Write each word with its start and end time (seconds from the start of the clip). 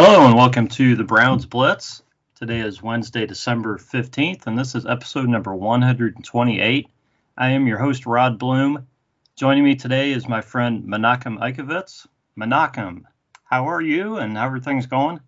Hello 0.00 0.26
and 0.26 0.36
welcome 0.36 0.68
to 0.68 0.94
the 0.94 1.02
Browns 1.02 1.44
Blitz. 1.44 2.04
Today 2.36 2.60
is 2.60 2.80
Wednesday, 2.80 3.26
December 3.26 3.78
15th, 3.78 4.46
and 4.46 4.56
this 4.56 4.76
is 4.76 4.86
episode 4.86 5.28
number 5.28 5.52
128. 5.52 6.88
I 7.36 7.50
am 7.50 7.66
your 7.66 7.78
host, 7.78 8.06
Rod 8.06 8.38
Bloom. 8.38 8.86
Joining 9.34 9.64
me 9.64 9.74
today 9.74 10.12
is 10.12 10.28
my 10.28 10.40
friend 10.40 10.84
Menachem 10.84 11.40
Ickovitz. 11.40 12.06
Menachem, 12.38 13.02
how 13.42 13.68
are 13.68 13.80
you 13.80 14.18
and 14.18 14.36
how 14.36 14.48
are 14.48 14.60
things 14.60 14.86
going? 14.86 15.18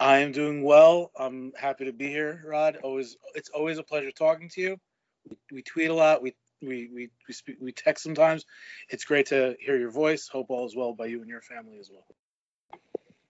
I 0.00 0.20
am 0.20 0.32
doing 0.32 0.62
well. 0.62 1.10
I'm 1.14 1.52
happy 1.54 1.84
to 1.84 1.92
be 1.92 2.08
here, 2.08 2.42
Rod. 2.46 2.78
Always, 2.82 3.18
it's 3.34 3.50
always 3.50 3.76
a 3.76 3.82
pleasure 3.82 4.12
talking 4.12 4.48
to 4.48 4.62
you. 4.62 4.80
We, 5.28 5.36
we 5.56 5.62
tweet 5.62 5.90
a 5.90 5.94
lot. 5.94 6.22
We 6.22 6.34
we 6.62 6.88
we 6.94 7.10
we, 7.28 7.34
speak, 7.34 7.56
we 7.60 7.72
text 7.72 8.02
sometimes. 8.02 8.46
It's 8.88 9.04
great 9.04 9.26
to 9.26 9.56
hear 9.60 9.76
your 9.76 9.90
voice. 9.90 10.26
Hope 10.26 10.46
all 10.48 10.64
is 10.64 10.74
well 10.74 10.94
by 10.94 11.04
you 11.04 11.20
and 11.20 11.28
your 11.28 11.42
family 11.42 11.76
as 11.78 11.90
well. 11.92 12.06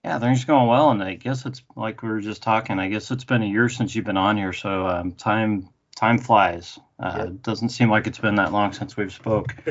Yeah, 0.03 0.17
things 0.19 0.45
going 0.45 0.67
well, 0.67 0.91
and 0.91 1.03
I 1.03 1.15
guess 1.15 1.45
it's 1.45 1.61
like 1.75 2.01
we 2.01 2.09
were 2.09 2.21
just 2.21 2.41
talking. 2.41 2.79
I 2.79 2.87
guess 2.87 3.11
it's 3.11 3.25
been 3.25 3.43
a 3.43 3.45
year 3.45 3.67
since 3.67 3.93
you've 3.93 4.05
been 4.05 4.17
on 4.17 4.37
here, 4.37 4.53
so 4.53 4.87
um, 4.87 5.11
time 5.11 5.69
time 5.95 6.17
flies. 6.17 6.79
Uh, 6.99 7.13
yeah. 7.17 7.23
It 7.25 7.43
doesn't 7.43 7.69
seem 7.69 7.89
like 7.89 8.07
it's 8.07 8.19
been 8.19 8.35
that 8.35 8.53
long 8.53 8.71
since 8.73 8.95
we've 8.97 9.13
spoke. 9.13 9.55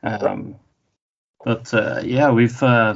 Um, 0.00 0.54
but 1.44 1.74
uh, 1.74 2.02
yeah, 2.04 2.30
we've 2.30 2.62
uh, 2.62 2.94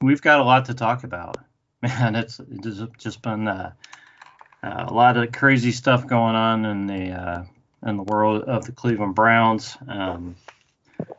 we've 0.00 0.22
got 0.22 0.38
a 0.38 0.44
lot 0.44 0.66
to 0.66 0.74
talk 0.74 1.02
about. 1.02 1.36
Man, 1.82 2.14
it's, 2.14 2.38
it's 2.38 2.80
just 2.96 3.22
been 3.22 3.48
uh, 3.48 3.72
a 4.62 4.92
lot 4.92 5.16
of 5.16 5.32
crazy 5.32 5.72
stuff 5.72 6.06
going 6.06 6.36
on 6.36 6.64
in 6.64 6.86
the 6.86 7.10
uh, 7.10 7.44
in 7.84 7.96
the 7.96 8.04
world 8.04 8.44
of 8.44 8.64
the 8.66 8.72
Cleveland 8.72 9.16
Browns. 9.16 9.76
Um, 9.88 10.36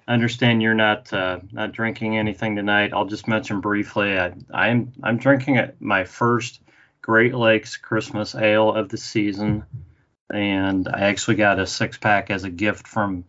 I 0.07 0.13
understand 0.13 0.61
you're 0.61 0.73
not 0.73 1.11
uh, 1.13 1.39
not 1.51 1.71
drinking 1.71 2.17
anything 2.17 2.55
tonight. 2.55 2.91
I'll 2.93 3.05
just 3.05 3.27
mention 3.27 3.61
briefly. 3.61 4.17
I, 4.17 4.33
I'm 4.53 4.91
I'm 5.01 5.17
drinking 5.17 5.59
my 5.79 6.03
first 6.03 6.59
Great 7.01 7.33
Lakes 7.33 7.77
Christmas 7.77 8.35
Ale 8.35 8.73
of 8.73 8.89
the 8.89 8.97
season, 8.97 9.65
and 10.31 10.87
I 10.87 11.01
actually 11.01 11.35
got 11.35 11.59
a 11.59 11.67
six 11.67 11.97
pack 11.97 12.29
as 12.29 12.43
a 12.43 12.49
gift 12.49 12.87
from 12.87 13.25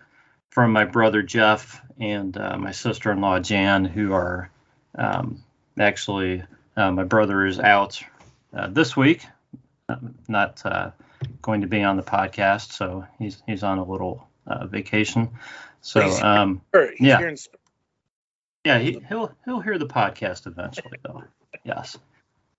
from 0.50 0.72
my 0.72 0.84
brother 0.84 1.22
Jeff 1.22 1.80
and 1.98 2.36
uh, 2.36 2.56
my 2.56 2.70
sister-in-law 2.72 3.40
Jan, 3.40 3.84
who 3.84 4.12
are 4.12 4.50
um, 4.96 5.42
actually 5.78 6.42
uh, 6.76 6.90
my 6.90 7.04
brother 7.04 7.46
is 7.46 7.58
out 7.60 8.02
uh, 8.56 8.68
this 8.68 8.96
week, 8.96 9.24
not 10.28 10.64
uh, 10.64 10.90
going 11.42 11.60
to 11.60 11.66
be 11.66 11.82
on 11.82 11.96
the 11.96 12.02
podcast, 12.02 12.72
so 12.72 13.06
he's 13.18 13.42
he's 13.46 13.62
on 13.62 13.78
a 13.78 13.84
little 13.84 14.26
uh, 14.46 14.66
vacation. 14.66 15.30
So 15.84 16.00
um, 16.22 16.62
yeah, 16.98 17.20
yeah, 18.64 18.78
he, 18.78 18.98
he'll 19.06 19.36
he'll 19.44 19.60
hear 19.60 19.76
the 19.76 19.86
podcast 19.86 20.46
eventually, 20.46 20.98
though. 21.02 21.24
yes. 21.62 21.98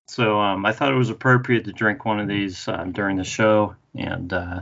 So 0.06 0.40
um, 0.40 0.64
I 0.64 0.72
thought 0.72 0.92
it 0.92 0.96
was 0.96 1.10
appropriate 1.10 1.66
to 1.66 1.74
drink 1.74 2.06
one 2.06 2.20
of 2.20 2.28
these 2.28 2.68
uh, 2.68 2.84
during 2.84 3.18
the 3.18 3.24
show, 3.24 3.76
and 3.96 4.32
uh, 4.32 4.62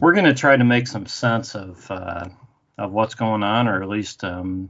we're 0.00 0.12
going 0.12 0.26
to 0.26 0.34
try 0.34 0.54
to 0.54 0.64
make 0.64 0.86
some 0.86 1.06
sense 1.06 1.54
of 1.54 1.90
uh, 1.90 2.28
of 2.76 2.92
what's 2.92 3.14
going 3.14 3.42
on, 3.42 3.66
or 3.68 3.82
at 3.82 3.88
least 3.88 4.22
um, 4.22 4.68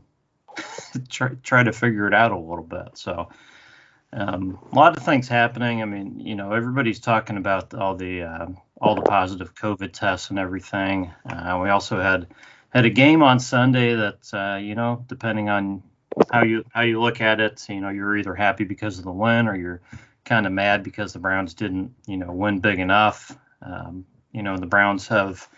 try 1.08 1.30
try 1.42 1.64
to 1.64 1.72
figure 1.72 2.06
it 2.06 2.14
out 2.14 2.30
a 2.30 2.38
little 2.38 2.62
bit. 2.62 2.90
So 2.94 3.30
um, 4.12 4.60
a 4.70 4.76
lot 4.76 4.96
of 4.96 5.04
things 5.04 5.26
happening. 5.26 5.82
I 5.82 5.86
mean, 5.86 6.20
you 6.20 6.36
know, 6.36 6.52
everybody's 6.52 7.00
talking 7.00 7.36
about 7.36 7.74
all 7.74 7.96
the 7.96 8.22
uh, 8.22 8.46
all 8.80 8.94
the 8.94 9.02
positive 9.02 9.56
COVID 9.56 9.92
tests 9.92 10.30
and 10.30 10.38
everything. 10.38 11.10
Uh, 11.28 11.58
we 11.60 11.68
also 11.68 12.00
had 12.00 12.28
had 12.72 12.84
a 12.86 12.90
game 12.90 13.22
on 13.22 13.38
Sunday 13.38 13.94
that 13.94 14.32
uh, 14.32 14.56
you 14.56 14.74
know, 14.74 15.04
depending 15.08 15.48
on 15.48 15.82
how 16.30 16.42
you 16.42 16.64
how 16.72 16.82
you 16.82 17.00
look 17.00 17.20
at 17.20 17.40
it, 17.40 17.64
you 17.68 17.80
know, 17.80 17.90
you're 17.90 18.16
either 18.16 18.34
happy 18.34 18.64
because 18.64 18.98
of 18.98 19.04
the 19.04 19.12
win 19.12 19.48
or 19.48 19.56
you're 19.56 19.80
kind 20.24 20.46
of 20.46 20.52
mad 20.52 20.82
because 20.82 21.12
the 21.12 21.18
Browns 21.18 21.54
didn't, 21.54 21.94
you 22.06 22.16
know, 22.16 22.32
win 22.32 22.60
big 22.60 22.78
enough. 22.78 23.36
Um, 23.60 24.06
you 24.32 24.42
know, 24.42 24.56
the 24.56 24.66
Browns 24.66 25.08
have 25.08 25.48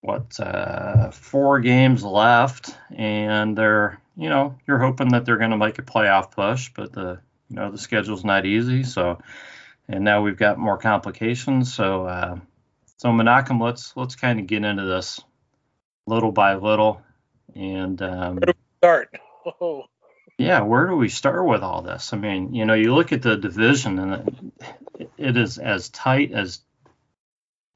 what 0.00 0.38
uh, 0.40 1.10
four 1.10 1.60
games 1.60 2.04
left, 2.04 2.74
and 2.94 3.56
they're, 3.56 4.00
you 4.16 4.28
know, 4.28 4.56
you're 4.66 4.78
hoping 4.78 5.08
that 5.08 5.24
they're 5.24 5.38
going 5.38 5.50
to 5.50 5.56
make 5.56 5.78
a 5.78 5.82
playoff 5.82 6.30
push, 6.30 6.70
but 6.74 6.92
the, 6.92 7.20
you 7.50 7.56
know, 7.56 7.70
the 7.70 7.78
schedule's 7.78 8.24
not 8.24 8.46
easy. 8.46 8.84
So, 8.84 9.18
and 9.88 10.04
now 10.04 10.22
we've 10.22 10.36
got 10.36 10.58
more 10.58 10.78
complications. 10.78 11.74
So, 11.74 12.06
uh, 12.06 12.38
so 12.96 13.08
Menachem, 13.08 13.60
let's 13.60 13.96
let's 13.96 14.16
kind 14.16 14.40
of 14.40 14.46
get 14.46 14.64
into 14.64 14.84
this 14.84 15.20
little 16.08 16.32
by 16.32 16.54
little. 16.56 17.02
And 17.54 18.00
um, 18.02 18.40
start. 18.78 19.14
Oh. 19.62 19.84
Yeah, 20.36 20.60
where 20.60 20.86
do 20.86 20.94
we 20.94 21.08
start 21.08 21.46
with 21.46 21.62
all 21.62 21.80
this? 21.80 22.12
I 22.12 22.18
mean, 22.18 22.52
you 22.54 22.66
know, 22.66 22.74
you 22.74 22.94
look 22.94 23.12
at 23.12 23.22
the 23.22 23.34
division 23.34 23.98
and 23.98 24.52
it, 24.98 25.10
it 25.16 25.36
is 25.38 25.56
as 25.56 25.88
tight 25.88 26.32
as 26.32 26.60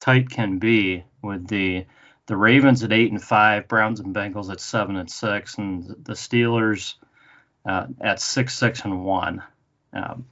tight 0.00 0.28
can 0.28 0.58
be 0.58 1.04
with 1.22 1.48
the 1.48 1.86
the 2.26 2.36
Ravens 2.36 2.84
at 2.84 2.92
eight 2.92 3.10
and 3.10 3.22
five, 3.22 3.68
Browns 3.68 4.00
and 4.00 4.14
Bengals 4.14 4.50
at 4.50 4.60
seven 4.60 4.96
and 4.96 5.10
six, 5.10 5.56
and 5.56 5.88
the 6.04 6.12
Steelers 6.12 6.94
uh, 7.64 7.86
at 8.00 8.20
six 8.20 8.56
six 8.56 8.84
and 8.84 9.04
one. 9.04 9.42
Um, 9.92 10.26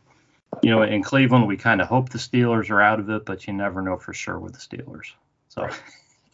you 0.62 0.70
know, 0.70 0.82
in 0.82 1.02
Cleveland, 1.02 1.46
we 1.46 1.56
kind 1.56 1.80
of 1.80 1.88
hope 1.88 2.10
the 2.10 2.18
Steelers 2.18 2.70
are 2.70 2.80
out 2.80 3.00
of 3.00 3.08
it, 3.10 3.24
but 3.24 3.46
you 3.46 3.54
never 3.54 3.82
know 3.82 3.96
for 3.96 4.12
sure 4.12 4.38
with 4.38 4.52
the 4.52 4.58
Steelers. 4.58 5.12
So 5.48 5.64
you 5.66 5.70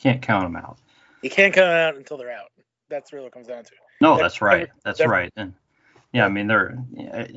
can't 0.00 0.20
count 0.20 0.44
them 0.44 0.56
out. 0.56 0.78
You 1.22 1.30
can't 1.30 1.54
come 1.54 1.64
out 1.64 1.96
until 1.96 2.16
they're 2.16 2.30
out. 2.30 2.50
That's 2.88 3.12
really 3.12 3.24
what 3.24 3.28
it 3.28 3.34
comes 3.34 3.46
down 3.48 3.64
to. 3.64 3.70
No, 4.00 4.16
that's 4.16 4.40
right. 4.40 4.68
That's 4.84 5.04
right. 5.04 5.32
And 5.36 5.54
yeah, 6.12 6.24
I 6.24 6.28
mean, 6.28 6.46
they're 6.46 6.78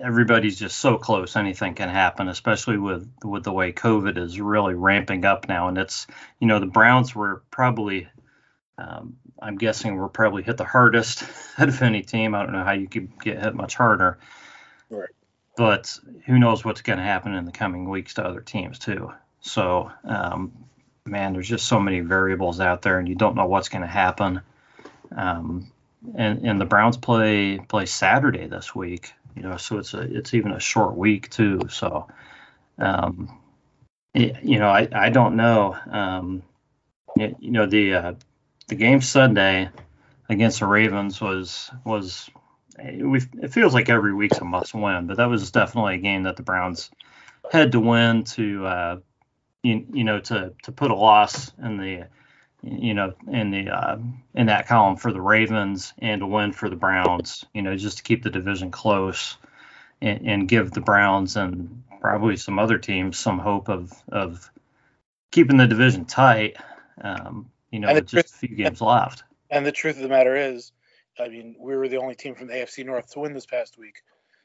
everybody's 0.01 0.59
just 0.59 0.77
so 0.77 0.97
close. 0.97 1.35
Anything 1.35 1.73
can 1.73 1.89
happen, 1.89 2.27
especially 2.27 2.77
with 2.77 3.11
with 3.23 3.43
the 3.43 3.51
way 3.51 3.73
COVID 3.73 4.17
is 4.17 4.39
really 4.39 4.73
ramping 4.73 5.25
up 5.25 5.47
now. 5.47 5.67
And 5.67 5.77
it's 5.77 6.07
you 6.39 6.47
know 6.47 6.59
the 6.59 6.65
Browns 6.65 7.15
were 7.15 7.43
probably, 7.51 8.07
um, 8.77 9.17
I'm 9.41 9.57
guessing, 9.57 9.95
were 9.95 10.09
probably 10.09 10.43
hit 10.43 10.57
the 10.57 10.65
hardest 10.65 11.23
out 11.57 11.69
of 11.69 11.81
any 11.81 12.03
team. 12.03 12.35
I 12.35 12.43
don't 12.43 12.53
know 12.53 12.63
how 12.63 12.73
you 12.73 12.87
could 12.87 13.19
get 13.21 13.41
hit 13.41 13.55
much 13.55 13.75
harder. 13.75 14.19
Right. 14.89 15.09
But 15.57 15.99
who 16.25 16.39
knows 16.39 16.63
what's 16.63 16.81
going 16.81 16.99
to 16.99 17.03
happen 17.05 17.33
in 17.33 17.43
the 17.45 17.51
coming 17.51 17.89
weeks 17.89 18.13
to 18.13 18.25
other 18.25 18.39
teams 18.39 18.79
too. 18.79 19.11
So 19.41 19.91
um, 20.05 20.53
man, 21.05 21.33
there's 21.33 21.47
just 21.47 21.67
so 21.67 21.79
many 21.79 21.99
variables 22.01 22.59
out 22.59 22.81
there, 22.81 22.99
and 22.99 23.07
you 23.07 23.15
don't 23.15 23.35
know 23.35 23.45
what's 23.45 23.69
going 23.69 23.81
to 23.81 23.87
happen. 23.87 24.41
Um, 25.15 25.71
and 26.15 26.45
and 26.45 26.61
the 26.61 26.65
Browns 26.65 26.97
play 26.97 27.59
play 27.59 27.85
Saturday 27.85 28.47
this 28.47 28.73
week, 28.73 29.13
you 29.35 29.41
know, 29.43 29.57
so 29.57 29.77
it's 29.77 29.93
a 29.93 30.01
it's 30.01 30.33
even 30.33 30.51
a 30.51 30.59
short 30.59 30.95
week 30.95 31.29
too. 31.29 31.61
So, 31.69 32.07
um, 32.77 33.39
it, 34.13 34.43
you 34.43 34.59
know, 34.59 34.69
I 34.69 34.87
I 34.91 35.09
don't 35.09 35.35
know. 35.35 35.77
Um, 35.89 36.43
it, 37.15 37.35
you 37.39 37.51
know 37.51 37.65
the 37.65 37.93
uh, 37.93 38.13
the 38.67 38.75
game 38.75 39.01
Sunday 39.01 39.69
against 40.29 40.59
the 40.59 40.67
Ravens 40.67 41.19
was 41.19 41.69
was 41.85 42.29
we 42.77 43.21
it 43.41 43.51
feels 43.51 43.73
like 43.73 43.89
every 43.89 44.13
week's 44.13 44.39
a 44.39 44.45
must 44.45 44.73
win, 44.73 45.07
but 45.07 45.17
that 45.17 45.29
was 45.29 45.51
definitely 45.51 45.95
a 45.95 45.99
game 45.99 46.23
that 46.23 46.37
the 46.37 46.43
Browns 46.43 46.91
had 47.51 47.71
to 47.73 47.79
win 47.79 48.23
to 48.23 48.65
uh, 48.65 48.97
you, 49.63 49.85
you 49.91 50.03
know 50.03 50.19
to 50.19 50.53
to 50.63 50.71
put 50.71 50.91
a 50.91 50.95
loss 50.95 51.51
in 51.61 51.77
the 51.77 52.07
you 52.63 52.93
know 52.93 53.13
in 53.31 53.51
the 53.51 53.69
uh, 53.69 53.97
in 54.33 54.47
that 54.47 54.67
column 54.67 54.95
for 54.95 55.11
the 55.11 55.21
Ravens 55.21 55.93
and 55.99 56.21
a 56.21 56.27
win 56.27 56.51
for 56.51 56.69
the 56.69 56.75
Browns 56.75 57.45
you 57.53 57.61
know 57.61 57.75
just 57.75 57.97
to 57.97 58.03
keep 58.03 58.23
the 58.23 58.29
division 58.29 58.71
close 58.71 59.37
and, 60.01 60.27
and 60.27 60.47
give 60.47 60.71
the 60.71 60.81
Browns 60.81 61.35
and 61.35 61.83
probably 62.01 62.37
some 62.37 62.59
other 62.59 62.77
teams 62.77 63.17
some 63.17 63.39
hope 63.39 63.69
of 63.69 63.91
of 64.11 64.49
keeping 65.31 65.57
the 65.57 65.67
division 65.67 66.05
tight 66.05 66.57
um, 67.01 67.49
you 67.71 67.79
know 67.79 67.93
with 67.93 68.07
just 68.07 68.29
truth, 68.29 68.43
a 68.43 68.47
few 68.47 68.55
games 68.55 68.81
left. 68.81 69.23
And 69.49 69.65
the 69.65 69.71
truth 69.71 69.97
of 69.97 70.03
the 70.03 70.09
matter 70.09 70.35
is 70.35 70.71
I 71.19 71.27
mean 71.27 71.55
we 71.59 71.75
were 71.75 71.87
the 71.87 71.97
only 71.97 72.15
team 72.15 72.35
from 72.35 72.47
the 72.47 72.53
AFC 72.53 72.85
North 72.85 73.11
to 73.11 73.19
win 73.19 73.33
this 73.33 73.45
past 73.45 73.77
week. 73.77 73.95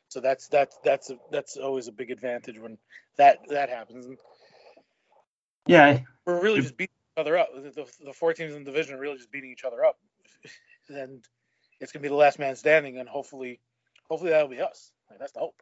So 0.09 0.21
that's 0.21 0.49
that's 0.49 0.77
that's 0.85 1.11
that's 1.33 1.57
always 1.57 1.89
a 1.89 1.93
big 1.93 2.11
advantage 2.11 2.59
when 2.59 2.79
that 3.17 3.39
that 3.49 3.69
happens 3.69 4.07
yeah, 5.67 6.01
we're 6.27 6.41
really 6.41 6.61
just 6.61 6.77
beating 6.77 6.95
each 7.17 7.21
other 7.21 7.39
up. 7.39 7.49
The, 7.55 7.87
the, 8.05 8.13
four 8.13 8.33
teams 8.35 8.55
in 8.55 8.65
the 8.65 8.71
division 8.71 8.95
are 8.95 9.01
really 9.01 9.17
just 9.17 9.31
beating 9.31 9.51
each 9.51 9.65
other 9.65 9.85
up, 9.85 9.99
and 10.89 11.25
it's 11.81 11.93
gonna 11.93 12.03
be 12.03 12.09
the 12.09 12.15
last 12.15 12.39
man 12.39 12.57
standing, 12.57 12.99
and 12.99 13.09
hopefully, 13.09 13.61
hopefully 14.09 14.31
that'll 14.31 14.49
be 14.49 14.61
us. 14.61 14.93
Like, 15.11 15.19
that's 15.19 15.33
the 15.33 15.41
hope. 15.41 15.61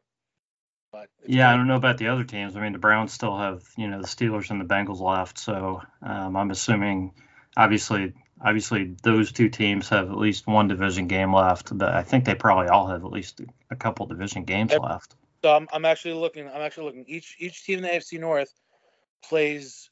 But 0.93 1.09
yeah, 1.27 1.51
I 1.51 1.57
don't 1.57 1.69
know 1.69 1.77
about 1.77 1.97
the 1.97 2.09
other 2.09 2.25
teams. 2.25 2.55
I 2.55 2.61
mean, 2.61 2.73
the 2.73 2.79
Browns 2.79 3.13
still 3.13 3.37
have 3.37 3.63
you 3.79 3.89
know 3.89 4.01
the 4.01 4.07
Steelers 4.07 4.51
and 4.51 4.61
the 4.61 4.67
Bengals 4.67 5.01
left, 5.01 5.39
so 5.39 5.83
um, 6.03 6.37
I'm 6.37 6.51
assuming, 6.51 7.15
obviously, 7.57 8.13
obviously 8.41 8.95
those 9.03 9.33
two 9.33 9.49
teams 9.49 9.89
have 9.89 10.11
at 10.11 10.19
least 10.19 10.47
one 10.47 10.69
division 10.69 11.07
game 11.07 11.35
left. 11.35 11.77
But 11.77 11.95
I 11.95 12.03
think 12.03 12.27
they 12.27 12.35
probably 12.35 12.69
all 12.69 12.89
have 12.89 13.05
at 13.05 13.11
least 13.11 13.41
a 13.71 13.77
couple 13.77 14.05
division 14.07 14.45
games 14.45 14.73
left. 14.77 15.15
So 15.43 15.57
I'm, 15.57 15.67
I'm 15.73 15.87
actually 15.87 16.15
looking. 16.15 16.47
I'm 16.47 16.61
actually 16.61 16.85
looking. 16.85 17.05
Each 17.09 17.37
each 17.39 17.65
team 17.65 17.79
in 17.79 17.85
the 17.85 17.89
AFC 17.89 18.21
North 18.21 18.53
plays 19.25 19.89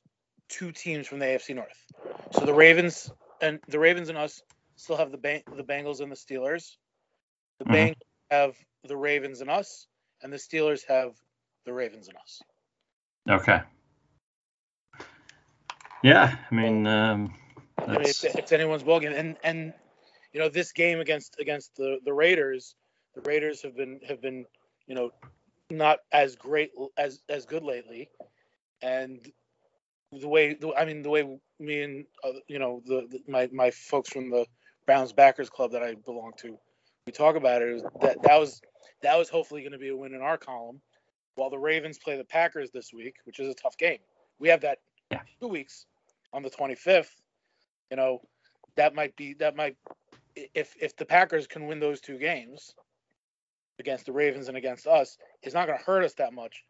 two 0.51 0.73
teams 0.73 1.07
from 1.07 1.21
the 1.21 1.27
AFC 1.27 1.55
North. 1.55 1.87
So 2.33 2.45
the 2.45 2.53
Ravens 2.53 3.11
and 3.41 3.61
the 3.69 3.79
Ravens 3.79 4.09
and 4.09 4.19
us 4.19 4.43
still 4.77 4.97
have 4.97 5.11
the 5.11 5.19
Bang- 5.19 5.45
the 5.57 5.63
Bengals 5.63 6.01
and 6.01 6.11
the 6.11 6.17
Steelers. 6.17 6.77
The 7.59 7.65
mm-hmm. 7.65 7.75
Bengals 7.75 7.95
have 8.31 8.57
the 8.85 8.97
Ravens 8.97 9.41
and 9.41 9.51
us, 9.51 9.87
and 10.23 10.33
the 10.33 10.37
Steelers 10.37 10.83
have 10.89 11.15
the 11.65 11.73
Ravens 11.73 12.09
and 12.09 12.17
us. 12.17 12.43
Okay. 13.29 13.61
Yeah, 16.03 16.37
I 16.51 16.55
mean, 16.55 16.87
um, 16.87 17.35
I 17.79 17.93
mean, 17.93 18.01
it's, 18.03 18.25
it's 18.25 18.53
anyone's 18.53 18.83
ball 18.83 19.01
game, 19.01 19.13
and 19.13 19.37
and 19.45 19.75
you 20.33 20.41
know 20.41 20.49
this 20.49 20.73
game 20.73 21.01
against 21.01 21.39
against 21.39 21.77
the 21.77 21.99
the 22.05 22.13
Raiders, 22.13 22.75
the 23.15 23.21
Raiders 23.23 23.61
have 23.63 23.77
been 23.77 24.01
have 24.09 24.23
been 24.23 24.47
you 24.87 24.95
know 24.95 25.11
not 25.71 25.99
as 26.11 26.37
great 26.37 26.71
as 26.97 27.21
as 27.29 27.45
good 27.45 27.63
lately, 27.63 28.09
and 28.81 29.31
the 30.13 30.29
way 30.29 30.55
the, 30.55 30.75
I 30.75 30.85
mean 30.85 31.03
the 31.03 31.11
way 31.11 31.39
me 31.59 31.83
and 31.83 32.05
uh, 32.25 32.33
you 32.49 32.59
know 32.59 32.83
the, 32.87 33.07
the, 33.11 33.21
my 33.29 33.49
my 33.53 33.71
folks 33.71 34.11
from 34.11 34.31
the 34.31 34.47
Browns 34.87 35.13
backers 35.13 35.51
club 35.51 35.73
that 35.73 35.83
I 35.83 35.95
belong 35.95 36.33
to, 36.39 36.59
we 37.07 37.13
talk 37.13 37.37
about 37.37 37.63
it 37.63 37.69
is 37.69 37.83
that 38.01 38.23
that 38.23 38.39
was 38.39 38.61
that 39.03 39.17
was 39.17 39.29
hopefully 39.29 39.63
going 39.63 39.73
to 39.73 39.79
be 39.79 39.89
a 39.89 39.97
win 39.97 40.15
in 40.15 40.21
our 40.21 40.37
column, 40.37 40.81
while 41.37 41.51
the 41.51 41.59
Ravens 41.59 41.99
play 41.99 42.17
the 42.17 42.25
Packers 42.25 42.71
this 42.71 42.93
week, 42.93 43.17
which 43.25 43.39
is 43.39 43.49
a 43.49 43.55
tough 43.55 43.77
game. 43.79 43.99
We 44.39 44.49
have 44.49 44.61
that 44.63 44.79
yeah. 45.11 45.21
two 45.41 45.49
weeks 45.49 45.87
on 46.33 46.43
the 46.43 46.51
25th. 46.51 47.11
You 47.91 47.97
know, 47.97 48.21
that 48.77 48.95
might 48.95 49.15
be 49.17 49.35
that 49.35 49.57
might 49.57 49.77
if 50.55 50.75
if 50.81 50.97
the 50.97 51.05
Packers 51.05 51.47
can 51.47 51.67
win 51.67 51.81
those 51.81 52.01
two 52.01 52.19
games 52.19 52.75
against 53.79 54.07
the 54.07 54.13
Ravens 54.13 54.49
and 54.49 54.57
against 54.57 54.87
us, 54.87 55.17
it's 55.43 55.55
not 55.55 55.67
going 55.67 55.79
to 55.79 55.85
hurt 55.85 56.05
us 56.05 56.15
that 56.15 56.33
much. 56.33 56.65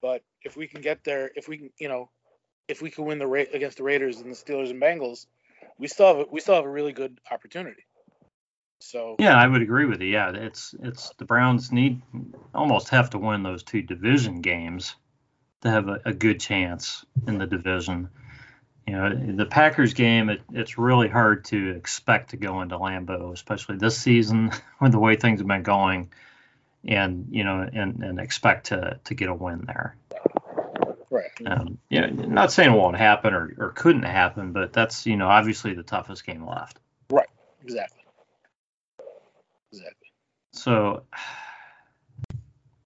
But 0.00 0.22
if 0.42 0.56
we 0.56 0.66
can 0.66 0.80
get 0.80 1.02
there, 1.02 1.30
if 1.34 1.48
we 1.48 1.56
can, 1.56 1.70
you 1.78 1.88
know, 1.88 2.10
if 2.68 2.82
we 2.82 2.90
can 2.90 3.04
win 3.04 3.18
the 3.18 3.26
Ra- 3.26 3.44
against 3.52 3.78
the 3.78 3.82
Raiders 3.82 4.20
and 4.20 4.30
the 4.30 4.36
Steelers 4.36 4.70
and 4.70 4.80
Bengals, 4.80 5.26
we 5.78 5.88
still 5.88 6.06
have 6.06 6.18
a, 6.18 6.24
we 6.30 6.40
still 6.40 6.54
have 6.54 6.64
a 6.64 6.70
really 6.70 6.92
good 6.92 7.18
opportunity. 7.30 7.84
So 8.80 9.16
yeah, 9.18 9.36
I 9.36 9.46
would 9.46 9.62
agree 9.62 9.86
with 9.86 10.00
you. 10.02 10.08
Yeah, 10.08 10.32
it's 10.34 10.74
it's 10.82 11.10
the 11.16 11.24
Browns 11.24 11.72
need 11.72 12.02
almost 12.54 12.90
have 12.90 13.10
to 13.10 13.18
win 13.18 13.42
those 13.42 13.62
two 13.62 13.82
division 13.82 14.40
games 14.40 14.94
to 15.62 15.70
have 15.70 15.88
a, 15.88 16.00
a 16.04 16.12
good 16.12 16.40
chance 16.40 17.04
in 17.26 17.38
the 17.38 17.46
division. 17.46 18.10
You 18.86 18.92
know, 18.92 19.36
the 19.36 19.46
Packers 19.46 19.94
game, 19.94 20.28
it, 20.28 20.42
it's 20.52 20.76
really 20.76 21.08
hard 21.08 21.46
to 21.46 21.70
expect 21.70 22.30
to 22.30 22.36
go 22.36 22.60
into 22.60 22.76
Lambeau, 22.76 23.32
especially 23.32 23.76
this 23.76 23.96
season 23.96 24.50
with 24.80 24.92
the 24.92 24.98
way 24.98 25.16
things 25.16 25.40
have 25.40 25.48
been 25.48 25.62
going, 25.62 26.10
and 26.84 27.28
you 27.30 27.44
know, 27.44 27.66
and, 27.72 28.02
and 28.02 28.20
expect 28.20 28.66
to 28.66 29.00
to 29.04 29.14
get 29.14 29.30
a 29.30 29.34
win 29.34 29.64
there. 29.66 29.96
Right. 31.14 31.30
Um, 31.46 31.78
know, 31.92 32.08
not 32.08 32.50
saying 32.50 32.72
it 32.72 32.76
won't 32.76 32.96
happen 32.96 33.34
or, 33.34 33.54
or 33.56 33.70
couldn't 33.70 34.02
happen, 34.02 34.50
but 34.50 34.72
that's 34.72 35.06
you 35.06 35.16
know 35.16 35.28
obviously 35.28 35.72
the 35.72 35.84
toughest 35.84 36.26
game 36.26 36.44
left. 36.44 36.80
Right. 37.08 37.28
Exactly. 37.62 38.00
Exactly. 39.70 40.08
So, 40.54 41.04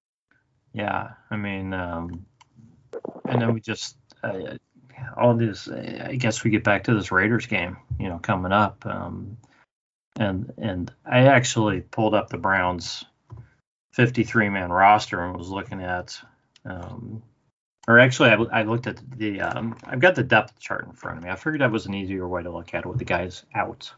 yeah, 0.74 1.12
I 1.30 1.36
mean, 1.36 1.72
um, 1.72 2.26
and 3.24 3.40
then 3.40 3.54
we 3.54 3.60
just 3.60 3.96
uh, 4.22 4.58
all 5.16 5.34
this. 5.34 5.66
I 5.66 6.16
guess 6.16 6.44
we 6.44 6.50
get 6.50 6.64
back 6.64 6.84
to 6.84 6.94
this 6.94 7.10
Raiders 7.10 7.46
game, 7.46 7.78
you 7.98 8.10
know, 8.10 8.18
coming 8.18 8.52
up. 8.52 8.84
Um, 8.84 9.38
and 10.20 10.52
and 10.58 10.92
I 11.06 11.28
actually 11.28 11.80
pulled 11.80 12.12
up 12.12 12.28
the 12.28 12.36
Browns 12.36 13.06
53 13.92 14.50
man 14.50 14.70
roster 14.70 15.24
and 15.24 15.34
was 15.34 15.48
looking 15.48 15.80
at. 15.80 16.20
Um, 16.66 17.22
or 17.88 17.98
actually, 17.98 18.28
I, 18.28 18.34
I 18.34 18.62
looked 18.64 18.86
at 18.86 19.00
the. 19.16 19.40
Um, 19.40 19.74
I've 19.82 19.98
got 19.98 20.14
the 20.14 20.22
depth 20.22 20.60
chart 20.60 20.84
in 20.84 20.92
front 20.92 21.16
of 21.16 21.24
me. 21.24 21.30
I 21.30 21.36
figured 21.36 21.62
that 21.62 21.72
was 21.72 21.86
an 21.86 21.94
easier 21.94 22.28
way 22.28 22.42
to 22.42 22.50
look 22.50 22.74
at 22.74 22.84
it 22.84 22.86
with 22.86 22.98
the 22.98 23.06
guys 23.06 23.44
out. 23.54 23.90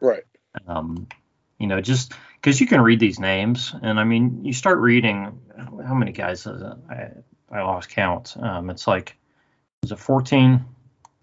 Right. 0.00 0.24
Um, 0.66 1.06
you 1.56 1.68
know, 1.68 1.80
just 1.80 2.12
because 2.34 2.60
you 2.60 2.66
can 2.66 2.80
read 2.80 2.98
these 2.98 3.20
names, 3.20 3.72
and 3.80 4.00
I 4.00 4.04
mean, 4.04 4.44
you 4.44 4.52
start 4.52 4.78
reading 4.78 5.40
how 5.56 5.94
many 5.94 6.10
guys 6.10 6.44
I 6.44 7.12
I 7.48 7.62
lost 7.62 7.88
count. 7.88 8.36
Um, 8.36 8.68
it's 8.68 8.88
like 8.88 9.16
is 9.84 9.92
it 9.92 10.00
14 10.00 10.64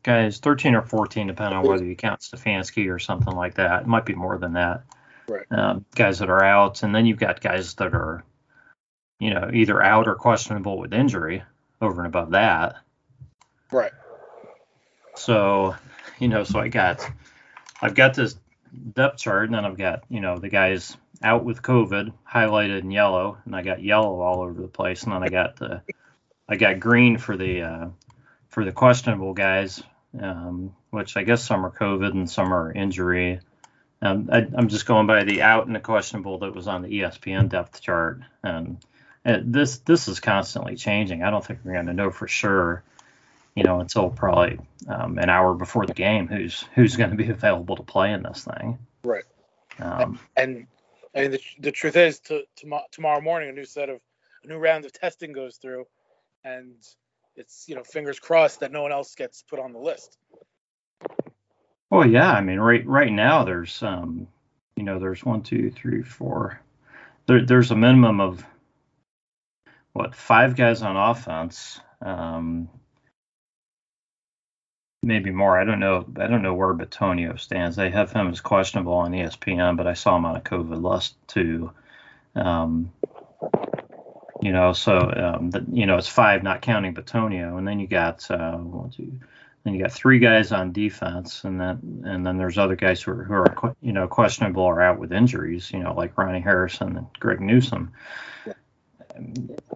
guys, 0.02 0.38
13 0.40 0.76
or 0.76 0.82
14, 0.82 1.28
depending 1.28 1.58
on 1.58 1.68
whether 1.68 1.84
you 1.84 1.96
count 1.96 2.22
Stefanski 2.22 2.90
or 2.90 3.00
something 3.00 3.36
like 3.36 3.56
that. 3.56 3.82
It 3.82 3.88
might 3.88 4.06
be 4.06 4.16
more 4.16 4.38
than 4.38 4.54
that. 4.54 4.84
Right. 5.28 5.46
Um, 5.52 5.84
guys 5.94 6.20
that 6.20 6.30
are 6.30 6.44
out, 6.44 6.84
and 6.84 6.96
then 6.96 7.06
you've 7.06 7.20
got 7.20 7.42
guys 7.42 7.74
that 7.76 7.94
are, 7.94 8.24
you 9.20 9.34
know, 9.34 9.50
either 9.54 9.84
out 9.84 10.08
or 10.08 10.16
questionable 10.16 10.78
with 10.78 10.94
injury 10.94 11.44
over 11.84 12.02
and 12.02 12.08
above 12.08 12.32
that. 12.32 12.78
Right. 13.72 13.92
So, 15.16 15.76
you 16.20 16.28
know, 16.28 16.44
so 16.44 16.60
I 16.60 16.70
got, 16.70 17.08
I've 17.82 17.96
got 17.96 18.16
this 18.16 18.36
depth 18.94 19.20
chart, 19.20 19.46
and 19.46 19.56
then 19.56 19.66
I've 19.66 19.78
got, 19.78 20.04
you 20.10 20.22
know, 20.22 20.38
the 20.38 20.50
guys 20.50 20.98
out 21.22 21.44
with 21.44 21.62
COVID 21.62 22.14
highlighted 22.30 22.82
in 22.82 22.92
yellow, 22.92 23.38
and 23.46 23.56
I 23.56 23.62
got 23.62 23.84
yellow 23.84 24.22
all 24.22 24.42
over 24.42 24.60
the 24.60 24.68
place, 24.68 25.04
and 25.04 25.14
then 25.14 25.24
I 25.24 25.30
got 25.30 25.58
the, 25.58 25.82
I 26.50 26.56
got 26.56 26.80
green 26.80 27.18
for 27.18 27.38
the, 27.38 27.62
uh, 27.62 27.88
for 28.50 28.66
the 28.66 28.72
questionable 28.72 29.34
guys, 29.34 29.84
um, 30.20 30.76
which 30.90 31.18
I 31.18 31.24
guess 31.24 31.44
some 31.44 31.66
are 31.66 31.72
COVID 31.72 32.12
and 32.12 32.30
some 32.30 32.54
are 32.54 32.72
injury. 32.72 33.40
Um, 34.02 34.30
I, 34.32 34.40
am 34.40 34.68
just 34.68 34.86
going 34.86 35.08
by 35.08 35.24
the 35.24 35.42
out 35.42 35.66
and 35.66 35.76
the 35.76 35.80
questionable 35.80 36.40
that 36.40 36.54
was 36.54 36.68
on 36.68 36.82
the 36.82 36.90
ESPN 36.90 37.50
depth 37.50 37.82
chart, 37.82 38.20
and, 38.44 38.84
and 38.93 38.93
this 39.24 39.80
this 39.80 40.08
is 40.08 40.20
constantly 40.20 40.76
changing. 40.76 41.24
I 41.24 41.30
don't 41.30 41.46
think 41.46 41.60
we're 41.64 41.74
going 41.74 41.88
to 41.88 41.94
know 41.94 42.12
for 42.12 42.28
sure, 42.28 42.84
you 43.56 43.64
know, 43.64 43.80
until 43.80 44.10
probably 44.10 44.60
um, 44.88 45.18
an 45.18 45.30
hour 45.30 45.54
before 45.54 45.86
the 45.86 45.94
game 45.94 46.28
who's 46.28 46.64
who's 46.76 46.96
going 46.96 47.12
to 47.12 47.16
be 47.16 47.30
available 47.30 47.76
to 47.78 47.84
play 47.84 48.12
in 48.12 48.24
this 48.24 48.44
thing. 48.44 48.80
Right. 49.04 49.24
Um, 49.80 50.20
and 50.36 50.68
I 51.16 51.22
mean, 51.22 51.32
the, 51.32 51.42
the 51.60 51.72
truth 51.72 51.96
is, 51.96 52.20
to, 52.22 52.44
to, 52.58 52.80
tomorrow 52.92 53.22
morning, 53.22 53.50
a 53.50 53.54
new 53.54 53.66
set 53.66 53.90
of 53.90 54.00
a 54.44 54.48
new 54.48 54.58
round 54.58 54.86
of 54.86 54.94
testing 54.94 55.34
goes 55.34 55.58
through, 55.58 55.86
and 56.44 56.74
it's 57.36 57.66
you 57.68 57.76
know 57.76 57.84
fingers 57.84 58.20
crossed 58.20 58.60
that 58.60 58.72
no 58.72 58.82
one 58.82 58.92
else 58.92 59.16
gets 59.16 59.44
put 59.44 59.60
on 59.60 59.74
the 59.74 59.80
list. 59.80 60.18
Well, 61.90 62.08
yeah, 62.08 62.32
I 62.32 62.42
mean, 62.42 62.60
right 62.60 62.86
right 62.86 63.12
now 63.12 63.46
there's 63.46 63.82
um, 63.84 64.28
you 64.76 64.84
know, 64.84 65.00
there's 65.00 65.24
one, 65.24 65.42
two, 65.42 65.72
three, 65.72 66.02
four. 66.02 66.60
There, 67.28 67.46
there's 67.46 67.72
a 67.72 67.76
minimum 67.76 68.20
of 68.20 68.46
what 69.94 70.16
five 70.16 70.56
guys 70.56 70.82
on 70.82 70.98
offense. 70.98 71.80
Um, 72.02 72.70
maybe 75.04 75.32
more. 75.32 75.60
I 75.60 75.66
don't 75.66 75.80
know. 75.80 76.06
I 76.18 76.28
don't 76.28 76.42
know 76.42 76.54
where 76.54 76.74
Bitonio 76.74 77.40
stands. 77.40 77.76
They 77.76 77.90
have 77.92 78.12
him 78.12 78.30
as 78.30 78.42
questionable 78.42 78.94
on 78.94 79.12
ESPN, 79.12 79.78
but 79.78 79.88
I 79.88 79.94
saw 79.94 80.16
him 80.16 80.26
on 80.26 80.36
a 80.36 80.42
COVID 80.42 80.82
list 80.82 81.16
too. 81.28 81.72
Um, 82.36 82.92
you 84.42 84.52
know, 84.52 84.74
so 84.74 84.98
um, 84.98 85.52
the, 85.52 85.66
you 85.72 85.86
know 85.86 85.98
it's 85.98 86.08
five, 86.08 86.44
not 86.44 86.62
counting 86.62 86.94
Bitonio, 86.94 87.58
and 87.58 87.68
then 87.68 87.80
you 87.80 87.88
got 87.88 88.30
uh, 88.32 88.58
one, 88.58 88.90
two, 88.90 89.20
then 89.64 89.74
you 89.74 89.82
got 89.82 89.92
three 89.92 90.20
guys 90.20 90.52
on 90.52 90.74
defense, 90.74 91.44
and 91.44 91.60
then 91.60 92.04
and 92.06 92.26
then 92.26 92.38
there's 92.38 92.58
other 92.58 92.76
guys 92.76 93.02
who 93.02 93.12
are, 93.12 93.24
who 93.24 93.34
are 93.34 93.76
you 93.82 93.94
know 93.94 94.08
questionable 94.08 94.64
or 94.64 94.82
out 94.82 95.00
with 95.00 95.14
injuries, 95.14 95.72
you 95.72 95.80
know, 95.80 95.94
like 95.94 96.18
Ronnie 96.18 96.42
Harrison 96.42 96.98
and 96.98 97.08
Greg 97.20 97.40
Newsome. 97.40 97.94
Yeah. 98.46 98.54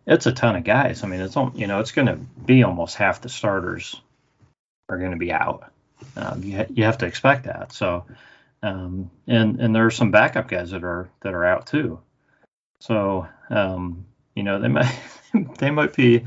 It's 0.05 0.25
a 0.25 0.31
ton 0.31 0.55
of 0.55 0.63
guys. 0.63 1.03
I 1.03 1.07
mean, 1.07 1.21
it's 1.21 1.35
you 1.55 1.67
know 1.67 1.79
it's 1.79 1.91
going 1.91 2.07
to 2.07 2.15
be 2.15 2.63
almost 2.63 2.95
half 2.95 3.21
the 3.21 3.29
starters 3.29 3.99
are 4.89 4.97
going 4.97 5.11
to 5.11 5.17
be 5.17 5.31
out. 5.31 5.71
Um, 6.15 6.43
you 6.43 6.57
ha- 6.57 6.67
you 6.69 6.83
have 6.83 6.99
to 6.99 7.05
expect 7.05 7.45
that. 7.45 7.71
So, 7.71 8.05
um, 8.63 9.11
and 9.27 9.59
and 9.59 9.75
there 9.75 9.85
are 9.85 9.91
some 9.91 10.11
backup 10.11 10.47
guys 10.47 10.71
that 10.71 10.83
are 10.83 11.09
that 11.21 11.33
are 11.33 11.45
out 11.45 11.67
too. 11.67 11.99
So, 12.79 13.27
um, 13.49 14.05
you 14.35 14.43
know, 14.43 14.59
they 14.59 14.67
might 14.67 14.99
they 15.59 15.71
might 15.71 15.95
be 15.95 16.25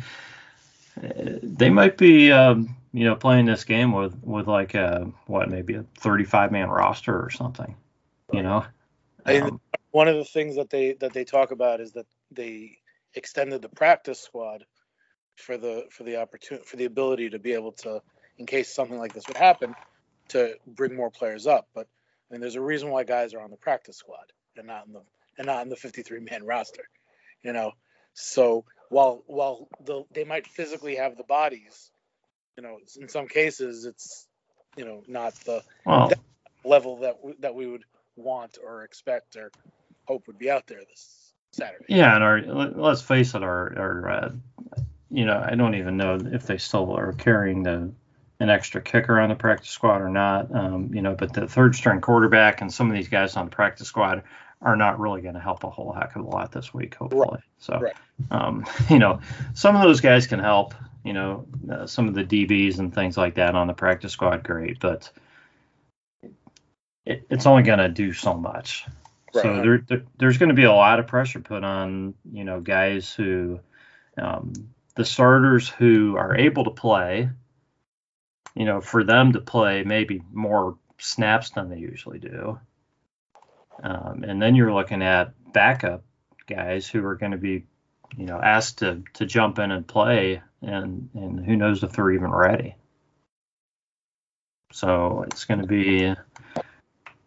they 0.96 1.70
might 1.70 1.96
be 1.96 2.32
um, 2.32 2.76
you 2.92 3.04
know 3.04 3.16
playing 3.16 3.46
this 3.46 3.64
game 3.64 3.92
with 3.92 4.16
with 4.22 4.46
like 4.46 4.74
a 4.74 5.10
what 5.26 5.48
maybe 5.48 5.74
a 5.74 5.84
35 5.98 6.52
man 6.52 6.68
roster 6.68 7.18
or 7.18 7.30
something. 7.30 7.76
You 8.32 8.42
know. 8.42 8.64
Um, 9.26 9.60
one 9.90 10.08
of 10.08 10.16
the 10.16 10.24
things 10.24 10.56
that 10.56 10.70
they 10.70 10.94
that 10.94 11.12
they 11.12 11.24
talk 11.24 11.50
about 11.50 11.80
is 11.80 11.92
that 11.92 12.06
they 12.30 12.78
extended 13.14 13.62
the 13.62 13.68
practice 13.70 14.20
squad 14.20 14.64
for 15.36 15.56
the 15.58 15.84
for 15.90 16.04
the 16.04 16.16
opportunity 16.20 16.66
for 16.66 16.76
the 16.76 16.86
ability 16.86 17.30
to 17.30 17.38
be 17.38 17.54
able 17.54 17.72
to 17.72 18.02
in 18.38 18.46
case 18.46 18.74
something 18.74 18.98
like 18.98 19.14
this 19.14 19.28
would 19.28 19.36
happen 19.36 19.74
to 20.28 20.54
bring 20.66 20.96
more 20.96 21.10
players 21.10 21.46
up. 21.46 21.68
But 21.74 21.88
I 22.30 22.34
mean 22.34 22.40
there's 22.40 22.56
a 22.56 22.60
reason 22.62 22.90
why 22.90 23.04
guys 23.04 23.34
are 23.34 23.42
on 23.42 23.50
the 23.50 23.56
practice 23.56 23.96
squad 23.98 24.32
and 24.56 24.66
not 24.66 24.86
in 24.86 24.92
the 24.94 25.02
and 25.38 25.46
not 25.46 25.62
in 25.62 25.70
the 25.70 25.76
53 25.76 26.20
man 26.20 26.44
roster 26.44 26.84
you 27.42 27.52
know? 27.52 27.72
So 28.14 28.64
while 28.90 29.22
while 29.26 29.68
the, 29.84 30.04
they 30.12 30.24
might 30.24 30.46
physically 30.46 30.96
have 30.96 31.16
the 31.16 31.24
bodies, 31.24 31.90
you 32.56 32.62
know, 32.62 32.78
in 33.00 33.08
some 33.08 33.28
cases 33.28 33.86
it's 33.86 34.28
you 34.76 34.84
know 34.84 35.02
not 35.08 35.34
the 35.46 35.62
level 36.64 36.98
that 37.00 37.16
w- 37.16 37.36
that 37.40 37.54
we 37.54 37.66
would 37.66 37.84
want 38.16 38.58
or 38.64 38.84
expect 38.84 39.36
or 39.36 39.50
hope 40.06 40.26
would 40.26 40.38
be 40.38 40.50
out 40.50 40.66
there. 40.66 40.80
This 40.80 41.29
Saturday. 41.52 41.84
Yeah, 41.88 42.14
and 42.14 42.24
our 42.24 42.40
let's 42.42 43.02
face 43.02 43.34
it, 43.34 43.42
our 43.42 43.78
our 43.78 44.10
uh, 44.10 44.32
you 45.10 45.24
know 45.24 45.44
I 45.44 45.54
don't 45.54 45.74
even 45.74 45.96
know 45.96 46.18
if 46.20 46.46
they 46.46 46.58
still 46.58 46.92
are 46.92 47.12
carrying 47.12 47.62
the 47.62 47.92
an 48.40 48.48
extra 48.48 48.80
kicker 48.80 49.20
on 49.20 49.28
the 49.28 49.34
practice 49.34 49.70
squad 49.70 50.00
or 50.00 50.08
not. 50.08 50.54
Um, 50.54 50.92
you 50.94 51.02
know, 51.02 51.14
but 51.14 51.32
the 51.32 51.46
third 51.46 51.76
string 51.76 52.00
quarterback 52.00 52.62
and 52.62 52.72
some 52.72 52.88
of 52.88 52.96
these 52.96 53.08
guys 53.08 53.36
on 53.36 53.46
the 53.46 53.50
practice 53.50 53.86
squad 53.86 54.22
are 54.62 54.76
not 54.76 54.98
really 54.98 55.22
going 55.22 55.34
to 55.34 55.40
help 55.40 55.64
a 55.64 55.70
whole 55.70 55.92
heck 55.92 56.16
of 56.16 56.24
a 56.24 56.28
lot 56.28 56.52
this 56.52 56.74
week, 56.74 56.94
hopefully. 56.94 57.28
Right. 57.30 57.40
So, 57.58 57.78
right. 57.78 57.96
Um, 58.30 58.66
you 58.90 58.98
know, 58.98 59.20
some 59.54 59.76
of 59.76 59.82
those 59.82 60.00
guys 60.00 60.26
can 60.26 60.40
help. 60.40 60.74
You 61.04 61.14
know, 61.14 61.46
uh, 61.70 61.86
some 61.86 62.08
of 62.08 62.14
the 62.14 62.24
DBs 62.24 62.78
and 62.78 62.94
things 62.94 63.16
like 63.16 63.34
that 63.36 63.54
on 63.54 63.66
the 63.66 63.72
practice 63.72 64.12
squad, 64.12 64.42
great, 64.42 64.80
but 64.80 65.10
it, 67.06 67.26
it's 67.30 67.46
only 67.46 67.62
going 67.62 67.78
to 67.78 67.88
do 67.88 68.12
so 68.12 68.34
much. 68.34 68.84
Right. 69.34 69.42
So 69.42 69.62
there, 69.62 69.84
there, 69.86 70.02
there's 70.18 70.38
going 70.38 70.48
to 70.48 70.54
be 70.54 70.64
a 70.64 70.72
lot 70.72 70.98
of 70.98 71.06
pressure 71.06 71.40
put 71.40 71.64
on, 71.64 72.14
you 72.32 72.44
know, 72.44 72.60
guys 72.60 73.12
who, 73.12 73.60
um, 74.18 74.52
the 74.96 75.04
starters 75.04 75.68
who 75.68 76.16
are 76.16 76.36
able 76.36 76.64
to 76.64 76.70
play, 76.70 77.30
you 78.54 78.64
know, 78.64 78.80
for 78.80 79.04
them 79.04 79.32
to 79.32 79.40
play 79.40 79.84
maybe 79.84 80.22
more 80.32 80.76
snaps 80.98 81.50
than 81.50 81.70
they 81.70 81.78
usually 81.78 82.18
do. 82.18 82.58
Um, 83.82 84.24
and 84.26 84.42
then 84.42 84.54
you're 84.54 84.74
looking 84.74 85.02
at 85.02 85.32
backup 85.52 86.02
guys 86.46 86.88
who 86.88 87.04
are 87.04 87.14
going 87.14 87.32
to 87.32 87.38
be, 87.38 87.64
you 88.16 88.26
know, 88.26 88.40
asked 88.40 88.78
to 88.78 89.02
to 89.14 89.24
jump 89.24 89.58
in 89.58 89.70
and 89.70 89.86
play, 89.86 90.42
and 90.60 91.08
and 91.14 91.44
who 91.44 91.56
knows 91.56 91.82
if 91.82 91.92
they're 91.92 92.10
even 92.10 92.30
ready. 92.30 92.74
So 94.72 95.24
it's 95.26 95.44
going 95.44 95.60
to 95.60 95.66
be 95.66 96.14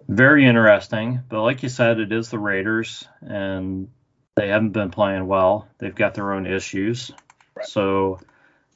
very 0.07 0.45
interesting. 0.45 1.21
But 1.29 1.43
like 1.43 1.63
you 1.63 1.69
said, 1.69 1.99
it 1.99 2.11
is 2.11 2.29
the 2.29 2.39
Raiders, 2.39 3.07
and 3.21 3.89
they 4.35 4.49
haven't 4.49 4.71
been 4.71 4.91
playing 4.91 5.27
well. 5.27 5.67
They've 5.77 5.95
got 5.95 6.13
their 6.13 6.33
own 6.33 6.45
issues. 6.45 7.11
Right. 7.55 7.65
So 7.65 8.19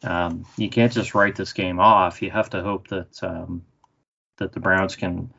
um, 0.03 0.45
you 0.57 0.69
can't 0.69 0.91
just 0.91 1.15
write 1.15 1.35
this 1.35 1.53
game 1.53 1.79
off. 1.79 2.21
You 2.21 2.31
have 2.31 2.49
to 2.51 2.61
hope 2.61 2.87
that 2.89 3.23
um, 3.23 3.63
that 4.37 4.51
the 4.51 4.59
Browns 4.59 4.95
can 4.95 5.31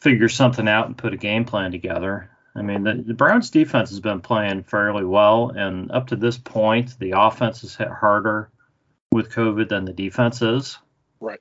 figure 0.00 0.28
something 0.28 0.68
out 0.68 0.86
and 0.86 0.98
put 0.98 1.14
a 1.14 1.18
game 1.18 1.44
plan 1.44 1.70
together. 1.70 2.30
I 2.56 2.62
mean, 2.62 2.84
the, 2.84 2.94
the, 2.94 3.14
Browns 3.14 3.50
defense 3.50 3.90
has 3.90 4.00
been 4.00 4.20
playing 4.20 4.62
fairly 4.62 5.04
well, 5.04 5.50
and 5.50 5.90
up 5.90 6.08
to 6.08 6.16
this 6.16 6.38
point, 6.38 6.96
the 7.00 7.14
offense 7.16 7.62
has 7.62 7.74
hit 7.74 7.88
harder 7.88 8.50
with 9.10 9.32
COVID 9.32 9.68
than 9.68 9.84
the 9.84 9.92
defense 9.92 10.40
is. 10.40 10.78
Right. 11.20 11.40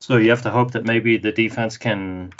So 0.00 0.18
you 0.18 0.30
have 0.30 0.42
to 0.42 0.50
hope 0.50 0.72
that 0.72 0.84
maybe 0.84 1.16
the 1.16 1.32
defense 1.32 1.78
can 1.78 2.32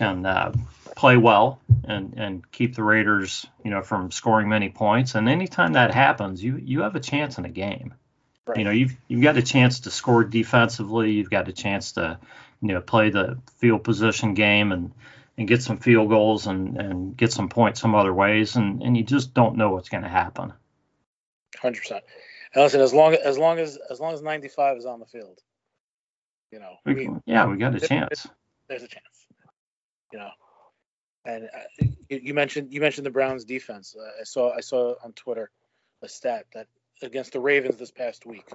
can 0.00 0.24
uh, 0.24 0.52
play 0.96 1.18
well 1.18 1.60
and 1.84 2.14
and 2.16 2.50
keep 2.50 2.74
the 2.74 2.82
Raiders, 2.82 3.46
you 3.62 3.70
know, 3.70 3.82
from 3.82 4.10
scoring 4.10 4.48
many 4.48 4.70
points. 4.70 5.14
And 5.14 5.28
anytime 5.28 5.74
that 5.74 5.94
happens, 5.94 6.42
you 6.42 6.56
you 6.56 6.80
have 6.80 6.96
a 6.96 7.00
chance 7.00 7.36
in 7.36 7.44
a 7.44 7.50
game. 7.50 7.94
Right. 8.46 8.58
You 8.58 8.64
know, 8.64 8.70
you've 8.70 8.96
you've 9.08 9.22
got 9.22 9.36
a 9.36 9.42
chance 9.42 9.80
to 9.80 9.90
score 9.90 10.24
defensively. 10.24 11.12
You've 11.12 11.30
got 11.30 11.48
a 11.48 11.52
chance 11.52 11.92
to, 11.92 12.18
you 12.62 12.68
know, 12.68 12.80
play 12.80 13.10
the 13.10 13.38
field 13.58 13.84
position 13.84 14.32
game 14.32 14.72
and 14.72 14.92
and 15.36 15.46
get 15.46 15.62
some 15.62 15.78
field 15.78 16.08
goals 16.08 16.46
and 16.46 16.78
and 16.80 17.16
get 17.16 17.30
some 17.30 17.50
points 17.50 17.80
some 17.80 17.94
other 17.94 18.14
ways. 18.14 18.56
And 18.56 18.82
and 18.82 18.96
you 18.96 19.02
just 19.02 19.34
don't 19.34 19.56
know 19.56 19.70
what's 19.70 19.90
going 19.90 20.04
to 20.04 20.08
happen. 20.08 20.54
Hundred 21.60 21.80
percent. 21.80 22.04
And 22.54 22.64
listen, 22.64 22.80
as 22.80 22.94
long 22.94 23.14
as 23.14 23.36
long 23.36 23.58
as 23.58 23.78
as 23.90 24.00
long 24.00 24.14
as 24.14 24.22
95 24.22 24.78
is 24.78 24.86
on 24.86 24.98
the 24.98 25.06
field, 25.06 25.38
you 26.50 26.58
know, 26.58 26.76
we, 26.86 27.10
yeah, 27.26 27.44
we 27.44 27.58
got 27.58 27.74
a 27.74 27.80
chance. 27.80 28.26
There's 28.66 28.82
a 28.82 28.88
chance. 28.88 29.04
You 30.12 30.18
know, 30.18 30.30
and 31.24 31.44
uh, 31.44 31.84
you 32.08 32.34
mentioned 32.34 32.72
you 32.72 32.80
mentioned 32.80 33.06
the 33.06 33.10
Browns 33.10 33.44
defense. 33.44 33.94
Uh, 33.98 34.20
I 34.20 34.24
saw 34.24 34.52
I 34.54 34.60
saw 34.60 34.94
on 35.04 35.12
Twitter 35.12 35.50
a 36.02 36.08
stat 36.08 36.46
that 36.54 36.66
against 37.02 37.32
the 37.32 37.40
Ravens 37.40 37.76
this 37.76 37.90
past 37.90 38.26
week, 38.26 38.48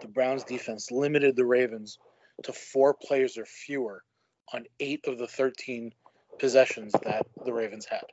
the 0.00 0.08
Browns 0.08 0.44
defense 0.44 0.90
limited 0.90 1.36
the 1.36 1.44
Ravens 1.44 1.98
to 2.42 2.52
four 2.52 2.94
players 2.94 3.38
or 3.38 3.44
fewer 3.44 4.02
on 4.52 4.64
eight 4.80 5.06
of 5.06 5.18
the 5.18 5.26
13 5.26 5.92
possessions 6.38 6.92
that 7.04 7.26
the 7.44 7.52
Ravens 7.52 7.86
had. 7.86 8.04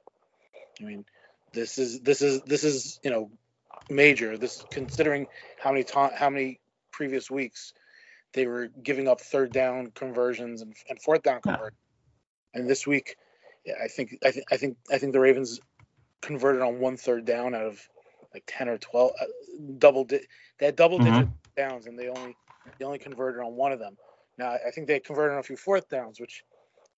I 0.79 0.83
mean, 0.83 1.05
this 1.53 1.77
is 1.77 1.99
this 2.01 2.21
is 2.21 2.41
this 2.43 2.63
is 2.63 2.99
you 3.03 3.11
know 3.11 3.31
major. 3.89 4.37
This 4.37 4.63
considering 4.71 5.27
how 5.59 5.71
many 5.71 5.83
ta- 5.83 6.15
how 6.15 6.29
many 6.29 6.59
previous 6.91 7.29
weeks 7.29 7.73
they 8.33 8.47
were 8.47 8.67
giving 8.67 9.07
up 9.07 9.19
third 9.19 9.51
down 9.51 9.91
conversions 9.93 10.61
and, 10.61 10.73
and 10.89 11.01
fourth 11.01 11.23
down 11.23 11.41
conversions, 11.41 11.77
and 12.53 12.69
this 12.69 12.85
week, 12.85 13.15
yeah, 13.65 13.75
I 13.83 13.87
think 13.87 14.17
I 14.23 14.31
think 14.31 14.45
I 14.51 14.57
think 14.57 14.77
I 14.91 14.97
think 14.97 15.13
the 15.13 15.19
Ravens 15.19 15.59
converted 16.21 16.61
on 16.61 16.79
one 16.79 16.97
third 16.97 17.25
down 17.25 17.55
out 17.55 17.65
of 17.65 17.89
like 18.33 18.43
10 18.47 18.69
or 18.69 18.77
12 18.77 19.11
uh, 19.19 19.25
double 19.77 20.05
di- 20.05 20.21
they 20.59 20.67
had 20.67 20.75
double 20.75 20.99
digit 20.99 21.13
mm-hmm. 21.13 21.31
downs 21.57 21.87
and 21.87 21.97
they 21.97 22.07
only 22.07 22.35
they 22.77 22.85
only 22.85 22.99
converted 22.99 23.41
on 23.41 23.55
one 23.55 23.71
of 23.71 23.79
them 23.79 23.97
now 24.37 24.51
i 24.51 24.71
think 24.71 24.87
they 24.87 24.99
converted 24.99 25.33
on 25.33 25.39
a 25.39 25.43
few 25.43 25.57
fourth 25.57 25.89
downs 25.89 26.19
which 26.19 26.43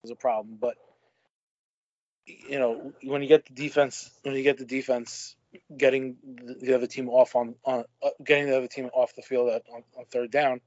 was 0.01 0.11
a 0.11 0.15
problem 0.15 0.57
but 0.59 0.75
you 2.25 2.59
know 2.59 2.93
when 3.03 3.21
you 3.21 3.27
get 3.27 3.45
the 3.45 3.53
defense 3.53 4.11
when 4.23 4.35
you 4.35 4.43
get 4.43 4.57
the 4.57 4.65
defense 4.65 5.35
getting 5.75 6.17
the 6.61 6.75
other 6.75 6.87
team 6.87 7.09
off 7.09 7.35
on 7.35 7.55
on 7.63 7.83
uh, 8.03 8.09
getting 8.23 8.47
the 8.47 8.57
other 8.57 8.67
team 8.67 8.89
off 8.93 9.15
the 9.15 9.21
field 9.21 9.49
at, 9.49 9.63
on, 9.73 9.83
on 9.97 10.05
third 10.05 10.31
down 10.31 10.61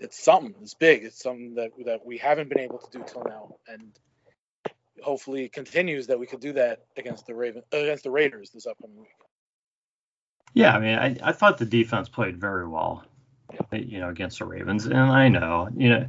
it's 0.00 0.22
something 0.22 0.54
it's 0.62 0.74
big 0.74 1.04
it's 1.04 1.22
something 1.22 1.54
that 1.54 1.70
that 1.84 2.04
we 2.04 2.18
haven't 2.18 2.48
been 2.48 2.60
able 2.60 2.78
to 2.78 2.98
do 2.98 3.04
till 3.06 3.22
now 3.24 3.54
and 3.68 3.92
hopefully 5.02 5.44
it 5.44 5.52
continues 5.52 6.06
that 6.06 6.18
we 6.18 6.26
could 6.26 6.40
do 6.40 6.52
that 6.52 6.84
against 6.96 7.26
the 7.26 7.34
Raven 7.34 7.62
against 7.72 8.04
the 8.04 8.10
Raiders 8.10 8.50
this 8.50 8.66
upcoming 8.66 8.98
week. 8.98 9.08
Yeah, 10.52 10.74
I 10.74 10.80
mean, 10.80 10.98
I, 10.98 11.16
I 11.22 11.32
thought 11.32 11.58
the 11.58 11.64
defense 11.64 12.08
played 12.08 12.36
very 12.40 12.66
well, 12.66 13.04
you 13.72 14.00
know, 14.00 14.08
against 14.08 14.40
the 14.40 14.44
Ravens. 14.44 14.86
And 14.86 14.96
I 14.96 15.28
know, 15.28 15.68
you 15.76 15.90
know, 15.90 16.08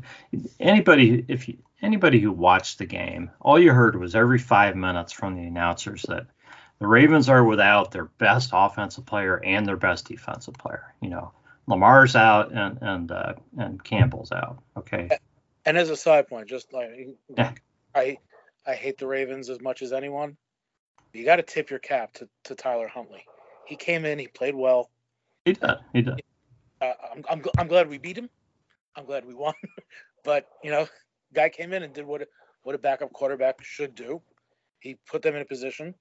anybody 0.60 1.26
if 1.28 1.48
you, 1.48 1.58
anybody 1.82 2.20
who 2.20 2.32
watched 2.32 2.80
the 2.80 2.86
game, 2.86 3.32
all 3.40 3.60
you 3.60 3.72
heard 3.72 4.00
was 4.00 4.16
every 4.16 4.40
five 4.40 4.76
minutes 4.76 5.12
from 5.12 5.36
the 5.36 5.44
announcers 5.44 6.04
that 6.08 6.28
the 6.80 6.88
Ravens 6.88 7.30
are 7.30 7.44
without 7.44 7.92
their 7.92 8.06
best 8.06 8.50
offensive 8.54 9.06
player 9.06 9.38
and 9.44 9.66
their 9.66 9.78
best 9.78 10.08
defensive 10.08 10.56
player. 10.56 10.94
You 11.02 11.10
know, 11.10 11.32
Lamar's 11.68 12.16
out 12.16 12.52
and 12.52 12.78
and 12.82 13.12
uh, 13.12 13.34
and 13.58 13.84
Campbell's 13.84 14.32
out. 14.32 14.62
Okay. 14.78 15.10
And 15.66 15.78
as 15.78 15.90
a 15.90 15.96
side 15.96 16.28
point, 16.28 16.48
just 16.48 16.74
like 16.74 17.10
yeah. 17.38 17.54
I 17.96 18.18
I 18.66 18.74
hate 18.74 18.98
the 18.98 19.08
Ravens 19.08 19.50
as 19.50 19.62
much 19.62 19.82
as 19.82 19.94
anyone. 19.94 20.38
You 21.14 21.26
got 21.26 21.38
to 21.38 21.44
tip 21.44 21.70
your 21.70 21.80
cap 21.80 22.14
to, 22.14 22.30
to 22.46 22.56
Tyler 22.56 22.88
Huntley. 22.88 23.26
He 23.66 23.76
came 23.76 24.06
in. 24.06 24.18
He 24.18 24.28
played 24.28 24.56
well. 24.56 24.90
He 25.46 25.54
did. 25.54 25.70
He 25.94 26.02
did. 26.02 26.22
Uh, 26.80 26.94
I'm, 27.12 27.24
I'm 27.30 27.44
I'm 27.58 27.68
glad 27.68 27.90
we 27.90 27.98
beat 27.98 28.18
him. 28.18 28.30
I'm 28.96 29.06
glad 29.06 29.26
we 29.26 29.34
won. 29.34 29.54
but 30.24 30.48
you 30.64 30.72
know, 30.72 30.88
guy 31.34 31.50
came 31.50 31.74
in 31.74 31.84
and 31.84 31.94
did 31.94 32.06
what 32.06 32.28
what 32.64 32.76
a 32.76 32.80
backup 32.80 33.14
quarterback 33.14 33.64
should 33.64 33.96
do. 33.96 34.22
He 34.80 34.98
put 35.08 35.22
them 35.22 35.36
in 35.36 35.42
a 35.42 35.46
position, 35.46 35.94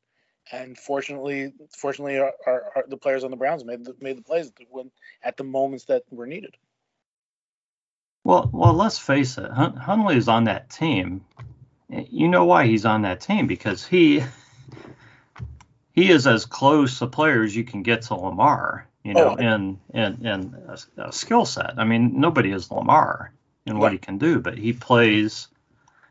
and 0.52 0.76
fortunately, 0.76 1.52
fortunately, 1.76 2.18
our, 2.18 2.32
our, 2.46 2.84
the 2.88 2.96
players 2.96 3.24
on 3.24 3.30
the 3.30 3.36
Browns 3.36 3.64
made 3.64 3.84
the, 3.84 3.94
made 4.00 4.18
the 4.18 4.22
plays 4.22 4.52
when 4.70 4.90
at 5.22 5.36
the 5.36 5.44
moments 5.44 5.84
that 5.86 6.02
were 6.10 6.26
needed. 6.26 6.56
Well, 8.24 8.50
well, 8.52 8.74
let's 8.74 8.98
face 8.98 9.38
it. 9.38 9.50
Hun- 9.50 9.76
Huntley 9.76 10.16
is 10.16 10.28
on 10.28 10.44
that 10.44 10.70
team. 10.70 11.24
You 11.88 12.28
know 12.28 12.44
why 12.44 12.66
he's 12.66 12.84
on 12.84 13.02
that 13.02 13.20
team 13.20 13.46
because 13.46 13.84
he 13.86 14.22
he 15.92 16.10
is 16.10 16.26
as 16.26 16.46
close 16.46 17.00
a 17.02 17.06
player 17.06 17.42
as 17.42 17.54
you 17.54 17.64
can 17.64 17.82
get 17.82 18.02
to 18.02 18.14
Lamar, 18.14 18.86
you 19.04 19.14
know, 19.14 19.36
oh. 19.38 19.42
in 19.42 19.78
in 19.92 20.26
in 20.26 20.56
a, 20.68 21.06
a 21.08 21.12
skill 21.12 21.44
set. 21.44 21.74
I 21.78 21.84
mean, 21.84 22.20
nobody 22.20 22.52
is 22.52 22.70
Lamar 22.70 23.32
in 23.66 23.78
what 23.78 23.92
he 23.92 23.98
can 23.98 24.18
do, 24.18 24.40
but 24.40 24.58
he 24.58 24.72
plays, 24.72 25.48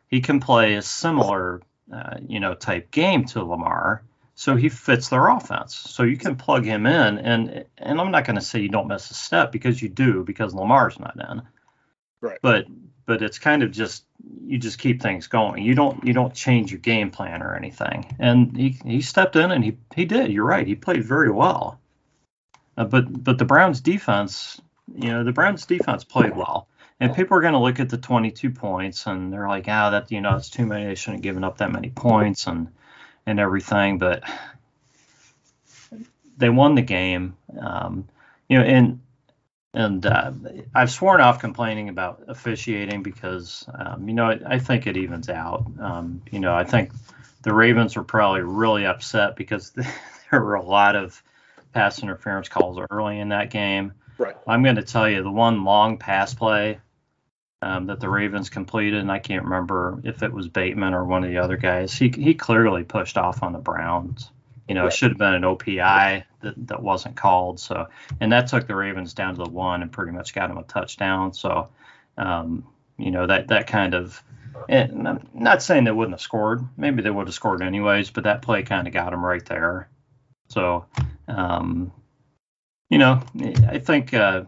he 0.07 0.21
can 0.21 0.39
play 0.39 0.75
a 0.75 0.81
similar, 0.81 1.61
uh, 1.91 2.17
you 2.27 2.39
know, 2.39 2.53
type 2.53 2.91
game 2.91 3.25
to 3.25 3.43
Lamar. 3.43 4.03
So 4.39 4.55
he 4.55 4.69
fits 4.69 5.09
their 5.09 5.27
offense. 5.27 5.75
So 5.75 6.03
you 6.03 6.15
can 6.15 6.37
plug 6.37 6.63
him 6.63 6.85
in, 6.85 7.17
and 7.17 7.65
and 7.77 7.99
I'm 7.99 8.09
not 8.09 8.23
going 8.23 8.37
to 8.37 8.41
say 8.41 8.61
you 8.61 8.69
don't 8.69 8.87
miss 8.87 9.11
a 9.11 9.13
step 9.13 9.51
because 9.51 9.81
you 9.81 9.89
do 9.89 10.23
because 10.23 10.53
Lamar's 10.53 10.97
not 10.97 11.17
in. 11.29 11.41
Right. 12.21 12.39
But 12.41 12.67
but 13.05 13.21
it's 13.21 13.37
kind 13.37 13.63
of 13.63 13.71
just 13.71 14.05
you 14.45 14.57
just 14.57 14.79
keep 14.79 15.01
things 15.01 15.27
going. 15.27 15.65
You 15.65 15.75
don't 15.75 16.05
you 16.05 16.13
don't 16.13 16.33
change 16.33 16.71
your 16.71 16.79
game 16.79 17.11
plan 17.11 17.43
or 17.43 17.53
anything. 17.53 18.15
And 18.17 18.55
he 18.55 18.79
he 18.85 19.01
stepped 19.01 19.35
in 19.35 19.51
and 19.51 19.61
he 19.61 19.77
he 19.93 20.05
did. 20.05 20.31
You're 20.31 20.45
right. 20.45 20.65
He 20.65 20.75
played 20.75 21.03
very 21.03 21.31
well. 21.31 21.81
Uh, 22.77 22.85
but 22.85 23.21
but 23.21 23.39
the 23.39 23.45
Browns 23.45 23.81
defense, 23.81 24.61
you 24.95 25.09
know, 25.09 25.25
the 25.25 25.33
Browns 25.33 25.65
defense 25.65 26.05
played 26.05 26.33
well. 26.33 26.69
And 27.01 27.13
people 27.13 27.37
are 27.37 27.41
going 27.41 27.53
to 27.55 27.59
look 27.59 27.81
at 27.81 27.89
the 27.89 27.97
22 27.97 28.51
points 28.51 29.05
and 29.05 29.33
they're 29.33 29.49
like, 29.49 29.65
ah, 29.67 29.89
that 29.89 30.13
you 30.13 30.21
know, 30.21 30.37
it's 30.37 30.49
too 30.49 30.65
many. 30.65 30.85
They 30.85 30.95
shouldn't 30.95 31.17
have 31.17 31.23
given 31.23 31.43
up 31.43 31.57
that 31.57 31.73
many 31.73 31.89
points 31.89 32.47
and 32.47 32.69
and 33.29 33.39
everything. 33.39 33.97
But 33.97 34.23
they 36.37 36.49
won 36.49 36.75
the 36.75 36.81
game. 36.81 37.37
Um, 37.59 38.07
you 38.47 38.57
know, 38.57 38.65
and 38.65 38.99
and 39.73 40.05
uh, 40.05 40.31
I've 40.73 40.89
sworn 40.89 41.21
off 41.21 41.39
complaining 41.39 41.89
about 41.89 42.23
officiating 42.27 43.03
because, 43.03 43.69
um, 43.73 44.07
you 44.07 44.15
know, 44.15 44.25
I, 44.25 44.39
I, 44.47 44.59
think 44.59 44.87
it 44.87 44.97
evens 44.97 45.29
out. 45.29 45.63
Um, 45.79 46.23
you 46.31 46.39
know, 46.39 46.55
I 46.55 46.63
think 46.63 46.91
the 47.43 47.53
Ravens 47.53 47.95
were 47.95 48.03
probably 48.03 48.41
really 48.41 48.87
upset 48.87 49.35
because 49.35 49.71
there 50.31 50.41
were 50.41 50.55
a 50.55 50.63
lot 50.63 50.95
of 50.95 51.21
pass 51.71 52.01
interference 52.01 52.49
calls 52.49 52.79
early 52.89 53.19
in 53.19 53.29
that 53.29 53.51
game. 53.51 53.93
Right. 54.17 54.35
I'm 54.47 54.63
going 54.63 54.77
to 54.77 54.83
tell 54.83 55.07
you 55.07 55.21
the 55.21 55.29
one 55.29 55.63
long 55.63 55.97
pass 55.97 56.33
play 56.33 56.79
um, 57.61 57.87
that 57.87 57.99
the 57.99 58.09
Ravens 58.09 58.49
completed, 58.49 58.99
and 58.99 59.11
I 59.11 59.19
can't 59.19 59.43
remember 59.43 59.99
if 60.03 60.23
it 60.23 60.31
was 60.31 60.47
Bateman 60.47 60.93
or 60.93 61.03
one 61.03 61.23
of 61.23 61.29
the 61.29 61.37
other 61.37 61.57
guys. 61.57 61.93
He 61.93 62.09
he 62.09 62.33
clearly 62.33 62.83
pushed 62.83 63.17
off 63.17 63.43
on 63.43 63.53
the 63.53 63.59
Browns. 63.59 64.31
You 64.67 64.75
know, 64.75 64.83
right. 64.83 64.93
it 64.93 64.95
should 64.95 65.11
have 65.11 65.17
been 65.17 65.33
an 65.33 65.41
OPI 65.41 66.23
that, 66.41 66.67
that 66.67 66.83
wasn't 66.83 67.15
called. 67.15 67.59
So, 67.59 67.87
and 68.19 68.31
that 68.31 68.47
took 68.47 68.67
the 68.67 68.75
Ravens 68.75 69.15
down 69.15 69.35
to 69.35 69.43
the 69.43 69.49
one 69.49 69.81
and 69.81 69.91
pretty 69.91 70.11
much 70.11 70.33
got 70.33 70.47
them 70.47 70.59
a 70.59 70.63
touchdown. 70.63 71.33
So, 71.33 71.69
um, 72.17 72.67
you 72.97 73.09
know, 73.09 73.25
that 73.25 73.47
that 73.47 73.67
kind 73.67 73.93
of, 73.93 74.21
and 74.69 75.07
I'm 75.07 75.27
not 75.33 75.63
saying 75.63 75.83
they 75.83 75.91
wouldn't 75.91 76.13
have 76.13 76.21
scored. 76.21 76.63
Maybe 76.77 77.01
they 77.01 77.09
would 77.09 77.27
have 77.27 77.33
scored 77.33 77.61
anyways, 77.61 78.11
but 78.11 78.25
that 78.25 78.41
play 78.41 78.63
kind 78.63 78.87
of 78.87 78.93
got 78.93 79.09
them 79.09 79.25
right 79.25 79.45
there. 79.45 79.89
So, 80.49 80.85
um, 81.27 81.91
you 82.89 82.99
know, 82.99 83.21
I 83.67 83.79
think 83.79 84.13
uh, 84.13 84.43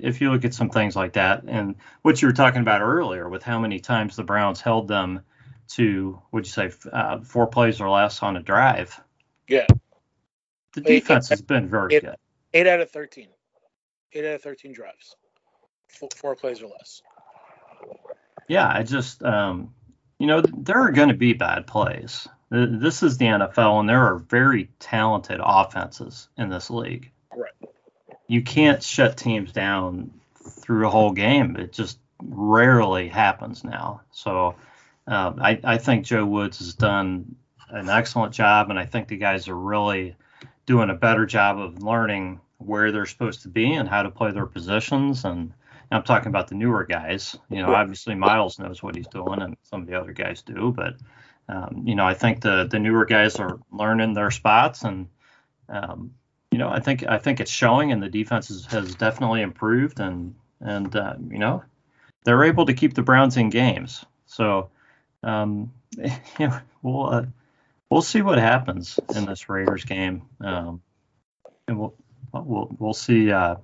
if 0.00 0.20
you 0.20 0.30
look 0.30 0.44
at 0.44 0.54
some 0.54 0.70
things 0.70 0.96
like 0.96 1.14
that 1.14 1.44
and 1.46 1.76
what 2.02 2.20
you 2.20 2.28
were 2.28 2.34
talking 2.34 2.60
about 2.60 2.80
earlier 2.80 3.28
with 3.28 3.42
how 3.42 3.58
many 3.58 3.80
times 3.80 4.16
the 4.16 4.24
Browns 4.24 4.60
held 4.60 4.88
them 4.88 5.20
to, 5.66 6.20
would 6.32 6.46
you 6.46 6.52
say, 6.52 6.70
uh, 6.92 7.20
four 7.20 7.46
plays 7.46 7.80
or 7.80 7.88
less 7.88 8.22
on 8.22 8.36
a 8.36 8.42
drive 8.42 9.00
yeah. 9.48 9.66
The 10.74 10.80
defense 10.80 11.30
eight, 11.30 11.34
has 11.34 11.42
been 11.42 11.68
very 11.68 11.96
eight, 11.96 12.02
good. 12.02 12.16
Eight 12.52 12.66
out 12.66 12.80
of 12.80 12.90
13. 12.90 13.28
Eight 14.12 14.24
out 14.24 14.34
of 14.34 14.42
13 14.42 14.72
drives. 14.72 15.16
Four, 15.88 16.08
four 16.16 16.36
plays 16.36 16.62
or 16.62 16.68
less. 16.68 17.02
Yeah, 18.48 18.68
I 18.68 18.82
just, 18.82 19.22
um, 19.22 19.74
you 20.18 20.26
know, 20.26 20.40
there 20.40 20.80
are 20.80 20.92
going 20.92 21.08
to 21.08 21.14
be 21.14 21.32
bad 21.32 21.66
plays. 21.66 22.28
This 22.50 23.02
is 23.02 23.18
the 23.18 23.26
NFL, 23.26 23.80
and 23.80 23.88
there 23.88 24.04
are 24.04 24.18
very 24.18 24.70
talented 24.78 25.40
offenses 25.42 26.28
in 26.36 26.50
this 26.50 26.70
league. 26.70 27.10
Right. 27.34 27.52
You 28.26 28.42
can't 28.42 28.82
shut 28.82 29.16
teams 29.16 29.52
down 29.52 30.10
through 30.34 30.86
a 30.86 30.90
whole 30.90 31.12
game. 31.12 31.56
It 31.56 31.72
just 31.72 31.98
rarely 32.22 33.08
happens 33.08 33.64
now. 33.64 34.02
So 34.12 34.54
uh, 35.06 35.32
I, 35.38 35.60
I 35.64 35.78
think 35.78 36.06
Joe 36.06 36.24
Woods 36.24 36.58
has 36.58 36.74
done 36.74 37.36
an 37.68 37.88
excellent 37.88 38.32
job, 38.32 38.70
and 38.70 38.78
I 38.78 38.86
think 38.86 39.08
the 39.08 39.16
guys 39.16 39.48
are 39.48 39.56
really 39.56 40.16
doing 40.66 40.90
a 40.90 40.94
better 40.94 41.26
job 41.26 41.58
of 41.58 41.82
learning 41.82 42.40
where 42.58 42.92
they're 42.92 43.06
supposed 43.06 43.42
to 43.42 43.48
be 43.48 43.72
and 43.74 43.88
how 43.88 44.02
to 44.02 44.10
play 44.10 44.30
their 44.30 44.46
positions. 44.46 45.24
And 45.24 45.52
I'm 45.90 46.02
talking 46.02 46.28
about 46.28 46.48
the 46.48 46.54
newer 46.54 46.84
guys. 46.84 47.36
You 47.50 47.62
know, 47.62 47.74
obviously 47.74 48.14
Myles 48.14 48.58
knows 48.58 48.82
what 48.82 48.96
he's 48.96 49.08
doing, 49.08 49.42
and 49.42 49.56
some 49.62 49.82
of 49.82 49.86
the 49.86 50.00
other 50.00 50.12
guys 50.12 50.42
do. 50.42 50.72
But 50.74 50.96
um, 51.48 51.82
you 51.84 51.94
know, 51.94 52.06
I 52.06 52.14
think 52.14 52.40
the 52.40 52.66
the 52.70 52.78
newer 52.78 53.04
guys 53.04 53.36
are 53.36 53.58
learning 53.70 54.14
their 54.14 54.30
spots, 54.30 54.82
and 54.82 55.08
um, 55.68 56.14
you 56.54 56.58
know, 56.58 56.70
I 56.70 56.78
think 56.78 57.04
I 57.08 57.18
think 57.18 57.40
it's 57.40 57.50
showing, 57.50 57.90
and 57.90 58.00
the 58.00 58.08
defense 58.08 58.46
has, 58.46 58.64
has 58.66 58.94
definitely 58.94 59.42
improved, 59.42 59.98
and 59.98 60.36
and 60.60 60.94
uh, 60.94 61.16
you 61.28 61.38
know, 61.38 61.64
they're 62.24 62.44
able 62.44 62.66
to 62.66 62.74
keep 62.74 62.94
the 62.94 63.02
Browns 63.02 63.36
in 63.36 63.50
games. 63.50 64.04
So, 64.26 64.70
um, 65.24 65.72
you 65.98 66.12
know, 66.38 66.60
we'll. 66.80 67.10
Uh, 67.10 67.24
we'll 67.90 68.02
see 68.02 68.22
what 68.22 68.38
happens 68.38 69.00
in 69.16 69.26
this 69.26 69.48
Raiders 69.48 69.84
game, 69.84 70.22
um, 70.40 70.80
and 71.66 71.76
we'll 71.78 71.94
we'll 72.32 72.68
we'll 72.78 72.94
see 72.94 73.32
uh, 73.32 73.56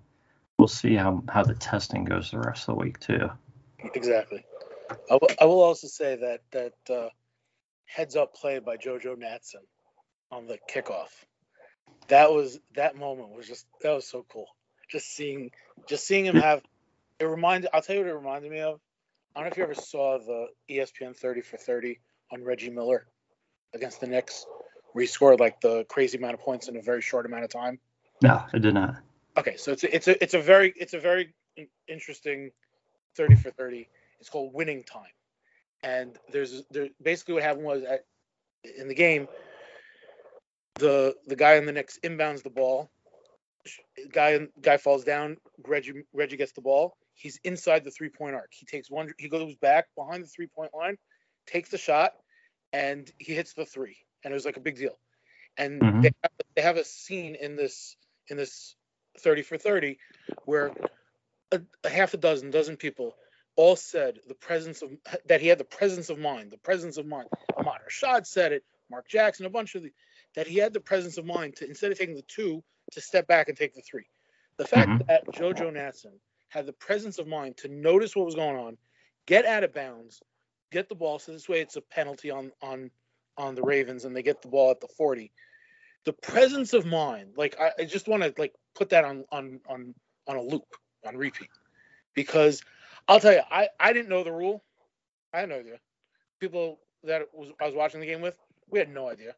we'll 0.58 0.68
see 0.68 0.96
how 0.96 1.22
how 1.28 1.44
the 1.44 1.54
testing 1.54 2.04
goes 2.04 2.32
the 2.32 2.40
rest 2.40 2.68
of 2.68 2.74
the 2.74 2.80
week 2.80 2.98
too. 2.98 3.30
Exactly. 3.94 4.44
I, 4.90 5.14
w- 5.14 5.36
I 5.40 5.44
will 5.44 5.62
also 5.62 5.86
say 5.86 6.16
that 6.16 6.40
that 6.50 6.94
uh, 6.94 7.08
heads 7.86 8.16
up 8.16 8.34
play 8.34 8.58
by 8.58 8.76
JoJo 8.76 9.16
Natson 9.16 9.64
on 10.32 10.48
the 10.48 10.58
kickoff. 10.72 11.10
That 12.10 12.32
was 12.32 12.58
that 12.74 12.96
moment 12.96 13.30
was 13.30 13.46
just 13.48 13.66
that 13.82 13.92
was 13.92 14.06
so 14.06 14.24
cool. 14.28 14.46
Just 14.88 15.14
seeing 15.14 15.50
just 15.88 16.06
seeing 16.06 16.26
him 16.26 16.36
have 16.36 16.62
it 17.18 17.24
reminded 17.24 17.70
I'll 17.72 17.82
tell 17.82 17.96
you 17.96 18.02
what 18.02 18.10
it 18.10 18.14
reminded 18.14 18.50
me 18.50 18.60
of. 18.60 18.80
I 19.34 19.40
don't 19.40 19.44
know 19.44 19.52
if 19.52 19.56
you 19.56 19.62
ever 19.62 19.74
saw 19.74 20.18
the 20.18 20.48
ESPN 20.68 21.16
30 21.16 21.40
for 21.42 21.56
30 21.56 22.00
on 22.32 22.44
Reggie 22.44 22.70
Miller 22.70 23.06
against 23.74 24.00
the 24.00 24.06
Knicks, 24.06 24.44
where 24.92 25.02
he 25.02 25.06
scored 25.06 25.38
like 25.38 25.60
the 25.60 25.84
crazy 25.84 26.18
amount 26.18 26.34
of 26.34 26.40
points 26.40 26.68
in 26.68 26.76
a 26.76 26.82
very 26.82 27.00
short 27.00 27.26
amount 27.26 27.44
of 27.44 27.50
time? 27.50 27.78
No, 28.22 28.42
I 28.52 28.58
did 28.58 28.74
not. 28.74 28.96
Okay, 29.36 29.56
so 29.56 29.72
it's 29.72 29.84
a, 29.84 29.94
it's 29.94 30.08
a 30.08 30.22
it's 30.22 30.34
a 30.34 30.40
very 30.40 30.74
it's 30.76 30.94
a 30.94 30.98
very 30.98 31.32
interesting 31.88 32.50
thirty 33.16 33.36
for 33.36 33.50
thirty. 33.50 33.88
It's 34.18 34.28
called 34.28 34.52
winning 34.52 34.82
time, 34.82 35.12
and 35.82 36.18
there's 36.32 36.62
there 36.70 36.88
basically 37.00 37.34
what 37.34 37.42
happened 37.42 37.64
was 37.64 37.82
at, 37.84 38.04
in 38.78 38.88
the 38.88 38.94
game, 38.94 39.28
the 40.80 41.14
the 41.26 41.36
guy 41.36 41.56
on 41.56 41.66
the 41.66 41.72
next 41.72 42.02
inbounds 42.02 42.42
the 42.42 42.50
ball. 42.50 42.90
Guy 44.12 44.48
guy 44.60 44.76
falls 44.78 45.04
down. 45.04 45.36
Reggie 45.66 46.02
Reggie 46.12 46.36
gets 46.36 46.52
the 46.52 46.62
ball. 46.62 46.96
He's 47.14 47.38
inside 47.44 47.84
the 47.84 47.90
three 47.90 48.08
point 48.08 48.34
arc. 48.34 48.50
He 48.52 48.66
takes 48.66 48.90
one. 48.90 49.12
He 49.18 49.28
goes 49.28 49.54
back 49.56 49.86
behind 49.96 50.24
the 50.24 50.28
three 50.28 50.46
point 50.46 50.72
line, 50.74 50.96
takes 51.46 51.68
the 51.68 51.78
shot, 51.78 52.12
and 52.72 53.10
he 53.18 53.34
hits 53.34 53.52
the 53.52 53.66
three, 53.66 53.96
and 54.24 54.32
it 54.32 54.34
was 54.34 54.44
like 54.46 54.56
a 54.56 54.60
big 54.60 54.76
deal. 54.76 54.98
And 55.56 55.80
mm-hmm. 55.80 56.00
they, 56.00 56.12
have, 56.22 56.32
they 56.56 56.62
have 56.62 56.76
a 56.76 56.84
scene 56.84 57.34
in 57.34 57.56
this 57.56 57.96
in 58.28 58.36
this 58.36 58.74
30 59.18 59.42
for 59.42 59.58
30 59.58 59.98
where 60.44 60.72
a, 61.52 61.60
a, 61.84 61.88
half 61.88 62.14
a 62.14 62.16
dozen 62.16 62.50
dozen 62.50 62.76
people 62.76 63.16
all 63.56 63.76
said 63.76 64.20
the 64.28 64.34
presence 64.34 64.82
of 64.82 64.90
that 65.26 65.40
he 65.40 65.48
had 65.48 65.58
the 65.58 65.64
presence 65.64 66.08
of 66.08 66.18
mind, 66.18 66.50
the 66.50 66.58
presence 66.58 66.96
of 66.96 67.06
mind. 67.06 67.28
Ahmad 67.56 67.80
Rashad 67.88 68.26
said 68.26 68.52
it, 68.52 68.64
Mark 68.90 69.08
Jackson, 69.08 69.46
a 69.46 69.50
bunch 69.50 69.74
of 69.74 69.82
the 69.82 69.92
that 70.34 70.46
he 70.46 70.58
had 70.58 70.72
the 70.72 70.80
presence 70.80 71.18
of 71.18 71.24
mind 71.24 71.56
to 71.56 71.68
instead 71.68 71.92
of 71.92 71.98
taking 71.98 72.14
the 72.14 72.22
two 72.22 72.62
to 72.92 73.00
step 73.00 73.26
back 73.26 73.48
and 73.48 73.56
take 73.56 73.74
the 73.74 73.82
three. 73.82 74.06
The 74.56 74.66
fact 74.66 74.90
mm-hmm. 74.90 75.06
that 75.08 75.26
JoJo 75.26 75.72
Natson 75.72 76.18
had 76.48 76.66
the 76.66 76.72
presence 76.72 77.18
of 77.18 77.26
mind 77.26 77.56
to 77.58 77.68
notice 77.68 78.14
what 78.14 78.26
was 78.26 78.34
going 78.34 78.56
on, 78.56 78.76
get 79.26 79.46
out 79.46 79.64
of 79.64 79.72
bounds, 79.72 80.20
get 80.70 80.88
the 80.88 80.94
ball. 80.94 81.18
So 81.18 81.32
this 81.32 81.48
way, 81.48 81.60
it's 81.60 81.76
a 81.76 81.80
penalty 81.80 82.30
on 82.30 82.52
on 82.62 82.90
on 83.36 83.54
the 83.54 83.62
Ravens, 83.62 84.04
and 84.04 84.14
they 84.14 84.22
get 84.22 84.42
the 84.42 84.48
ball 84.48 84.70
at 84.70 84.80
the 84.80 84.88
40. 84.88 85.32
The 86.04 86.12
presence 86.12 86.72
of 86.72 86.86
mind, 86.86 87.34
like 87.36 87.58
I, 87.60 87.72
I 87.78 87.84
just 87.84 88.08
want 88.08 88.22
to 88.22 88.34
like 88.36 88.54
put 88.74 88.90
that 88.90 89.04
on 89.04 89.24
on 89.30 89.60
on 89.68 89.94
on 90.26 90.36
a 90.36 90.42
loop 90.42 90.66
on 91.06 91.16
repeat, 91.16 91.50
because 92.14 92.62
I'll 93.08 93.20
tell 93.20 93.32
you, 93.32 93.42
I 93.50 93.68
I 93.78 93.92
didn't 93.92 94.08
know 94.08 94.24
the 94.24 94.32
rule. 94.32 94.62
I 95.32 95.40
had 95.40 95.48
no 95.48 95.56
idea. 95.60 95.78
People 96.40 96.80
that 97.04 97.22
was 97.32 97.50
I 97.60 97.66
was 97.66 97.74
watching 97.74 98.00
the 98.00 98.06
game 98.06 98.20
with, 98.20 98.36
we 98.68 98.78
had 98.78 98.92
no 98.92 99.08
idea. 99.08 99.34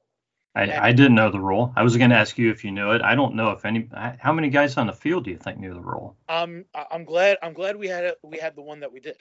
I, 0.54 0.88
I 0.88 0.92
didn't 0.92 1.14
know 1.14 1.30
the 1.30 1.40
rule. 1.40 1.72
I 1.76 1.82
was 1.82 1.96
going 1.96 2.10
to 2.10 2.16
ask 2.16 2.36
you 2.36 2.50
if 2.50 2.62
you 2.62 2.72
knew 2.72 2.90
it. 2.90 3.00
I 3.00 3.14
don't 3.14 3.34
know 3.34 3.52
if 3.52 3.64
any. 3.64 3.88
How 4.18 4.32
many 4.32 4.50
guys 4.50 4.76
on 4.76 4.86
the 4.86 4.92
field 4.92 5.24
do 5.24 5.30
you 5.30 5.38
think 5.38 5.58
knew 5.58 5.72
the 5.72 5.80
rule? 5.80 6.16
Um, 6.28 6.66
I'm 6.90 7.04
glad. 7.04 7.38
I'm 7.42 7.54
glad 7.54 7.76
we 7.76 7.88
had 7.88 8.04
it. 8.04 8.18
We 8.22 8.38
had 8.38 8.54
the 8.54 8.62
one 8.62 8.80
that 8.80 8.92
we 8.92 9.00
did. 9.00 9.16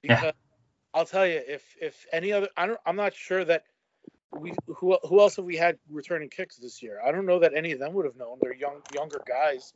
Because 0.00 0.22
yeah. 0.22 0.30
I'll 0.94 1.04
tell 1.04 1.26
you 1.26 1.40
if 1.46 1.62
if 1.80 2.06
any 2.12 2.32
other 2.32 2.48
I 2.56 2.66
don't 2.66 2.80
I'm 2.86 2.96
not 2.96 3.14
sure 3.14 3.44
that 3.44 3.64
we 4.32 4.54
who 4.66 4.96
who 5.02 5.20
else 5.20 5.36
have 5.36 5.44
we 5.44 5.56
had 5.56 5.78
returning 5.90 6.30
kicks 6.30 6.56
this 6.56 6.82
year? 6.82 7.00
I 7.04 7.12
don't 7.12 7.26
know 7.26 7.40
that 7.40 7.52
any 7.54 7.72
of 7.72 7.78
them 7.78 7.92
would 7.94 8.06
have 8.06 8.16
known. 8.16 8.38
They're 8.40 8.54
young 8.54 8.80
younger 8.94 9.20
guys, 9.26 9.74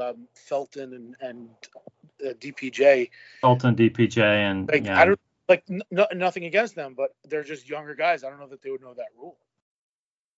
um, 0.00 0.26
Felton 0.34 0.94
and 0.94 1.16
and 1.20 1.48
uh, 2.24 2.32
DPJ. 2.34 3.10
Felton, 3.40 3.76
DPJ, 3.76 4.18
and 4.18 4.68
like 4.68 4.86
yeah. 4.86 5.00
I 5.00 5.04
don't 5.04 5.20
like 5.48 5.64
n- 5.70 5.82
nothing 6.14 6.44
against 6.44 6.74
them, 6.74 6.94
but 6.96 7.10
they're 7.24 7.44
just 7.44 7.68
younger 7.68 7.94
guys. 7.94 8.24
I 8.24 8.30
don't 8.30 8.40
know 8.40 8.48
that 8.48 8.62
they 8.62 8.70
would 8.70 8.80
know 8.80 8.94
that 8.94 9.08
rule. 9.16 9.36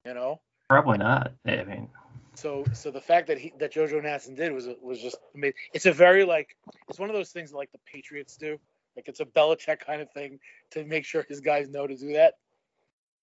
You 0.07 0.15
know? 0.15 0.41
Probably 0.69 0.99
not. 0.99 1.33
I 1.47 1.65
mean. 1.65 1.89
So 2.35 2.65
so 2.73 2.91
the 2.91 3.01
fact 3.01 3.27
that 3.29 3.39
he 3.39 3.53
that 3.59 3.73
JoJo 3.73 4.03
Natson 4.05 4.37
did 4.37 4.53
was 4.53 4.69
was 4.83 5.01
just 5.01 5.17
amazing. 5.35 5.55
It's 5.75 5.87
a 5.87 5.93
very 5.93 6.25
like 6.25 6.57
it's 6.89 6.99
one 6.99 7.09
of 7.09 7.17
those 7.17 7.31
things 7.31 7.53
like 7.53 7.73
the 7.73 7.79
Patriots 7.91 8.37
do 8.37 8.59
like 8.97 9.09
it's 9.09 9.21
a 9.21 9.25
Belichick 9.25 9.81
kind 9.81 10.01
of 10.01 10.11
thing 10.13 10.39
to 10.71 10.85
make 10.85 11.05
sure 11.05 11.25
his 11.29 11.41
guys 11.41 11.69
know 11.69 11.87
to 11.87 11.97
do 11.97 12.15
that. 12.15 12.35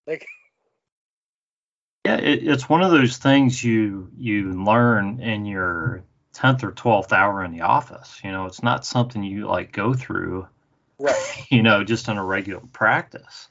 Like 0.06 0.26
yeah, 2.06 2.16
it, 2.16 2.46
it's 2.46 2.68
one 2.68 2.82
of 2.82 2.90
those 2.90 3.16
things 3.16 3.62
you 3.62 4.10
you 4.18 4.52
learn 4.52 5.20
in 5.20 5.44
your 5.44 6.04
tenth 6.32 6.64
or 6.64 6.72
twelfth 6.72 7.12
hour 7.12 7.44
in 7.44 7.52
the 7.52 7.62
office. 7.62 8.20
You 8.22 8.32
know, 8.32 8.46
it's 8.46 8.62
not 8.62 8.84
something 8.84 9.22
you 9.22 9.46
like 9.46 9.72
go 9.72 9.94
through, 9.94 10.48
right? 10.98 11.46
You 11.50 11.62
know, 11.62 11.84
just 11.84 12.08
on 12.08 12.18
a 12.18 12.24
regular 12.24 12.62
practice, 12.72 13.48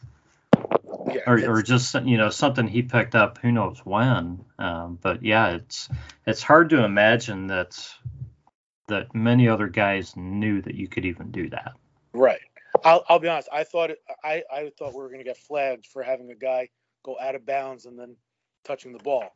yeah, 1.08 1.22
or 1.28 1.58
or 1.58 1.62
just 1.62 1.94
you 1.96 2.18
know 2.18 2.30
something 2.30 2.68
he 2.68 2.82
picked 2.82 3.16
up 3.16 3.38
who 3.40 3.52
knows 3.52 3.80
when. 3.84 4.46
Um, 4.60 4.98
but 5.02 5.24
yeah, 5.24 5.56
it's 5.56 5.90
it's 6.26 6.42
hard 6.42 6.70
to 6.70 6.84
imagine 6.84 7.48
that 7.48 7.78
that 8.88 9.14
many 9.16 9.48
other 9.48 9.68
guys 9.68 10.16
knew 10.16 10.62
that 10.62 10.76
you 10.76 10.88
could 10.88 11.06
even 11.06 11.32
do 11.32 11.50
that. 11.50 11.74
Right. 12.14 12.42
I'll, 12.84 13.04
I'll 13.08 13.20
be 13.20 13.28
honest. 13.28 13.50
I 13.52 13.64
thought 13.64 13.92
it, 13.92 14.00
I 14.24 14.44
I 14.52 14.72
thought 14.78 14.94
we 14.94 15.02
were 15.02 15.10
gonna 15.10 15.24
get 15.24 15.38
flagged 15.38 15.86
for 15.88 16.04
having 16.04 16.32
a 16.32 16.36
guy 16.36 16.70
go 17.04 17.18
out 17.20 17.36
of 17.36 17.46
bounds 17.46 17.86
and 17.86 17.98
then 17.98 18.16
touching 18.64 18.94
the 18.94 19.04
ball. 19.04 19.36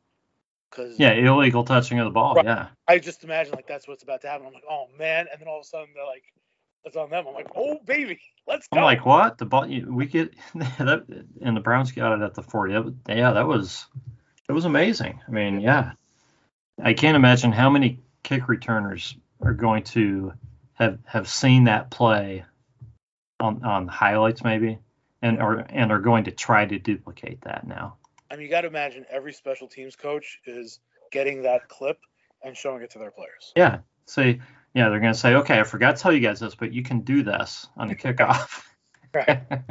Cause 0.70 0.96
yeah, 1.00 1.14
illegal 1.14 1.64
touching 1.64 2.00
of 2.00 2.06
the 2.06 2.12
ball. 2.12 2.36
Right. 2.36 2.46
Yeah. 2.46 2.68
I 2.88 3.00
just 3.00 3.24
imagine 3.24 3.54
like 3.54 3.68
that's 3.68 3.88
what's 3.88 4.04
about 4.04 4.22
to 4.22 4.28
happen. 4.28 4.48
I'm 4.48 4.54
like, 4.54 4.66
oh 4.70 4.88
man, 4.98 5.28
and 5.32 5.40
then 5.40 5.48
all 5.48 5.60
of 5.60 5.66
a 5.66 5.68
sudden 5.68 5.90
they're 5.96 6.06
like, 6.06 6.24
it's 6.84 6.96
on 6.96 7.10
them. 7.10 7.26
I'm 7.28 7.34
like, 7.34 7.50
oh 7.56 7.80
baby, 7.86 8.20
let's 8.48 8.68
go. 8.68 8.80
I'm 8.80 8.86
like, 8.86 9.06
what? 9.06 9.38
The 9.38 9.46
ball? 9.46 9.68
We 9.68 10.06
get 10.06 10.34
that, 10.56 11.06
and 11.42 11.58
the 11.58 11.62
Browns 11.62 11.92
got 11.92 12.13
it 12.13 12.24
at 12.24 12.34
the 12.34 12.44
40. 12.44 12.74
yeah, 13.08 13.32
that 13.32 13.48
was 13.48 13.86
it 14.48 14.54
was 14.54 14.66
amazing. 14.66 15.20
I 15.28 15.32
mean, 15.32 15.60
yeah, 15.60 15.92
I 16.82 16.94
can't 16.94 17.16
imagine 17.16 17.52
how 17.52 17.70
many 17.70 18.00
kick 18.24 18.48
returners 18.48 19.16
are 19.42 19.54
going 19.54 19.84
to 19.84 20.34
have 20.74 21.00
have 21.06 21.28
seen 21.28 21.66
that 21.66 21.90
play 21.90 22.46
on 23.40 23.63
on 23.63 23.88
highlights 23.88 24.44
maybe, 24.44 24.80
and 25.22 25.40
are 25.40 25.66
and 25.70 25.92
are 25.92 26.00
going 26.00 26.26
to 26.26 26.32
try 26.32 26.66
to 26.66 26.80
duplicate 26.80 27.42
that 27.42 27.68
now. 27.68 27.98
I 28.30 28.36
mean, 28.36 28.46
you 28.46 28.50
got 28.50 28.62
to 28.62 28.68
imagine 28.68 29.06
every 29.10 29.34
special 29.34 29.68
teams 29.68 29.96
coach 29.96 30.40
is 30.46 30.80
getting 31.12 31.44
that 31.44 31.70
clip 31.70 32.00
and 32.44 32.56
showing 32.56 32.82
it 32.84 32.92
to 32.92 33.00
their 33.00 33.12
players. 33.12 33.54
Yeah. 33.56 33.80
Say, 34.78 34.84
yeah, 34.84 34.90
they're 34.90 35.00
going 35.00 35.13
to 35.13 35.20
say, 35.20 35.34
okay, 35.36 35.60
I 35.60 35.63
forgot 35.63 35.96
to 35.96 36.04
tell 36.04 36.13
you 36.13 36.20
guys 36.20 36.40
this, 36.40 36.54
but 36.54 36.72
you 36.72 36.84
can 36.84 37.02
do 37.02 37.24
this 37.24 37.68
on 37.78 37.88
the 37.88 37.96
kickoff. 37.96 38.62
right. 39.13 39.42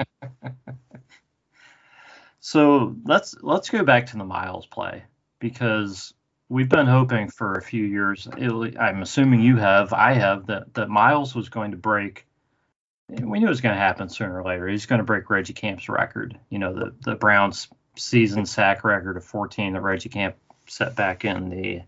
so 2.40 2.96
let's 3.04 3.36
let's 3.40 3.70
go 3.70 3.84
back 3.84 4.06
to 4.06 4.16
the 4.16 4.24
Myles 4.24 4.66
play 4.66 5.04
because 5.38 6.12
we've 6.48 6.68
been 6.68 6.86
hoping 6.86 7.28
for 7.28 7.54
a 7.54 7.62
few 7.62 7.84
years. 7.84 8.26
It, 8.36 8.76
I'm 8.78 9.02
assuming 9.02 9.40
you 9.40 9.56
have, 9.58 9.92
I 9.92 10.14
have, 10.14 10.46
that 10.46 10.74
that 10.74 10.88
Myles 10.88 11.36
was 11.36 11.48
going 11.48 11.70
to 11.70 11.76
break. 11.76 12.26
We 13.08 13.38
knew 13.38 13.46
it 13.46 13.50
was 13.50 13.60
going 13.60 13.76
to 13.76 13.80
happen 13.80 14.08
sooner 14.08 14.40
or 14.40 14.44
later. 14.44 14.66
He's 14.66 14.86
going 14.86 14.98
to 14.98 15.04
break 15.04 15.30
Reggie 15.30 15.52
Camp's 15.52 15.88
record. 15.88 16.36
You 16.50 16.58
know, 16.58 16.72
the 16.72 16.94
the 17.02 17.14
Browns 17.14 17.68
season 17.94 18.44
sack 18.44 18.82
record 18.82 19.16
of 19.16 19.24
14 19.24 19.74
that 19.74 19.82
Reggie 19.82 20.08
Camp 20.08 20.34
set 20.66 20.96
back 20.96 21.24
in 21.24 21.48
the 21.48 21.82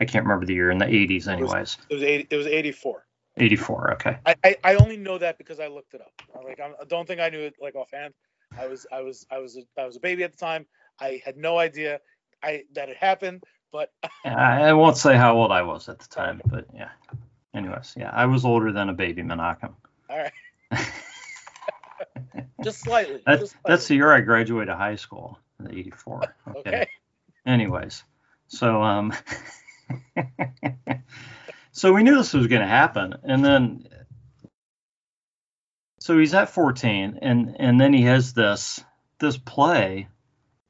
I 0.00 0.04
can't 0.04 0.24
remember 0.24 0.46
the 0.46 0.54
year 0.54 0.70
in 0.70 0.78
the 0.78 0.86
80s, 0.86 1.28
anyways. 1.28 1.50
It 1.50 1.58
was, 1.58 1.78
it 1.90 1.94
was 1.94 2.02
80, 2.02 2.26
It 2.30 2.36
was 2.36 2.46
84. 2.46 3.04
84. 3.36 3.92
Okay. 3.94 4.18
I, 4.26 4.34
I, 4.44 4.56
I 4.64 4.74
only 4.74 4.96
know 4.96 5.18
that 5.18 5.38
because 5.38 5.60
I 5.60 5.68
looked 5.68 5.94
it 5.94 6.00
up. 6.00 6.12
Like 6.44 6.60
I 6.60 6.70
don't 6.88 7.06
think 7.06 7.20
I 7.20 7.28
knew 7.30 7.40
it 7.40 7.54
like 7.60 7.74
offhand. 7.74 8.14
I 8.58 8.66
was 8.66 8.86
I 8.92 9.00
was 9.00 9.26
I 9.30 9.38
was 9.38 9.56
a, 9.56 9.80
I 9.80 9.86
was 9.86 9.96
a 9.96 10.00
baby 10.00 10.24
at 10.24 10.32
the 10.32 10.38
time. 10.38 10.66
I 11.00 11.22
had 11.24 11.36
no 11.36 11.58
idea 11.58 12.00
I 12.42 12.64
that 12.74 12.88
it 12.88 12.96
happened. 12.96 13.44
But 13.72 13.90
I 14.24 14.72
won't 14.74 14.98
say 14.98 15.16
how 15.16 15.36
old 15.36 15.50
I 15.50 15.62
was 15.62 15.88
at 15.88 15.98
the 15.98 16.08
time, 16.08 16.42
but 16.46 16.66
yeah. 16.74 16.90
Anyways, 17.54 17.94
yeah, 17.96 18.10
I 18.12 18.26
was 18.26 18.44
older 18.44 18.72
than 18.72 18.88
a 18.88 18.94
baby 18.94 19.22
Menachem. 19.22 19.72
All 20.10 20.18
right. 20.18 20.32
just 22.62 22.80
slightly. 22.80 23.22
That's 23.26 23.40
just 23.40 23.52
slightly. 23.52 23.70
that's 23.70 23.88
the 23.88 23.94
year 23.94 24.12
I 24.12 24.20
graduated 24.20 24.74
high 24.74 24.96
school, 24.96 25.38
in 25.58 25.66
the 25.66 25.72
84. 25.72 26.34
Okay. 26.48 26.58
okay. 26.58 26.86
Anyways, 27.46 28.04
so 28.48 28.82
um 28.82 29.12
so 31.72 31.92
we 31.92 32.02
knew 32.02 32.16
this 32.16 32.34
was 32.34 32.46
going 32.46 32.62
to 32.62 32.68
happen 32.68 33.14
and 33.24 33.44
then 33.44 33.86
so 36.00 36.18
he's 36.18 36.34
at 36.34 36.50
14 36.50 37.18
and 37.22 37.56
and 37.58 37.80
then 37.80 37.92
he 37.92 38.02
has 38.02 38.32
this 38.32 38.82
this 39.18 39.36
play 39.36 40.08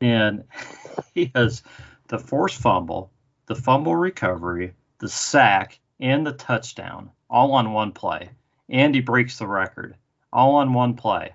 and 0.01 0.45
he 1.15 1.33
has 1.35 1.63
the 2.09 2.19
forced 2.19 2.59
fumble 2.59 3.11
the 3.47 3.55
fumble 3.55 3.97
recovery 3.97 4.75
the 5.03 5.09
sack 5.09 5.81
and 6.01 6.27
the 6.27 6.33
touchdown 6.33 7.11
all 7.29 7.53
on 7.53 7.73
one 7.73 7.93
play. 7.93 8.31
And 8.69 8.95
he 8.95 9.01
breaks 9.01 9.39
the 9.39 9.47
record 9.47 9.97
all 10.33 10.57
on 10.57 10.73
one 10.73 10.95
play. 10.95 11.33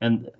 And 0.00 0.30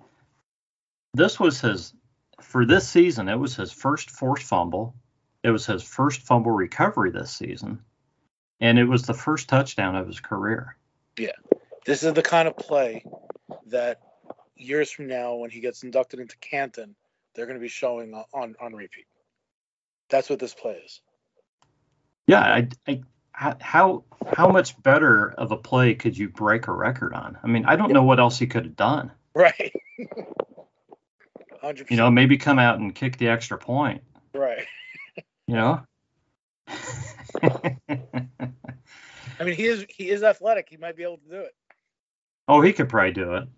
this 1.13 1.39
was 1.39 1.61
his 1.61 1.93
for 2.41 2.65
this 2.65 2.89
season 2.89 3.29
it 3.29 3.35
was 3.35 3.55
his 3.55 3.71
first 3.71 4.09
forced 4.09 4.43
fumble 4.43 4.95
it 5.43 5.51
was 5.51 5.65
his 5.65 5.83
first 5.83 6.21
fumble 6.21 6.51
recovery 6.51 7.11
this 7.11 7.31
season, 7.31 7.79
and 8.59 8.77
it 8.77 8.85
was 8.85 9.03
the 9.03 9.13
first 9.13 9.49
touchdown 9.49 9.95
of 9.95 10.07
his 10.07 10.19
career. 10.19 10.75
Yeah, 11.17 11.31
this 11.85 12.03
is 12.03 12.13
the 12.13 12.21
kind 12.21 12.47
of 12.47 12.55
play 12.57 13.03
that 13.67 14.01
years 14.55 14.91
from 14.91 15.07
now, 15.07 15.35
when 15.35 15.49
he 15.49 15.59
gets 15.59 15.83
inducted 15.83 16.19
into 16.19 16.37
Canton, 16.37 16.95
they're 17.33 17.45
going 17.45 17.57
to 17.57 17.61
be 17.61 17.67
showing 17.67 18.13
on 18.33 18.55
on 18.59 18.73
repeat. 18.73 19.05
That's 20.09 20.29
what 20.29 20.39
this 20.39 20.53
play 20.53 20.81
is. 20.85 21.01
Yeah, 22.27 22.41
I, 22.41 22.67
I 22.87 23.01
how 23.33 24.03
how 24.35 24.49
much 24.49 24.81
better 24.81 25.31
of 25.31 25.51
a 25.51 25.57
play 25.57 25.95
could 25.95 26.17
you 26.17 26.29
break 26.29 26.67
a 26.67 26.71
record 26.71 27.13
on? 27.13 27.37
I 27.43 27.47
mean, 27.47 27.65
I 27.65 27.75
don't 27.75 27.91
know 27.91 28.03
what 28.03 28.19
else 28.19 28.37
he 28.37 28.47
could 28.47 28.65
have 28.65 28.75
done. 28.75 29.11
Right. 29.33 29.71
100%. 31.63 31.89
You 31.89 31.95
know, 31.95 32.11
maybe 32.11 32.37
come 32.37 32.59
out 32.59 32.79
and 32.79 32.93
kick 32.93 33.17
the 33.17 33.29
extra 33.29 33.57
point. 33.57 34.03
Right. 34.33 34.65
You 35.51 35.57
know. 35.57 35.83
I 37.41 37.77
mean, 39.43 39.55
he 39.55 39.65
is 39.65 39.85
he 39.89 40.09
is 40.09 40.23
athletic. 40.23 40.69
He 40.69 40.77
might 40.77 40.95
be 40.95 41.03
able 41.03 41.17
to 41.17 41.29
do 41.29 41.41
it. 41.41 41.53
Oh, 42.47 42.61
he 42.61 42.71
could 42.71 42.87
probably 42.87 43.11
do 43.11 43.33
it. 43.33 43.49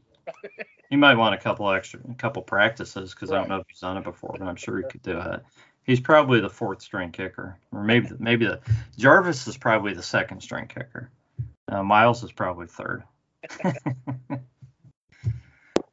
he 0.89 0.95
might 0.95 1.17
want 1.17 1.35
a 1.35 1.37
couple 1.37 1.69
extra, 1.69 1.99
a 2.09 2.15
couple 2.15 2.41
practices 2.41 3.13
because 3.13 3.29
right. 3.29 3.37
I 3.37 3.41
don't 3.41 3.49
know 3.49 3.57
if 3.57 3.67
he's 3.67 3.81
done 3.81 3.97
it 3.97 4.03
before, 4.03 4.35
but 4.39 4.47
I'm 4.47 4.55
sure 4.55 4.77
he 4.77 4.85
could 4.89 5.03
do 5.03 5.19
it. 5.19 5.43
He's 5.83 5.99
probably 5.99 6.39
the 6.39 6.49
fourth 6.49 6.81
string 6.81 7.11
kicker, 7.11 7.59
or 7.71 7.83
maybe 7.83 8.09
maybe 8.17 8.47
the 8.47 8.61
Jarvis 8.97 9.45
is 9.45 9.55
probably 9.55 9.93
the 9.93 10.01
second 10.01 10.41
string 10.41 10.65
kicker. 10.65 11.11
Uh, 11.67 11.83
Myles 11.83 12.23
is 12.23 12.31
probably 12.31 12.65
third. 12.65 13.03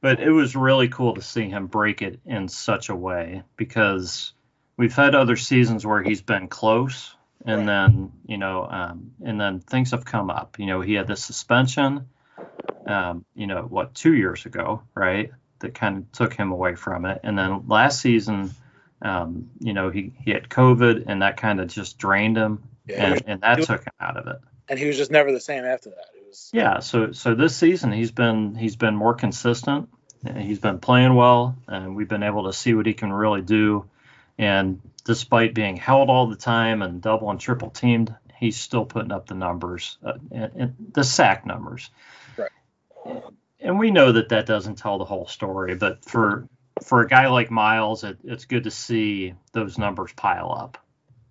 but 0.01 0.19
it 0.19 0.31
was 0.31 0.57
really 0.57 0.89
cool 0.89 1.17
to 1.17 1.21
see 1.21 1.51
him 1.51 1.67
break 1.67 2.01
it 2.01 2.21
in 2.25 2.49
such 2.49 2.89
a 2.89 2.97
way 2.97 3.43
because 3.59 4.33
we've 4.81 4.97
had 4.97 5.15
other 5.15 5.37
seasons 5.37 5.85
where 5.85 6.03
he's 6.03 6.23
been 6.23 6.49
close 6.49 7.15
and 7.45 7.69
then 7.69 8.13
you 8.27 8.39
know 8.39 8.67
um, 8.67 9.13
and 9.23 9.39
then 9.39 9.61
things 9.61 9.91
have 9.91 10.07
come 10.07 10.31
up. 10.31 10.59
You 10.59 10.65
know 10.65 10.81
he 10.81 10.95
had 10.95 11.07
the 11.07 11.17
suspension 11.17 12.09
um, 12.87 13.27
you 13.35 13.47
know 13.47 13.61
what 13.69 13.95
two 13.95 14.15
years 14.15 14.47
ago 14.47 14.83
right 14.95 15.31
that 15.59 15.75
kind 15.75 15.99
of 15.99 16.13
took 16.13 16.33
him 16.33 16.51
away 16.51 16.77
from 16.77 17.05
it. 17.05 17.21
And 17.23 17.39
then 17.39 17.65
last 17.69 18.01
season 18.01 18.53
um, 19.03 19.51
you 19.61 19.75
know 19.75 19.91
he, 19.91 20.15
he 20.25 20.31
had 20.31 20.49
covid 20.49 21.05
and 21.07 21.21
that 21.21 21.37
kind 21.37 21.61
of 21.61 21.69
just 21.69 21.99
drained 21.99 22.39
him 22.39 22.63
yeah, 22.87 23.05
and, 23.05 23.13
was, 23.13 23.23
and 23.27 23.41
that 23.43 23.59
was, 23.59 23.67
took 23.67 23.83
him 23.83 23.93
out 24.01 24.17
of 24.17 24.29
it. 24.29 24.41
And 24.67 24.79
he 24.79 24.87
was 24.87 24.97
just 24.97 25.11
never 25.11 25.31
the 25.31 25.41
same 25.41 25.67
after 25.67 25.91
that. 25.91 26.07
Was 26.27 26.49
yeah 26.55 26.79
so 26.79 27.13
so 27.13 27.35
this 27.35 27.55
season 27.55 27.93
he's 27.93 28.13
been 28.13 28.55
he's 28.55 28.77
been 28.77 28.97
more 28.97 29.13
consistent. 29.13 29.91
He's 30.39 30.59
been 30.59 30.81
playing 30.81 31.15
well 31.15 31.57
and 31.69 31.95
we've 31.95 32.09
been 32.09 32.23
able 32.23 32.45
to 32.45 32.53
see 32.55 32.73
what 32.73 32.87
he 32.87 32.95
can 32.95 33.13
really 33.13 33.43
do 33.43 33.90
and 34.41 34.81
despite 35.05 35.53
being 35.53 35.77
held 35.77 36.09
all 36.09 36.27
the 36.27 36.35
time 36.35 36.81
and 36.81 37.03
double 37.03 37.31
and 37.31 37.39
triple 37.39 37.69
teamed, 37.69 38.15
he's 38.39 38.57
still 38.57 38.87
putting 38.87 39.13
up 39.13 39.27
the 39.27 39.35
numbers, 39.35 39.99
uh, 40.03 40.15
and, 40.33 40.53
and 40.57 40.75
the 40.93 41.05
sack 41.05 41.45
numbers. 41.45 41.91
Right. 42.39 43.23
And 43.61 43.79
we 43.79 43.91
know 43.91 44.13
that 44.13 44.31
that 44.31 44.47
doesn't 44.47 44.77
tell 44.77 44.97
the 44.97 45.05
whole 45.05 45.27
story, 45.27 45.75
but 45.75 46.07
for 46.07 46.49
for 46.83 47.03
a 47.03 47.07
guy 47.07 47.29
like 47.29 47.51
Myles, 47.51 48.03
it, 48.03 48.17
it's 48.25 48.47
good 48.47 48.65
to 48.65 48.71
see 48.71 49.35
those 49.53 49.77
numbers 49.77 50.13
pile 50.15 50.51
up. 50.59 50.79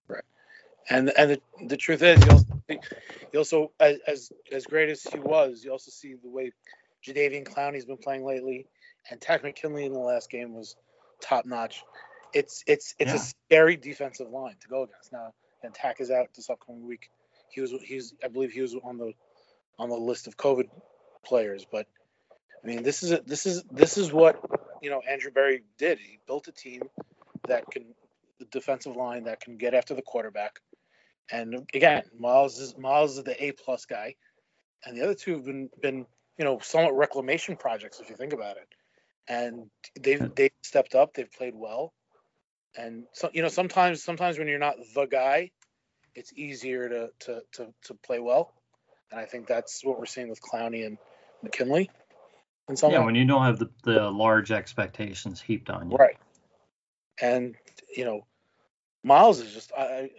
Right. 0.08 0.24
And 0.88 1.12
and 1.18 1.32
the, 1.32 1.42
the 1.66 1.78
truth 1.78 2.04
is, 2.04 2.24
you 2.24 2.30
also, 2.30 2.46
you 3.34 3.40
also 3.40 3.72
as, 3.80 3.98
as 4.06 4.32
as 4.52 4.66
great 4.68 4.90
as 4.90 5.02
he 5.02 5.18
was, 5.18 5.64
you 5.64 5.72
also 5.72 5.90
see 5.90 6.14
the 6.14 6.30
way 6.30 6.52
Jadeveon 7.04 7.44
Clowney's 7.44 7.86
been 7.86 7.98
playing 7.98 8.24
lately, 8.24 8.68
and 9.10 9.20
Takk 9.20 9.42
McKinley 9.42 9.86
in 9.86 9.94
the 9.94 10.00
last 10.00 10.30
game 10.30 10.54
was 10.54 10.76
top 11.20 11.48
notch 11.48 11.84
it's 12.34 12.64
it's 12.68 12.96
it's 13.00 13.12
yeah. 13.12 13.16
a 13.16 13.20
scary 13.20 13.78
defensive 13.78 14.30
line 14.30 14.56
to 14.62 14.68
go 14.68 14.84
against. 14.84 15.12
Now, 15.12 15.34
and 15.64 15.74
Takk 15.74 16.02
is 16.02 16.12
out 16.12 16.28
this 16.36 16.50
upcoming 16.50 16.86
week. 16.86 17.10
He 17.50 17.62
was 17.62 17.74
he's 17.84 18.14
I 18.24 18.28
believe 18.28 18.52
he 18.52 18.62
was 18.62 18.76
on 18.76 18.98
the 18.98 19.14
on 19.78 19.90
the 19.90 19.96
list 19.96 20.28
of 20.28 20.38
COVID 20.38 20.70
players, 21.26 21.66
but 21.70 21.88
I 22.64 22.68
mean 22.68 22.84
this 22.84 23.04
is 23.04 23.12
a, 23.12 23.22
this 23.26 23.46
is 23.46 23.64
this 23.72 23.98
is 23.98 24.12
what 24.12 24.40
you 24.82 24.90
know 24.90 25.02
Andrew 25.08 25.32
Berry 25.32 25.64
did. 25.78 26.00
He 26.00 26.20
built 26.28 26.48
a 26.48 26.52
team 26.52 26.84
that 27.48 27.70
can 27.72 27.86
the 28.40 28.46
defensive 28.46 28.96
line 28.96 29.26
that 29.26 29.42
can 29.42 29.58
get 29.58 29.74
after 29.74 29.94
the 29.94 30.02
quarterback. 30.02 30.60
And 31.32 31.68
again, 31.74 32.04
Myles 32.18 32.60
is 32.60 32.78
Myles 32.78 33.18
is 33.18 33.24
the 33.24 33.44
A 33.44 33.52
plus 33.52 33.86
guy, 33.86 34.16
and 34.86 34.98
the 34.98 35.04
other 35.04 35.16
two 35.16 35.36
have 35.36 35.46
been 35.46 35.70
been 35.82 36.06
you 36.38 36.46
know 36.46 36.60
somewhat 36.60 36.96
reclamation 36.96 37.56
projects 37.56 38.00
if 38.00 38.10
you 38.10 38.16
think 38.16 38.34
about 38.34 38.58
it. 38.58 38.68
And 39.28 39.70
they've 40.00 40.34
they 40.36 40.50
stepped 40.64 40.96
up. 40.96 41.14
They've 41.14 41.32
played 41.32 41.54
well 41.56 41.94
and 42.78 43.06
so 43.14 43.30
you 43.34 43.42
know 43.42 43.48
sometimes 43.48 44.04
sometimes 44.04 44.38
when 44.38 44.48
you're 44.48 44.60
not 44.60 44.76
the 44.96 45.06
guy 45.06 45.50
it's 46.16 46.34
easier 46.36 46.90
to 46.90 47.10
to 47.20 47.42
to, 47.54 47.74
to 47.84 47.94
play 47.94 48.20
well. 48.20 48.54
And 49.12 49.20
i 49.20 49.26
think 49.26 49.48
that's 49.48 49.84
what 49.84 49.98
we're 49.98 50.06
seeing 50.06 50.30
with 50.30 50.42
clowney 50.42 50.86
and 50.86 50.98
mckinley. 51.44 51.90
And 52.68 52.78
so 52.78 52.92
yeah 52.92 53.04
when 53.04 53.16
you 53.16 53.26
don't 53.26 53.44
have 53.44 53.60
the, 53.60 53.70
the 53.84 54.10
large 54.12 54.52
expectations 54.52 55.42
heaped 55.42 55.70
on 55.70 55.92
you. 55.92 55.98
Right. 55.98 56.18
And 57.22 57.56
you 57.96 58.06
know 58.06 58.26
Myles 59.04 59.40
is 59.40 59.54
just 59.54 59.72
i, 59.78 60.10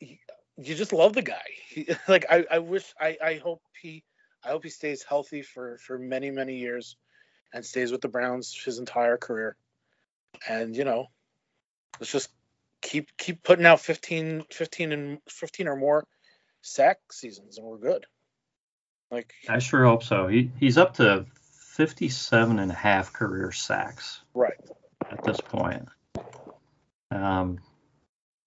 I 0.00 0.18
you 0.56 0.74
just 0.76 0.92
love 0.92 1.14
the 1.14 1.22
guy. 1.22 1.42
He, 1.68 1.88
like 2.08 2.26
I, 2.30 2.44
I 2.50 2.58
wish 2.60 2.92
I, 3.00 3.16
I 3.22 3.34
hope 3.36 3.62
he 3.80 4.04
i 4.44 4.48
hope 4.48 4.62
he 4.62 4.70
stays 4.70 5.02
healthy 5.02 5.42
for 5.42 5.78
for 5.78 5.98
many 5.98 6.30
many 6.30 6.56
years 6.56 6.96
and 7.52 7.64
stays 7.64 7.90
with 7.92 8.00
the 8.00 8.08
browns 8.08 8.54
his 8.64 8.78
entire 8.78 9.16
career 9.16 9.56
and 10.48 10.76
you 10.76 10.84
know, 10.84 11.06
let's 12.00 12.12
just 12.12 12.30
keep 12.80 13.16
keep 13.16 13.42
putting 13.42 13.66
out 13.66 13.80
15, 13.80 14.44
15 14.50 14.92
and 14.92 15.18
15 15.28 15.68
or 15.68 15.76
more 15.76 16.04
sack 16.62 16.98
seasons, 17.12 17.58
and 17.58 17.66
we're 17.66 17.78
good. 17.78 18.06
Like 19.10 19.32
I 19.48 19.58
sure 19.58 19.84
hope 19.84 20.02
so. 20.02 20.28
He 20.28 20.50
he's 20.58 20.78
up 20.78 20.94
to 20.94 21.26
57 21.74 22.58
and 22.58 22.70
a 22.70 22.74
half 22.74 23.12
career 23.12 23.52
sacks. 23.52 24.20
Right. 24.34 24.54
At 25.10 25.22
this 25.24 25.40
point. 25.40 25.88
Um, 27.10 27.58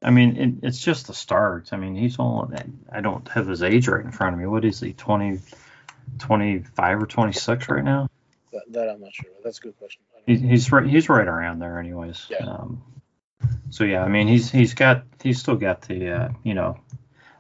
I 0.02 0.12
mean, 0.12 0.38
it, 0.38 0.67
it's 0.67 0.80
just 0.80 1.08
the 1.08 1.13
start. 1.13 1.69
I 1.71 1.78
mean, 1.78 1.95
he's 1.95 2.17
only, 2.19 2.58
I 2.91 3.02
don't 3.02 3.28
have 3.30 3.47
his 3.47 3.63
age 3.63 3.88
right 3.88 4.04
in 4.04 4.12
front 4.12 4.34
of 4.34 4.39
me. 4.39 4.45
What 4.45 4.65
is 4.65 4.80
he, 4.80 4.93
20, 4.93 5.39
25 6.19 7.02
or 7.02 7.06
26 7.06 7.69
right 7.69 7.84
now. 7.84 8.10
That, 8.52 8.63
that 8.69 8.89
I'm 8.89 9.02
not 9.02 9.13
sure. 9.13 9.32
That's 9.43 9.60
a 9.60 9.62
good 9.62 9.78
question. 9.78 10.02
He, 10.28 10.36
he's 10.36 10.72
right. 10.72 10.86
He's 10.86 11.10
right 11.10 11.28
around 11.28 11.60
there, 11.60 11.80
anyways. 11.80 12.28
Yeah. 12.30 12.46
Um, 12.46 12.84
so 13.70 13.84
yeah, 13.84 14.04
I 14.04 14.10
mean, 14.10 14.28
he's 14.28 14.52
he's 14.52 14.76
got 14.76 15.06
he's 15.24 15.40
still 15.40 15.56
got 15.56 15.82
the 15.82 16.12
uh, 16.12 16.30
you 16.44 16.54
know 16.54 16.78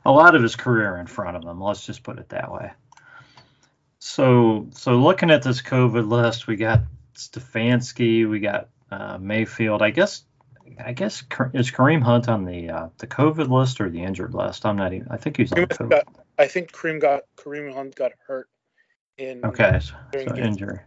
a 0.05 0.11
lot 0.11 0.35
of 0.35 0.41
his 0.41 0.55
career 0.55 0.97
in 0.97 1.05
front 1.05 1.37
of 1.37 1.43
him. 1.43 1.61
Let's 1.61 1.85
just 1.85 2.01
put 2.01 2.17
it 2.17 2.29
that 2.29 2.51
way. 2.51 2.71
So 3.99 4.67
so 4.71 4.95
looking 4.95 5.29
at 5.29 5.43
this 5.43 5.61
COVID 5.61 6.07
list, 6.07 6.47
we 6.47 6.55
got 6.55 6.83
Stefanski, 7.13 8.27
we 8.27 8.39
got 8.39 8.69
uh, 8.89 9.17
Mayfield. 9.19 9.81
I 9.81 9.89
guess 9.89 10.23
I 10.83 10.93
guess 10.93 11.23
is 11.53 11.71
Kareem 11.71 12.01
Hunt 12.01 12.29
on 12.29 12.45
the 12.45 12.69
uh, 12.69 12.89
the 12.99 13.07
COVID 13.07 13.49
list 13.49 13.81
or 13.81 13.89
the 13.89 14.01
injured 14.01 14.33
list? 14.33 14.65
I'm 14.65 14.77
not 14.77 14.93
even. 14.93 15.07
I 15.09 15.17
think 15.17 15.37
he's 15.37 15.51
on 15.51 15.59
Kareem 15.65 15.77
COVID. 15.77 15.89
got, 15.89 16.07
I 16.37 16.47
think 16.47 16.71
Kareem 16.71 17.01
got 17.01 17.23
Kareem 17.35 17.73
Hunt 17.73 17.95
got 17.95 18.13
hurt 18.25 18.47
in 19.17 19.43
Okay, 19.43 19.79
so, 19.81 19.93
so 20.13 20.35
injury. 20.35 20.79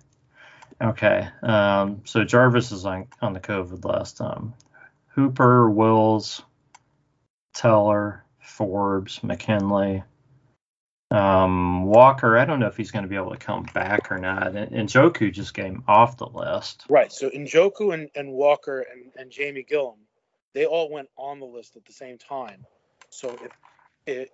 Okay, 0.82 1.28
um, 1.42 2.02
so 2.04 2.24
Jarvis 2.24 2.72
is 2.72 2.86
on 2.86 3.08
on 3.20 3.34
the 3.34 3.40
COVID 3.40 3.84
list. 3.84 4.20
Um, 4.20 4.54
Hooper, 5.08 5.68
Wills, 5.68 6.42
Teller, 7.52 8.24
Forbes, 8.40 9.22
McKinley, 9.22 10.02
um, 11.10 11.84
Walker. 11.84 12.38
I 12.38 12.44
don't 12.44 12.60
know 12.60 12.68
if 12.68 12.76
he's 12.76 12.90
going 12.90 13.02
to 13.02 13.08
be 13.08 13.16
able 13.16 13.32
to 13.32 13.36
come 13.36 13.64
back 13.74 14.10
or 14.10 14.18
not. 14.18 14.48
And, 14.48 14.56
and 14.56 14.88
Njoku 14.88 15.32
just 15.32 15.54
came 15.54 15.82
off 15.88 16.16
the 16.16 16.26
list. 16.26 16.84
Right. 16.88 17.12
So 17.12 17.28
Njoku 17.30 17.92
and, 17.92 18.08
and 18.14 18.32
Walker 18.32 18.80
and, 18.80 19.10
and 19.16 19.30
Jamie 19.30 19.66
Gillan, 19.68 19.98
they 20.54 20.66
all 20.66 20.90
went 20.90 21.08
on 21.16 21.40
the 21.40 21.46
list 21.46 21.76
at 21.76 21.84
the 21.84 21.92
same 21.92 22.18
time. 22.18 22.64
So 23.10 23.36
if 23.42 23.52
if 24.06 24.28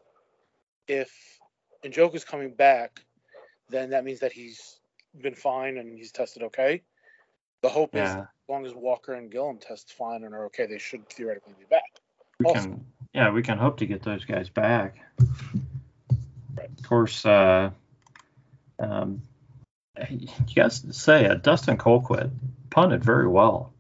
if 0.87 1.41
Njoku's 1.85 2.25
coming 2.25 2.55
back, 2.55 3.01
then 3.71 3.91
that 3.91 4.05
means 4.05 4.21
that 4.21 4.33
he's 4.33 4.79
been 5.23 5.35
fine 5.35 5.79
and 5.79 5.97
he's 5.97 6.13
tested 6.13 6.43
okay. 6.45 6.83
The 7.63 7.69
hope 7.69 7.95
is 7.95 8.01
Yeah, 8.01 8.21
as 8.21 8.49
long 8.49 8.67
as 8.67 8.75
Walker 8.75 9.15
and 9.15 9.31
Gillan 9.31 9.61
test 9.61 9.93
fine 9.95 10.25
and 10.25 10.35
are 10.35 10.47
okay, 10.47 10.67
they 10.67 10.79
should 10.79 11.09
theoretically 11.09 11.55
be 11.59 11.65
back. 11.67 11.83
we 12.39 12.47
Awesome. 12.47 12.73
can. 12.73 12.87
Yeah, 13.15 13.31
we 13.31 13.43
can 13.43 13.57
hope 13.59 13.79
to 13.79 13.87
get 13.87 14.03
those 14.03 14.25
guys 14.25 14.49
back. 14.51 14.97
Right. 16.57 16.69
Of 16.79 16.87
course, 16.87 17.25
uh, 17.25 17.71
um, 18.79 19.23
you 20.11 20.29
guys 20.55 20.85
say 20.91 21.27
uh, 21.27 21.35
Dustin 21.35 21.79
Colquitt 21.79 22.31
punted 22.71 23.03
very 23.03 23.27
well 23.27 23.73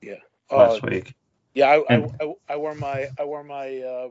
Yeah. 0.00 0.14
last 0.50 0.82
week. 0.82 1.14
yeah, 1.54 1.66
I, 1.70 1.76
I, 1.78 1.84
And- 1.94 2.12
I, 2.20 2.32
I 2.48 2.56
wore 2.56 2.74
my 2.74 3.08
I 3.18 3.24
wore 3.24 3.42
my 3.44 3.78
uh, 3.78 4.08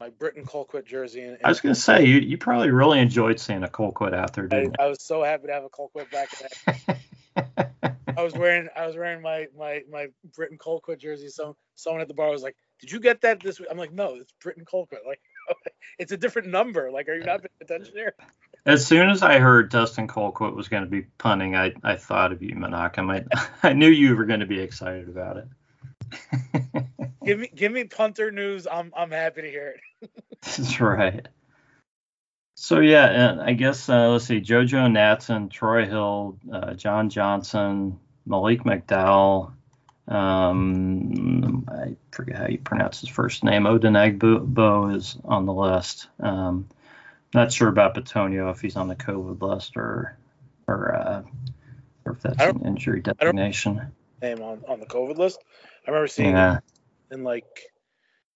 my 0.00 0.10
Britton 0.10 0.44
Colquitt 0.44 0.86
jersey 0.86 1.22
and, 1.22 1.38
I 1.44 1.48
was 1.48 1.60
gonna 1.60 1.74
say 1.74 2.04
you, 2.04 2.18
you 2.18 2.38
probably 2.38 2.70
really 2.70 3.00
enjoyed 3.00 3.40
seeing 3.40 3.62
a 3.64 3.68
Colquitt 3.68 4.14
out 4.14 4.32
there, 4.34 4.48
I, 4.50 4.60
didn't 4.60 4.76
I 4.80 4.86
was 4.86 5.02
so 5.02 5.22
happy 5.22 5.46
to 5.48 5.52
have 5.52 5.64
a 5.64 5.68
Colquitt 5.68 6.10
back. 6.10 6.30
I 8.16 8.22
was 8.22 8.34
wearing 8.34 8.68
I 8.76 8.86
was 8.86 8.96
wearing 8.96 9.22
my 9.22 9.46
my 9.56 9.82
my 9.90 10.08
Britton 10.34 10.58
Colquitt 10.58 10.98
jersey. 10.98 11.28
So 11.28 11.56
someone 11.74 12.00
at 12.02 12.08
the 12.08 12.14
bar 12.14 12.30
was 12.30 12.42
like, 12.42 12.56
"Did 12.80 12.90
you 12.90 12.98
get 12.98 13.20
that 13.20 13.40
this 13.40 13.60
week?" 13.60 13.68
I'm 13.70 13.78
like, 13.78 13.92
"No, 13.92 14.16
it's 14.16 14.32
Britton 14.42 14.64
Colquitt. 14.64 15.06
Like, 15.06 15.20
it's 15.98 16.10
a 16.10 16.16
different 16.16 16.48
number. 16.48 16.90
Like, 16.90 17.08
are 17.08 17.14
you 17.14 17.24
not 17.24 17.42
paying 17.42 17.50
attention 17.60 17.94
here?" 17.94 18.14
as 18.66 18.86
soon 18.86 19.08
as 19.08 19.22
I 19.22 19.38
heard 19.38 19.70
Dustin 19.70 20.08
Colquitt 20.08 20.54
was 20.54 20.68
going 20.68 20.84
to 20.84 20.90
be 20.90 21.02
punting, 21.16 21.56
I, 21.56 21.72
I 21.82 21.96
thought 21.96 22.32
of 22.32 22.42
you, 22.42 22.54
Menachem. 22.54 23.10
I, 23.10 23.48
I 23.68 23.72
knew 23.72 23.88
you 23.88 24.14
were 24.14 24.26
going 24.26 24.40
to 24.40 24.46
be 24.46 24.60
excited 24.60 25.08
about 25.08 25.38
it. 25.38 25.48
Give 27.28 27.40
me 27.40 27.50
give 27.54 27.72
me 27.72 27.84
punter 27.84 28.30
news. 28.30 28.66
I'm 28.66 28.90
I'm 28.96 29.10
happy 29.10 29.42
to 29.42 29.50
hear 29.50 29.74
it. 30.00 30.10
That's 30.42 30.80
right. 30.80 31.28
So 32.54 32.80
yeah, 32.80 33.04
and 33.04 33.42
I 33.42 33.52
guess 33.52 33.86
uh, 33.90 34.08
let's 34.08 34.24
see: 34.24 34.40
JoJo 34.40 34.90
Natson, 34.90 35.50
Troy 35.50 35.84
Hill, 35.84 36.38
uh, 36.50 36.72
John 36.72 37.10
Johnson, 37.10 37.98
Malik 38.24 38.64
McDowell. 38.64 39.52
Um, 40.06 41.68
I 41.68 41.96
forget 42.10 42.36
how 42.36 42.46
you 42.46 42.56
pronounce 42.56 43.00
his 43.00 43.10
first 43.10 43.44
name. 43.44 43.64
Odenigbo 43.64 44.96
is 44.96 45.18
on 45.22 45.44
the 45.44 45.52
list. 45.52 46.08
Um, 46.18 46.66
not 47.34 47.52
sure 47.52 47.68
about 47.68 47.94
Bitonio 47.94 48.50
if 48.50 48.62
he's 48.62 48.76
on 48.76 48.88
the 48.88 48.96
COVID 48.96 49.42
list 49.42 49.76
or 49.76 50.16
or 50.66 50.94
uh, 50.94 51.22
or 52.06 52.12
if 52.12 52.22
that's 52.22 52.40
an 52.40 52.62
injury 52.64 53.00
designation. 53.02 53.92
Name 54.22 54.40
on 54.40 54.64
on 54.66 54.80
the 54.80 54.86
COVID 54.86 55.18
list. 55.18 55.44
I 55.88 55.90
remember 55.90 56.06
seeing 56.08 56.32
Yeah, 56.32 56.58
and 57.10 57.24
like 57.24 57.46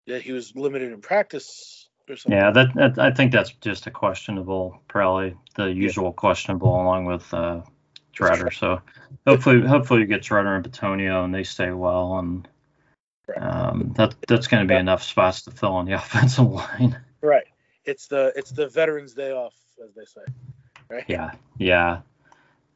that 0.07 0.23
he 0.23 0.33
was 0.33 0.57
limited 0.57 0.91
in 0.91 1.03
practice 1.03 1.91
or 2.09 2.17
something. 2.17 2.41
yeah. 2.41 2.51
That, 2.51 2.75
that 2.75 2.99
I 2.99 3.11
think 3.11 3.31
that's 3.31 3.53
just 3.53 3.87
a 3.87 3.91
questionable, 3.91 4.81
probably 4.89 5.37
the 5.55 5.67
usual 5.67 6.15
questionable 6.15 6.75
along 6.75 7.05
with 7.05 7.33
uh, 7.35 7.61
Trotter. 8.15 8.51
So 8.51 8.81
hopefully, 9.27 9.61
hopefully 9.67 10.01
you 10.01 10.07
get 10.07 10.23
Trotter 10.23 10.55
and 10.55 10.65
Bitonio 10.65 11.25
and 11.27 11.35
they 11.35 11.45
stay 11.45 11.73
well, 11.73 12.19
and 12.21 12.49
um, 13.37 13.93
that 13.97 14.15
that's 14.27 14.47
going 14.47 14.67
to 14.67 14.73
be 14.73 14.79
enough 14.79 15.03
spots 15.03 15.43
to 15.43 15.51
fill 15.51 15.73
on 15.73 15.85
the 15.85 15.93
offensive 15.97 16.51
line. 16.51 16.99
Right. 17.21 17.45
It's 17.85 18.07
the 18.07 18.33
it's 18.35 18.51
the 18.51 18.69
Veterans 18.69 19.13
Day 19.13 19.33
off, 19.33 19.55
as 19.85 19.95
they 19.95 20.07
say. 20.07 20.23
Right. 20.89 21.05
Yeah, 21.07 21.33
yeah. 21.59 22.01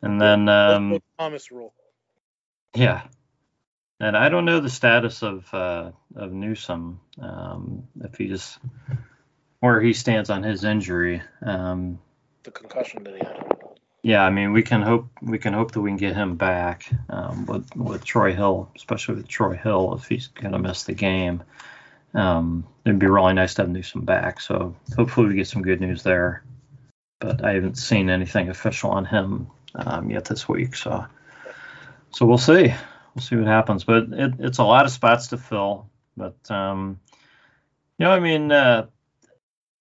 And 0.02 0.20
then 0.20 0.50
um, 0.50 1.00
Thomas 1.18 1.50
rule. 1.50 1.72
yeah, 2.74 3.04
and 4.00 4.16
I 4.16 4.28
don't 4.28 4.44
know 4.44 4.60
the 4.60 4.70
status 4.70 5.22
of 5.22 5.52
uh, 5.52 5.92
of 6.14 6.32
Newsome 6.32 7.00
um, 7.20 7.88
if 8.02 8.16
he 8.16 8.28
just 8.28 8.58
where 9.60 9.80
he 9.80 9.92
stands 9.92 10.30
on 10.30 10.42
his 10.42 10.64
injury. 10.64 11.22
Um, 11.42 11.98
The 12.42 12.50
concussion 12.50 13.04
that 13.04 13.14
he 13.14 13.20
had. 13.20 13.52
Yeah, 14.02 14.22
I 14.22 14.30
mean, 14.30 14.52
we 14.52 14.62
can 14.62 14.82
hope 14.82 15.08
we 15.20 15.38
can 15.38 15.52
hope 15.52 15.72
that 15.72 15.80
we 15.80 15.90
can 15.90 15.96
get 15.96 16.14
him 16.14 16.36
back 16.36 16.88
um, 17.08 17.46
with 17.46 17.74
with 17.74 18.04
Troy 18.04 18.34
Hill, 18.34 18.70
especially 18.76 19.16
with 19.16 19.28
Troy 19.28 19.56
Hill 19.56 19.94
if 19.94 20.06
he's 20.06 20.28
gonna 20.28 20.58
miss 20.58 20.84
the 20.84 20.94
game. 20.94 21.42
Um, 22.14 22.66
it'd 22.84 22.98
be 22.98 23.08
really 23.08 23.34
nice 23.34 23.54
to 23.54 23.62
have 23.62 23.70
Newsome 23.70 24.04
back. 24.04 24.40
So 24.40 24.76
hopefully 24.96 25.28
we 25.28 25.34
get 25.34 25.48
some 25.48 25.62
good 25.62 25.80
news 25.80 26.02
there. 26.02 26.44
But 27.20 27.44
I 27.44 27.54
haven't 27.54 27.78
seen 27.78 28.08
anything 28.10 28.48
official 28.48 28.90
on 28.90 29.06
him 29.06 29.48
um, 29.74 30.10
yet 30.10 30.26
this 30.26 30.48
week. 30.48 30.76
So 30.76 31.06
so 32.10 32.26
we'll 32.26 32.38
see. 32.38 32.74
We'll 33.16 33.22
see 33.22 33.36
what 33.36 33.46
happens. 33.46 33.82
But 33.84 34.08
it, 34.12 34.34
it's 34.40 34.58
a 34.58 34.64
lot 34.64 34.84
of 34.84 34.92
spots 34.92 35.28
to 35.28 35.38
fill. 35.38 35.88
But 36.18 36.36
um, 36.50 37.00
you 37.98 38.04
know, 38.04 38.10
I 38.10 38.20
mean, 38.20 38.52
uh, 38.52 38.88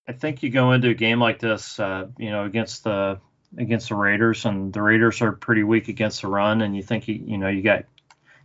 I 0.08 0.14
think 0.14 0.42
you 0.42 0.50
go 0.50 0.72
into 0.72 0.88
a 0.90 0.94
game 0.94 1.20
like 1.20 1.40
this, 1.40 1.78
uh, 1.78 2.08
you 2.18 2.30
know, 2.30 2.46
against 2.46 2.86
the 2.86 3.20
against 3.58 3.90
the 3.90 3.96
Raiders, 3.96 4.46
and 4.46 4.72
the 4.72 4.82
Raiders 4.82 5.22
are 5.22 5.34
pretty 5.34 5.64
weak 5.64 5.90
against 5.90 6.22
the 6.22 6.30
run, 6.30 6.62
and 6.62 6.78
you 6.78 6.82
think 6.82 7.10
you 7.10 7.16
you 7.16 7.38
know 7.38 7.50
you 7.50 7.62
got 7.62 7.84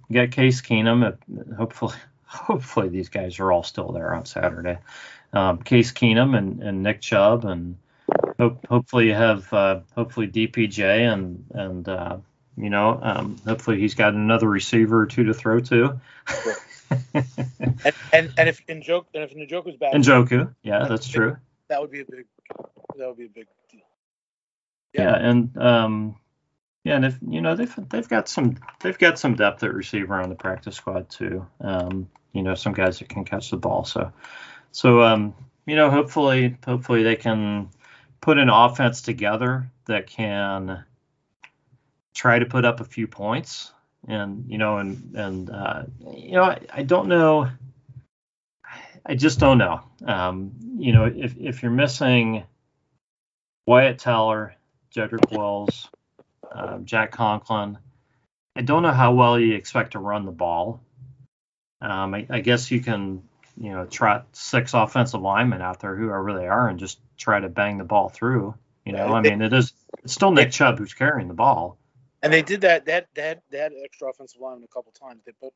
you 0.08 0.14
got 0.14 0.32
Case 0.32 0.60
Keenum. 0.60 1.04
uh, 1.06 1.54
Hopefully, 1.54 1.94
hopefully 2.24 2.88
these 2.88 3.10
guys 3.10 3.38
are 3.38 3.52
all 3.52 3.62
still 3.62 3.92
there 3.92 4.12
on 4.12 4.26
Saturday. 4.26 4.78
Um, 5.32 5.58
Case 5.58 5.92
Keenum 5.92 6.36
and, 6.36 6.60
and 6.64 6.82
Nick 6.82 7.00
Chubb, 7.00 7.44
and 7.44 7.76
hope, 8.40 8.66
hopefully 8.66 9.06
you 9.06 9.14
have 9.14 9.52
uh, 9.52 9.82
hopefully 9.94 10.26
DPJ 10.26 11.12
and 11.12 11.44
and 11.54 11.88
uh, 11.88 12.16
you 12.56 12.70
know 12.70 12.98
um, 13.02 13.36
hopefully 13.46 13.78
he's 13.78 13.94
got 13.94 14.14
another 14.14 14.48
receiver 14.48 15.02
or 15.02 15.06
two 15.06 15.24
to 15.24 15.34
throw 15.34 15.60
to. 15.60 16.00
And 17.12 17.94
and, 18.12 18.32
and 18.36 18.48
if 18.48 18.66
Njoku 18.66 19.04
and 19.14 19.22
if 19.22 19.34
Njoku's 19.34 19.76
back, 19.76 19.94
and 19.94 20.02
Njoku, 20.02 20.52
yeah, 20.62 20.86
that's 20.88 21.08
true. 21.08 21.36
that 21.68 21.80
would 21.80 21.90
be 21.90 22.00
a 22.00 22.04
big 22.04 22.26
that 22.96 23.06
would 23.06 23.16
be 23.16 23.26
a 23.26 23.28
big 23.28 23.46
deal. 23.70 23.80
Yeah, 24.92 25.14
and 25.14 25.56
um, 25.56 26.16
yeah, 26.84 26.96
and 26.96 27.04
if 27.04 27.18
you 27.26 27.40
know 27.42 27.54
they've 27.54 27.74
they've 27.88 28.08
got 28.08 28.28
some 28.28 28.56
they've 28.80 28.98
got 28.98 29.18
some 29.18 29.36
depth 29.36 29.62
at 29.62 29.72
receiver 29.72 30.20
on 30.20 30.30
the 30.30 30.34
practice 30.34 30.76
squad 30.76 31.08
too. 31.10 31.46
Um, 31.60 32.08
you 32.32 32.42
know, 32.42 32.54
some 32.54 32.72
guys 32.72 32.98
that 32.98 33.08
can 33.08 33.24
catch 33.24 33.50
the 33.50 33.56
ball. 33.56 33.84
So, 33.84 34.12
so 34.72 35.02
um, 35.02 35.34
you 35.66 35.76
know, 35.76 35.90
hopefully, 35.90 36.56
hopefully 36.64 37.02
they 37.02 37.16
can 37.16 37.70
put 38.20 38.38
an 38.38 38.48
offense 38.48 39.02
together 39.02 39.70
that 39.86 40.06
can 40.06 40.84
try 42.14 42.38
to 42.38 42.46
put 42.46 42.64
up 42.64 42.80
a 42.80 42.84
few 42.84 43.06
points. 43.06 43.72
And 44.08 44.44
you 44.48 44.58
know, 44.58 44.78
and 44.78 45.14
and 45.14 45.50
uh, 45.50 45.82
you 46.14 46.32
know, 46.32 46.44
I, 46.44 46.60
I 46.72 46.82
don't 46.82 47.08
know. 47.08 47.50
I 49.04 49.14
just 49.14 49.38
don't 49.38 49.58
know. 49.58 49.82
Um, 50.06 50.52
you 50.78 50.92
know, 50.92 51.04
if 51.04 51.36
if 51.36 51.62
you're 51.62 51.70
missing 51.70 52.44
Wyatt 53.66 53.98
Teller, 53.98 54.56
Jedrick 54.94 55.30
Wills 55.30 55.88
um, 56.52 56.84
Jack 56.84 57.12
Conklin. 57.12 57.78
I 58.56 58.62
don't 58.62 58.82
know 58.82 58.92
how 58.92 59.14
well 59.14 59.38
you 59.38 59.54
expect 59.54 59.92
to 59.92 59.98
run 59.98 60.24
the 60.24 60.32
ball. 60.32 60.80
Um, 61.80 62.14
I, 62.14 62.26
I 62.28 62.40
guess 62.40 62.70
you 62.70 62.80
can, 62.80 63.22
you 63.56 63.70
know, 63.70 63.86
trot 63.86 64.26
six 64.32 64.74
offensive 64.74 65.20
linemen 65.20 65.62
out 65.62 65.80
there, 65.80 65.94
whoever 65.94 66.34
they 66.34 66.46
are, 66.46 66.68
and 66.68 66.78
just 66.78 66.98
try 67.16 67.40
to 67.40 67.48
bang 67.48 67.78
the 67.78 67.84
ball 67.84 68.08
through. 68.08 68.54
You 68.84 68.92
know, 68.92 69.14
I 69.14 69.20
mean, 69.20 69.42
it 69.42 69.52
is 69.52 69.72
it's 70.02 70.14
still 70.14 70.32
Nick 70.32 70.50
Chubb 70.50 70.78
who's 70.78 70.94
carrying 70.94 71.28
the 71.28 71.34
ball. 71.34 71.78
And 72.22 72.32
they 72.32 72.42
did 72.42 72.62
that. 72.62 72.86
That 72.86 73.08
that 73.16 73.42
that 73.52 73.72
extra 73.84 74.08
offensive 74.10 74.40
lineman 74.40 74.64
a 74.64 74.74
couple 74.74 74.92
times. 74.92 75.22
They 75.26 75.32
put 75.32 75.52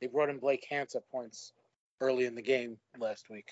they 0.00 0.06
brought 0.08 0.30
in 0.30 0.38
Blake 0.38 0.66
Hance 0.70 0.94
at 0.94 1.02
points 1.12 1.52
early 2.00 2.26
in 2.26 2.34
the 2.34 2.42
game 2.42 2.78
last 2.98 3.30
week 3.30 3.48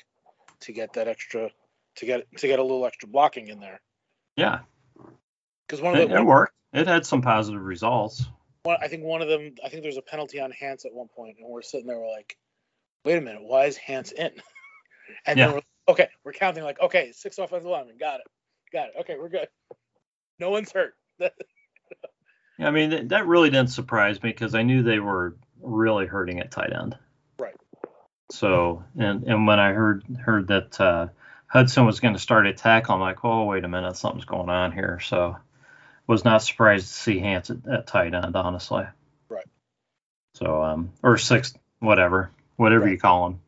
to 0.62 0.72
get 0.72 0.94
that 0.94 1.08
extra 1.08 1.50
to 1.96 2.06
get 2.06 2.26
to 2.38 2.46
get 2.46 2.58
a 2.58 2.62
little 2.62 2.86
extra 2.86 3.08
blocking 3.08 3.48
in 3.48 3.60
there. 3.60 3.80
Yeah, 4.36 4.60
Because 5.68 5.82
one 5.82 5.94
of 5.94 6.00
It, 6.00 6.08
the 6.10 6.16
it 6.16 6.24
worked. 6.24 6.54
It 6.72 6.86
had 6.86 7.06
some 7.06 7.22
positive 7.22 7.62
results. 7.62 8.26
one, 8.64 8.78
I 8.82 8.88
think 8.88 9.04
one 9.04 9.22
of 9.22 9.28
them, 9.28 9.54
I 9.64 9.68
think 9.68 9.82
there's 9.82 9.96
a 9.98 10.02
penalty 10.02 10.40
on 10.40 10.50
Hance 10.52 10.84
at 10.84 10.94
one 10.94 11.08
point, 11.08 11.36
and 11.40 11.48
we're 11.48 11.62
sitting 11.62 11.86
there, 11.86 11.98
we're 11.98 12.10
like, 12.10 12.36
wait 13.04 13.18
a 13.18 13.20
minute, 13.20 13.42
why 13.42 13.66
is 13.66 13.76
Hance 13.76 14.12
in? 14.12 14.30
and 15.26 15.38
Yeah. 15.38 15.46
then 15.46 15.52
we're 15.54 15.62
okay, 15.88 16.08
we're 16.24 16.32
counting 16.32 16.64
like, 16.64 16.80
okay, 16.80 17.12
six 17.12 17.38
offensive 17.38 17.70
linemen, 17.70 17.96
got 17.98 18.20
it, 18.20 18.26
got 18.72 18.88
it, 18.88 18.94
okay, 19.00 19.16
we're 19.18 19.28
good. 19.30 19.48
No 20.38 20.50
one's 20.50 20.72
hurt. 20.72 20.94
I 22.58 22.70
mean, 22.70 22.90
that, 22.90 23.08
that 23.10 23.26
really 23.26 23.50
didn't 23.50 23.70
surprise 23.70 24.22
me 24.22 24.30
because 24.30 24.54
I 24.54 24.62
knew 24.62 24.82
they 24.82 24.98
were 24.98 25.36
really 25.60 26.06
hurting 26.06 26.40
at 26.40 26.50
tight 26.50 26.72
end. 26.72 26.96
Right. 27.38 27.54
So, 28.30 28.84
and 28.98 29.24
and 29.24 29.46
when 29.46 29.60
I 29.60 29.72
heard 29.72 30.04
heard 30.20 30.48
that 30.48 30.80
uh, 30.80 31.08
Hudson 31.46 31.86
was 31.86 32.00
going 32.00 32.14
to 32.14 32.20
start 32.20 32.46
at 32.46 32.56
tackle, 32.56 32.94
I'm 32.94 33.00
like, 33.00 33.24
oh, 33.24 33.44
wait 33.44 33.64
a 33.64 33.68
minute, 33.68 33.96
something's 33.96 34.24
going 34.24 34.48
on 34.48 34.72
here. 34.72 35.00
So, 35.00 35.36
was 36.06 36.24
not 36.24 36.42
surprised 36.42 36.86
to 36.88 36.92
see 36.94 37.18
Hance 37.18 37.50
at, 37.50 37.66
at 37.70 37.86
tight 37.86 38.14
end, 38.14 38.34
honestly. 38.36 38.84
Right. 39.28 39.46
So, 40.34 40.62
um, 40.62 40.92
or 41.02 41.18
sixth, 41.18 41.56
whatever, 41.80 42.30
whatever 42.56 42.84
Right. 42.84 42.92
you 42.92 42.98
call 42.98 43.26
him. 43.26 43.40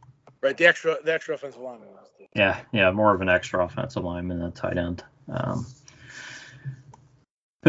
right, 0.43 0.57
the 0.57 0.67
extra, 0.67 0.97
the 1.03 1.13
extra 1.15 1.35
offensive 1.35 1.61
lineman. 1.61 1.89
Yeah, 2.35 2.61
yeah, 2.73 2.91
more 2.91 3.15
of 3.15 3.21
an 3.21 3.29
extra 3.29 3.65
offensive 3.65 4.05
lineman 4.05 4.39
than 4.39 4.53
tight 4.53 4.77
end. 4.77 5.03
Um, 5.33 5.67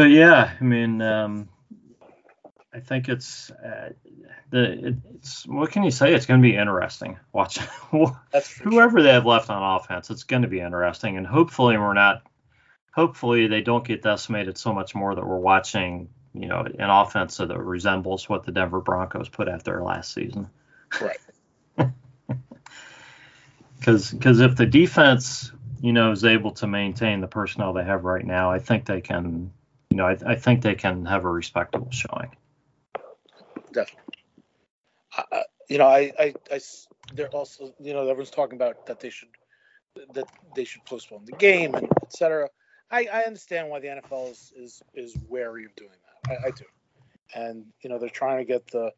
but 0.00 0.08
yeah, 0.08 0.54
I 0.58 0.64
mean, 0.64 1.02
um, 1.02 1.46
I 2.72 2.80
think 2.80 3.10
it's 3.10 3.50
uh, 3.50 3.90
the 4.48 4.86
it, 4.86 4.94
it's 5.14 5.46
what 5.46 5.70
can 5.72 5.82
you 5.82 5.90
say? 5.90 6.14
It's 6.14 6.24
going 6.24 6.40
to 6.40 6.48
be 6.48 6.56
interesting 6.56 7.18
watching 7.34 7.64
That's 8.32 8.48
for 8.48 8.62
sure. 8.62 8.70
whoever 8.70 9.02
they 9.02 9.12
have 9.12 9.26
left 9.26 9.50
on 9.50 9.76
offense. 9.76 10.08
It's 10.08 10.22
going 10.22 10.40
to 10.40 10.48
be 10.48 10.60
interesting, 10.60 11.18
and 11.18 11.26
hopefully 11.26 11.76
we're 11.76 11.92
not. 11.92 12.22
Hopefully 12.94 13.46
they 13.46 13.60
don't 13.60 13.84
get 13.86 14.00
decimated 14.00 14.56
so 14.56 14.72
much 14.72 14.94
more 14.94 15.14
that 15.14 15.26
we're 15.26 15.36
watching, 15.36 16.08
you 16.32 16.48
know, 16.48 16.60
an 16.60 16.88
offense 16.88 17.36
that 17.36 17.54
resembles 17.58 18.26
what 18.26 18.44
the 18.44 18.52
Denver 18.52 18.80
Broncos 18.80 19.28
put 19.28 19.50
out 19.50 19.64
there 19.64 19.82
last 19.82 20.14
season. 20.14 20.48
Right. 20.98 21.18
because 23.78 24.12
because 24.12 24.40
if 24.40 24.56
the 24.56 24.64
defense 24.64 25.52
you 25.82 25.92
know 25.92 26.10
is 26.10 26.24
able 26.24 26.52
to 26.52 26.66
maintain 26.66 27.20
the 27.20 27.28
personnel 27.28 27.74
they 27.74 27.84
have 27.84 28.04
right 28.04 28.24
now, 28.24 28.50
I 28.50 28.60
think 28.60 28.86
they 28.86 29.02
can 29.02 29.52
you 29.90 29.96
know 29.96 30.06
I, 30.06 30.16
I 30.26 30.34
think 30.36 30.62
they 30.62 30.74
can 30.74 31.04
have 31.06 31.24
a 31.24 31.30
respectable 31.30 31.90
showing. 31.90 32.30
definitely. 33.72 34.14
I- 35.16 35.44
you 35.68 35.78
know, 35.78 35.86
I, 35.86 36.12
I, 36.18 36.34
I 36.50 36.60
they're 37.14 37.28
also, 37.28 37.72
you 37.78 37.92
know, 37.92 38.00
everyone's 38.02 38.30
talking 38.30 38.56
about 38.56 38.86
that 38.86 38.98
they 38.98 39.08
should, 39.10 39.28
that 40.14 40.28
they 40.54 40.64
should 40.64 40.84
postpone 40.84 41.24
the 41.24 41.32
game 41.32 41.74
and 41.74 41.86
et 42.02 42.12
cetera. 42.12 42.48
I, 42.90 43.06
I 43.12 43.22
understand 43.22 43.68
why 43.68 43.78
the 43.78 43.86
NFL 43.86 44.32
is, 44.32 44.52
is, 44.56 44.82
is 44.94 45.16
wary 45.28 45.64
of 45.64 45.74
doing 45.76 45.90
that. 46.26 46.38
I, 46.44 46.48
I 46.48 46.50
do. 46.50 46.64
And, 47.36 47.66
you 47.82 47.88
know, 47.88 47.98
they're 48.00 48.08
trying 48.08 48.38
to 48.38 48.44
get 48.44 48.66
the, 48.66 48.90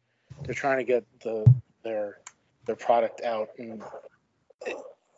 they're 0.43 0.55
trying 0.55 0.79
to 0.79 0.83
get 0.83 1.05
the, 1.21 1.45
their, 1.83 2.17
their 2.65 2.75
product 2.75 3.21
out. 3.21 3.49
And, 3.59 3.83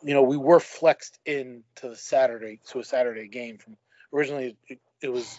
you 0.02 0.12
know, 0.12 0.22
we 0.22 0.36
were 0.36 0.60
flexed 0.60 1.18
in 1.24 1.62
to 1.76 1.88
the 1.88 1.96
Saturday, 1.96 2.60
to 2.66 2.80
a 2.80 2.84
Saturday 2.84 3.28
game 3.28 3.56
from 3.56 3.78
originally 4.16 4.56
it, 4.68 4.80
it 5.02 5.12
was 5.12 5.38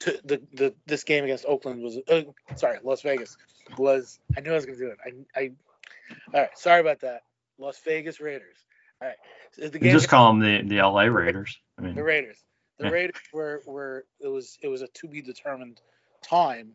to 0.00 0.18
the, 0.24 0.42
the, 0.52 0.74
this 0.86 1.04
game 1.04 1.24
against 1.24 1.44
Oakland 1.46 1.82
was, 1.82 1.98
uh, 2.08 2.22
sorry, 2.56 2.78
Las 2.82 3.02
Vegas 3.02 3.36
was 3.78 4.18
I 4.36 4.40
knew 4.40 4.50
I 4.50 4.54
was 4.56 4.66
gonna 4.66 4.78
do 4.78 4.88
it. 4.88 4.98
I, 5.04 5.40
I 5.40 5.50
all 6.34 6.40
right. 6.40 6.58
Sorry 6.58 6.80
about 6.80 7.00
that. 7.00 7.22
Las 7.58 7.78
Vegas 7.84 8.20
Raiders. 8.20 8.56
All 9.00 9.08
right. 9.08 9.16
So 9.52 9.68
the 9.68 9.78
game 9.78 9.92
just 9.92 10.08
call 10.08 10.32
them 10.32 10.40
the 10.40 10.62
the 10.62 10.82
LA 10.82 11.02
Raiders. 11.04 11.58
I 11.78 11.82
mean 11.82 11.94
the 11.94 12.02
Raiders. 12.02 12.38
The 12.78 12.86
Yeah. 12.86 12.90
Raiders 12.92 13.16
were 13.32 13.62
were 13.66 14.04
it 14.20 14.28
was 14.28 14.58
it 14.62 14.68
was 14.68 14.82
a 14.82 14.88
to 14.88 15.08
be 15.08 15.22
determined 15.22 15.80
time, 16.22 16.72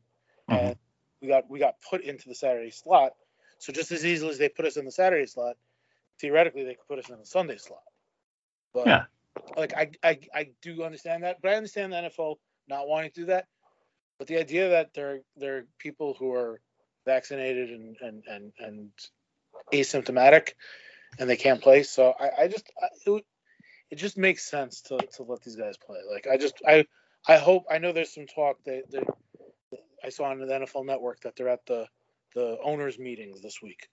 Mhm. 0.50 0.60
and 0.70 0.76
we 1.22 1.28
got 1.28 1.50
we 1.50 1.60
got 1.60 1.76
put 1.82 2.02
into 2.02 2.30
the 2.30 2.36
Saturday 2.36 2.72
slot. 2.72 3.14
So 3.58 3.74
just 3.74 3.92
as 3.92 4.06
easily 4.06 4.32
as 4.32 4.38
they 4.38 4.50
put 4.50 4.66
us 4.66 4.78
in 4.78 4.86
the 4.86 4.92
Saturday 4.92 5.26
slot, 5.26 5.58
theoretically 6.20 6.64
they 6.64 6.76
could 6.76 6.88
put 6.88 7.00
us 7.00 7.10
in 7.10 7.18
the 7.18 7.26
Sunday 7.26 7.58
slot. 7.58 7.84
But 8.74 8.88
Yeah. 8.88 9.06
Like 9.58 9.74
I, 9.74 9.92
I 10.04 10.20
I 10.34 10.50
do 10.62 10.84
understand 10.84 11.24
that, 11.24 11.42
but 11.42 11.52
I 11.52 11.56
understand 11.56 11.94
the 11.94 11.98
NFL 11.98 12.36
not 12.68 12.88
wanting 12.88 13.12
to 13.12 13.20
do 13.22 13.26
that. 13.28 13.48
But 14.18 14.28
the 14.28 14.38
idea 14.38 14.70
that 14.70 14.94
there 14.94 15.20
there 15.36 15.58
are 15.58 15.68
people 15.80 16.16
who 16.18 16.34
are 16.34 16.62
vaccinated 17.06 17.70
and 17.70 17.98
and 18.02 18.24
and, 18.28 18.54
and 18.60 18.90
asymptomatic 19.74 20.54
and 21.20 21.30
they 21.30 21.38
can't 21.38 21.62
play, 21.62 21.84
so 21.84 22.14
I, 22.20 22.44
I 22.44 22.48
just 22.48 22.70
I, 22.82 22.88
it, 23.06 23.26
it 23.92 23.96
just 23.96 24.18
makes 24.18 24.50
sense 24.50 24.82
to, 24.84 24.98
to 24.98 25.24
let 25.24 25.42
these 25.42 25.56
guys 25.56 25.78
play. 25.78 26.00
Like 26.12 26.28
I 26.28 26.38
just 26.38 26.56
I 26.68 26.86
I 27.28 27.38
hope 27.38 27.66
I 27.70 27.78
know 27.78 27.92
there's 27.92 28.14
some 28.14 28.28
talk 28.28 28.58
that, 28.66 28.84
that 28.92 29.06
I 30.04 30.10
saw 30.10 30.26
on 30.26 30.40
the 30.40 30.46
NFL 30.46 30.86
Network 30.86 31.22
that 31.22 31.36
they're 31.36 31.50
at 31.50 31.66
the 31.66 31.88
the 32.34 32.58
owners 32.64 33.00
meetings 33.00 33.42
this 33.42 33.62
week, 33.62 33.88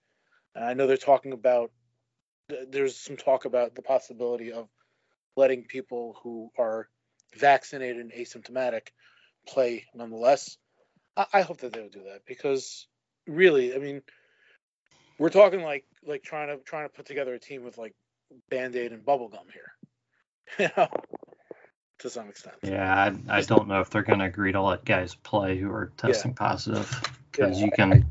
and 0.54 0.64
I 0.64 0.74
know 0.74 0.86
they're 0.86 0.96
talking 0.96 1.32
about 1.32 1.70
there's 2.68 2.98
some 2.98 3.16
talk 3.16 3.44
about 3.44 3.74
the 3.74 3.82
possibility 3.82 4.52
of 4.52 4.68
letting 5.36 5.64
people 5.64 6.16
who 6.22 6.50
are 6.58 6.88
vaccinated 7.36 7.98
and 7.98 8.12
asymptomatic 8.12 8.88
play 9.46 9.86
nonetheless. 9.94 10.56
I, 11.16 11.26
I 11.32 11.42
hope 11.42 11.58
that 11.58 11.72
they'll 11.72 11.88
do 11.88 12.04
that 12.04 12.24
because 12.26 12.86
really, 13.26 13.74
I 13.74 13.78
mean, 13.78 14.02
we're 15.18 15.30
talking 15.30 15.62
like 15.62 15.84
like 16.04 16.22
trying 16.22 16.48
to 16.48 16.62
trying 16.64 16.88
to 16.88 16.94
put 16.94 17.06
together 17.06 17.34
a 17.34 17.38
team 17.38 17.64
with 17.64 17.78
like 17.78 17.94
band 18.50 18.76
aid 18.76 18.92
and 18.92 19.04
bubble 19.04 19.28
gum 19.28 19.46
here, 19.52 19.72
you 20.58 20.68
know, 20.76 20.88
to 22.00 22.10
some 22.10 22.28
extent. 22.28 22.56
yeah, 22.62 23.12
I, 23.28 23.38
I 23.38 23.40
don't 23.42 23.68
know 23.68 23.80
if 23.80 23.90
they're 23.90 24.02
going 24.02 24.18
to 24.20 24.24
agree 24.24 24.52
to 24.52 24.62
let 24.62 24.84
guys 24.84 25.14
play 25.14 25.58
who 25.58 25.70
are 25.70 25.92
testing 25.96 26.34
positive 26.34 26.88
because 27.30 27.58
Yeah, 27.58 27.66
you 27.66 27.72
can 27.72 28.06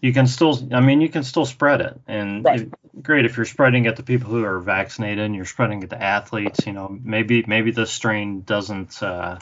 you 0.00 0.12
can 0.12 0.26
still 0.26 0.58
I 0.72 0.80
mean 0.80 1.00
you 1.00 1.08
can 1.08 1.22
still 1.22 1.46
spread 1.46 1.80
it 1.80 2.00
and 2.06 2.44
Right. 2.44 2.60
it- 2.62 2.72
great 3.00 3.24
if 3.24 3.36
you're 3.36 3.46
spreading 3.46 3.86
it 3.86 3.96
to 3.96 4.02
people 4.02 4.30
who 4.30 4.44
are 4.44 4.60
vaccinated 4.60 5.24
and 5.24 5.34
you're 5.34 5.44
spreading 5.44 5.82
it 5.82 5.90
to 5.90 6.02
athletes 6.02 6.66
you 6.66 6.72
know 6.72 6.98
maybe 7.02 7.44
maybe 7.46 7.70
the 7.70 7.86
strain 7.86 8.42
doesn't 8.42 9.02
uh, 9.02 9.38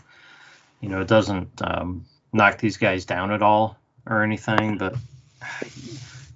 you 0.80 0.88
know 0.88 1.00
it 1.00 1.08
doesn't 1.08 1.50
um, 1.62 2.04
knock 2.32 2.58
these 2.58 2.76
guys 2.76 3.04
down 3.04 3.32
at 3.32 3.42
all 3.42 3.76
or 4.06 4.22
anything 4.22 4.78
but 4.78 4.94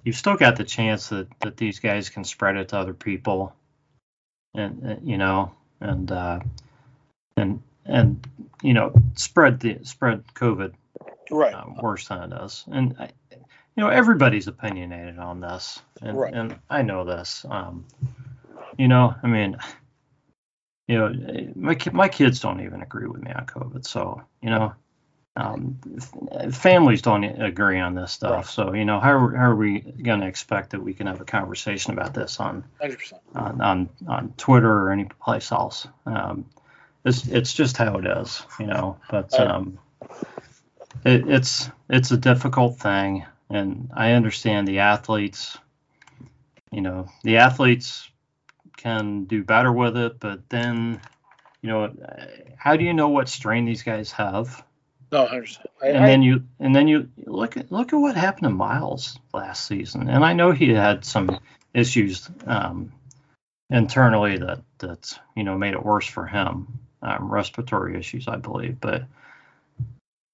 you've 0.03 0.15
still 0.15 0.35
got 0.35 0.57
the 0.57 0.63
chance 0.63 1.09
that 1.09 1.27
that 1.39 1.57
these 1.57 1.79
guys 1.79 2.09
can 2.09 2.23
spread 2.23 2.57
it 2.57 2.69
to 2.69 2.77
other 2.77 2.93
people 2.93 3.55
and, 4.53 4.83
and 4.83 5.07
you 5.07 5.17
know 5.17 5.51
and 5.79 6.11
uh, 6.11 6.39
and 7.37 7.61
and 7.85 8.27
you 8.61 8.73
know 8.73 8.93
spread 9.15 9.59
the 9.59 9.79
spread 9.83 10.23
covid 10.33 10.73
Right. 11.31 11.53
uh, 11.53 11.65
worse 11.81 12.07
than 12.07 12.23
it 12.23 12.29
does, 12.29 12.63
And 12.71 12.95
I, 12.99 13.09
you 13.75 13.83
know, 13.83 13.89
everybody's 13.89 14.47
opinionated 14.47 15.19
on 15.19 15.41
this, 15.41 15.81
and, 16.01 16.17
Right. 16.17 16.33
and 16.33 16.57
I 16.69 16.81
know 16.81 17.03
this. 17.03 17.45
Um, 17.49 17.85
you 18.77 18.87
know, 18.87 19.13
I 19.23 19.27
mean, 19.27 19.57
you 20.87 20.97
know, 20.97 21.51
my 21.55 21.77
my 21.91 22.07
kids 22.07 22.39
don't 22.39 22.61
even 22.61 22.81
agree 22.81 23.07
with 23.07 23.21
me 23.21 23.31
on 23.31 23.45
COVID, 23.45 23.85
so 23.85 24.21
you 24.41 24.49
know, 24.49 24.73
um, 25.35 25.77
families 26.51 27.01
don't 27.01 27.23
agree 27.23 27.79
on 27.79 27.95
this 27.95 28.11
stuff. 28.13 28.31
Right. 28.31 28.45
So 28.45 28.73
you 28.73 28.85
know, 28.85 28.99
how, 28.99 29.11
are- 29.13 29.35
how 29.35 29.49
are 29.51 29.55
we 29.55 29.79
going 29.81 30.21
to 30.21 30.27
expect 30.27 30.69
that 30.71 30.81
we 30.81 30.93
can 30.93 31.07
have 31.07 31.19
a 31.21 31.25
conversation 31.25 31.91
about 31.93 32.13
this 32.13 32.39
on 32.39 32.63
Hundred 32.79 32.99
percent. 32.99 33.21
on 33.35 33.61
on, 33.61 33.89
on 34.07 34.33
Twitter 34.37 34.71
or 34.71 34.91
any 34.91 35.05
place 35.05 35.51
else. 35.51 35.87
Um, 36.05 36.45
it's 37.03 37.27
it's 37.27 37.53
just 37.53 37.77
how 37.77 37.97
it 37.97 38.05
is, 38.05 38.43
you 38.59 38.67
know. 38.67 38.97
But 39.09 39.37
um, 39.39 39.77
it, 41.03 41.27
it's 41.27 41.69
it's 41.89 42.11
a 42.11 42.17
difficult 42.17 42.77
thing, 42.79 43.25
and 43.49 43.91
I 43.93 44.11
understand 44.13 44.67
the 44.67 44.79
athletes. 44.79 45.57
You 46.71 46.81
know, 46.81 47.07
the 47.23 47.37
athletes 47.37 48.09
can 48.75 49.25
do 49.25 49.43
better 49.43 49.71
with 49.71 49.97
it, 49.97 50.19
but 50.19 50.49
then, 50.49 51.01
you 51.61 51.69
know, 51.69 51.93
how 52.57 52.75
do 52.75 52.83
you 52.83 52.93
know 52.93 53.09
what 53.09 53.29
strain 53.29 53.65
these 53.65 53.83
guys 53.83 54.11
have? 54.11 54.63
No, 55.11 55.25
hundred 55.27 55.43
percent. 55.43 55.67
and 55.83 56.05
then 56.05 56.23
you 56.23 56.43
and 56.59 56.75
then 56.75 56.87
you 56.87 57.09
look 57.25 57.57
at 57.57 57.71
look 57.71 57.93
at 57.93 57.97
what 57.97 58.15
happened 58.15 58.45
to 58.45 58.49
Myles 58.49 59.17
last 59.33 59.65
season. 59.67 60.09
And 60.09 60.25
I 60.25 60.33
know 60.33 60.51
he 60.51 60.69
had 60.69 61.05
some 61.05 61.39
issues 61.73 62.29
um, 62.47 62.91
internally 63.69 64.37
that 64.37 64.61
that 64.79 65.17
you 65.35 65.43
know 65.43 65.57
made 65.57 65.73
it 65.73 65.85
worse 65.85 66.07
for 66.07 66.25
him, 66.25 66.79
um, 67.01 67.31
respiratory 67.31 67.97
issues, 67.97 68.27
I 68.27 68.37
believe. 68.37 68.81
But 68.81 69.03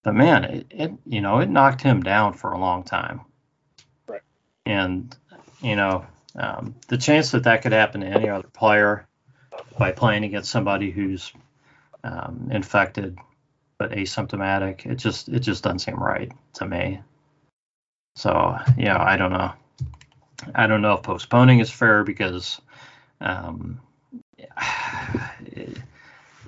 but 0.04 0.16
man, 0.16 0.44
it, 0.46 0.68
it 0.70 0.92
you 1.06 1.22
know 1.22 1.40
it 1.40 1.50
knocked 1.50 1.82
him 1.82 2.02
down 2.02 2.34
for 2.34 2.52
a 2.52 2.58
long 2.58 2.84
time. 2.84 3.22
Right. 4.08 4.22
And 4.66 5.16
you 5.62 5.76
know 5.76 6.06
um, 6.36 6.76
the 6.88 6.98
chance 6.98 7.32
that 7.32 7.44
that 7.44 7.62
could 7.62 7.72
happen 7.72 8.02
to 8.02 8.08
any 8.08 8.30
other 8.30 8.48
player 8.48 9.08
by 9.78 9.92
playing 9.92 10.24
against 10.24 10.52
somebody 10.52 10.92
who's 10.92 11.32
um, 12.04 12.50
infected 12.52 13.18
but 13.78 13.92
asymptomatic. 13.92 14.86
It 14.86 14.96
just 14.96 15.30
it 15.30 15.40
just 15.40 15.64
doesn't 15.64 15.80
seem 15.80 15.96
right 15.96 16.32
to 16.54 16.68
me. 16.68 17.02
So 18.16 18.58
yeah, 18.78 19.02
I 19.02 19.18
don't 19.18 19.32
know. 19.32 19.54
I 20.56 20.68
don't 20.68 20.82
know 20.82 20.94
if 20.94 21.04
postponing 21.04 21.60
is 21.60 21.70
fair 21.70 22.04
because 22.04 22.60
um, 23.20 23.80
how, 24.56 25.30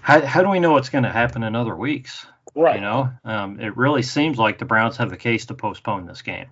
how 0.01 0.43
do 0.43 0.49
we 0.49 0.59
know 0.59 0.73
what's 0.73 0.89
going 0.89 1.05
to 1.05 1.09
happen 1.09 1.43
in 1.43 1.55
other 1.55 1.75
weeks? 1.75 2.25
Right. 2.55 2.75
You 2.75 2.81
know, 2.81 3.11
um, 3.23 3.59
it 3.59 3.77
really 3.77 4.03
seems 4.03 4.37
like 4.37 4.59
the 4.59 4.65
Browns 4.65 4.97
have 4.97 5.11
a 5.11 5.17
case 5.17 5.47
to 5.47 5.55
postpone 5.55 6.05
this 6.05 6.21
game, 6.21 6.47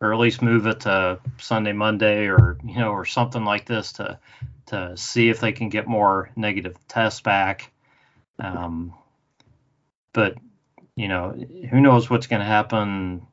or 0.00 0.12
at 0.12 0.18
least 0.18 0.40
move 0.40 0.66
it 0.66 0.80
to 0.80 1.20
Sunday, 1.38 1.72
Monday, 1.72 2.26
or 2.26 2.58
you 2.64 2.78
know, 2.78 2.90
or 2.90 3.04
something 3.04 3.44
like 3.44 3.66
this 3.66 3.92
to 3.94 4.18
to 4.66 4.96
see 4.96 5.28
if 5.28 5.40
they 5.40 5.52
can 5.52 5.68
get 5.68 5.86
more 5.86 6.30
negative 6.36 6.76
tests 6.88 7.20
back. 7.20 7.70
Um, 8.38 8.94
but 10.12 10.36
you 10.96 11.08
know, 11.08 11.30
who 11.70 11.80
knows 11.80 12.08
what's 12.08 12.26
going 12.26 12.40
to 12.40 12.46
happen 12.46 13.26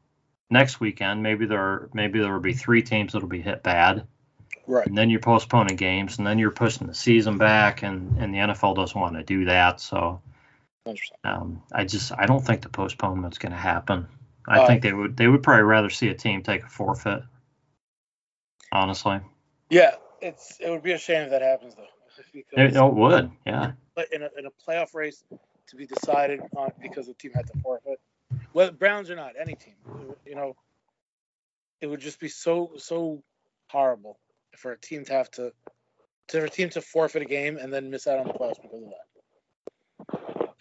next 0.49 0.79
weekend? 0.79 1.23
Maybe 1.23 1.45
there 1.45 1.89
maybe 1.93 2.19
there 2.19 2.33
will 2.33 2.41
be 2.41 2.53
three 2.53 2.81
teams 2.81 3.13
that'll 3.13 3.29
be 3.29 3.41
hit 3.41 3.63
bad. 3.63 4.05
Right. 4.67 4.85
And 4.85 4.97
then 4.97 5.09
you're 5.09 5.19
postponing 5.19 5.77
games, 5.77 6.17
and 6.17 6.27
then 6.27 6.37
you're 6.37 6.51
pushing 6.51 6.85
the 6.85 6.93
season 6.93 7.37
back, 7.37 7.81
and, 7.81 8.17
and 8.19 8.33
the 8.33 8.37
NFL 8.37 8.75
doesn't 8.75 8.99
want 8.99 9.15
to 9.15 9.23
do 9.23 9.45
that. 9.45 9.79
So 9.79 10.21
um, 11.23 11.61
I 11.71 11.85
just 11.85 12.11
I 12.17 12.25
don't 12.25 12.45
think 12.45 12.61
the 12.61 12.69
postponement's 12.69 13.37
going 13.37 13.51
to 13.51 13.57
happen. 13.57 14.07
I 14.47 14.59
uh, 14.59 14.67
think 14.67 14.81
they 14.81 14.93
would 14.93 15.17
they 15.17 15.27
would 15.27 15.43
probably 15.43 15.63
rather 15.63 15.89
see 15.89 16.07
a 16.09 16.13
team 16.13 16.41
take 16.41 16.63
a 16.63 16.67
forfeit. 16.67 17.23
Honestly. 18.71 19.19
Yeah, 19.69 19.95
it's 20.21 20.57
it 20.59 20.69
would 20.69 20.83
be 20.83 20.91
a 20.91 20.97
shame 20.97 21.23
if 21.23 21.29
that 21.31 21.41
happens 21.41 21.75
though. 21.75 21.85
It, 22.33 22.75
it 22.75 22.93
would, 22.93 23.31
yeah. 23.45 23.71
But 23.95 24.11
in 24.11 24.23
a, 24.23 24.29
in 24.37 24.45
a 24.45 24.49
playoff 24.49 24.93
race 24.93 25.23
to 25.67 25.75
be 25.75 25.85
decided 25.85 26.41
on 26.55 26.71
because 26.81 27.07
the 27.07 27.13
team 27.13 27.31
had 27.33 27.47
to 27.47 27.53
forfeit, 27.61 27.99
whether 28.51 28.71
Browns 28.71 29.09
or 29.09 29.15
not, 29.15 29.33
any 29.39 29.55
team, 29.55 29.75
you 30.25 30.35
know, 30.35 30.55
it 31.81 31.87
would 31.87 32.01
just 32.01 32.19
be 32.19 32.27
so 32.27 32.71
so 32.77 33.23
horrible 33.69 34.19
for 34.57 34.71
a 34.71 34.77
team 34.77 35.05
to 35.05 35.13
have 35.13 35.31
to 35.31 35.53
to 36.29 36.39
for 36.39 36.45
a 36.45 36.49
team 36.49 36.69
to 36.71 36.81
forfeit 36.81 37.21
a 37.21 37.25
game 37.25 37.57
and 37.57 37.71
then 37.71 37.89
miss 37.89 38.07
out 38.07 38.19
on 38.19 38.27
the 38.27 38.33
playoffs 38.33 38.61
because 38.61 38.83
of 38.83 38.89
that. 38.89 39.08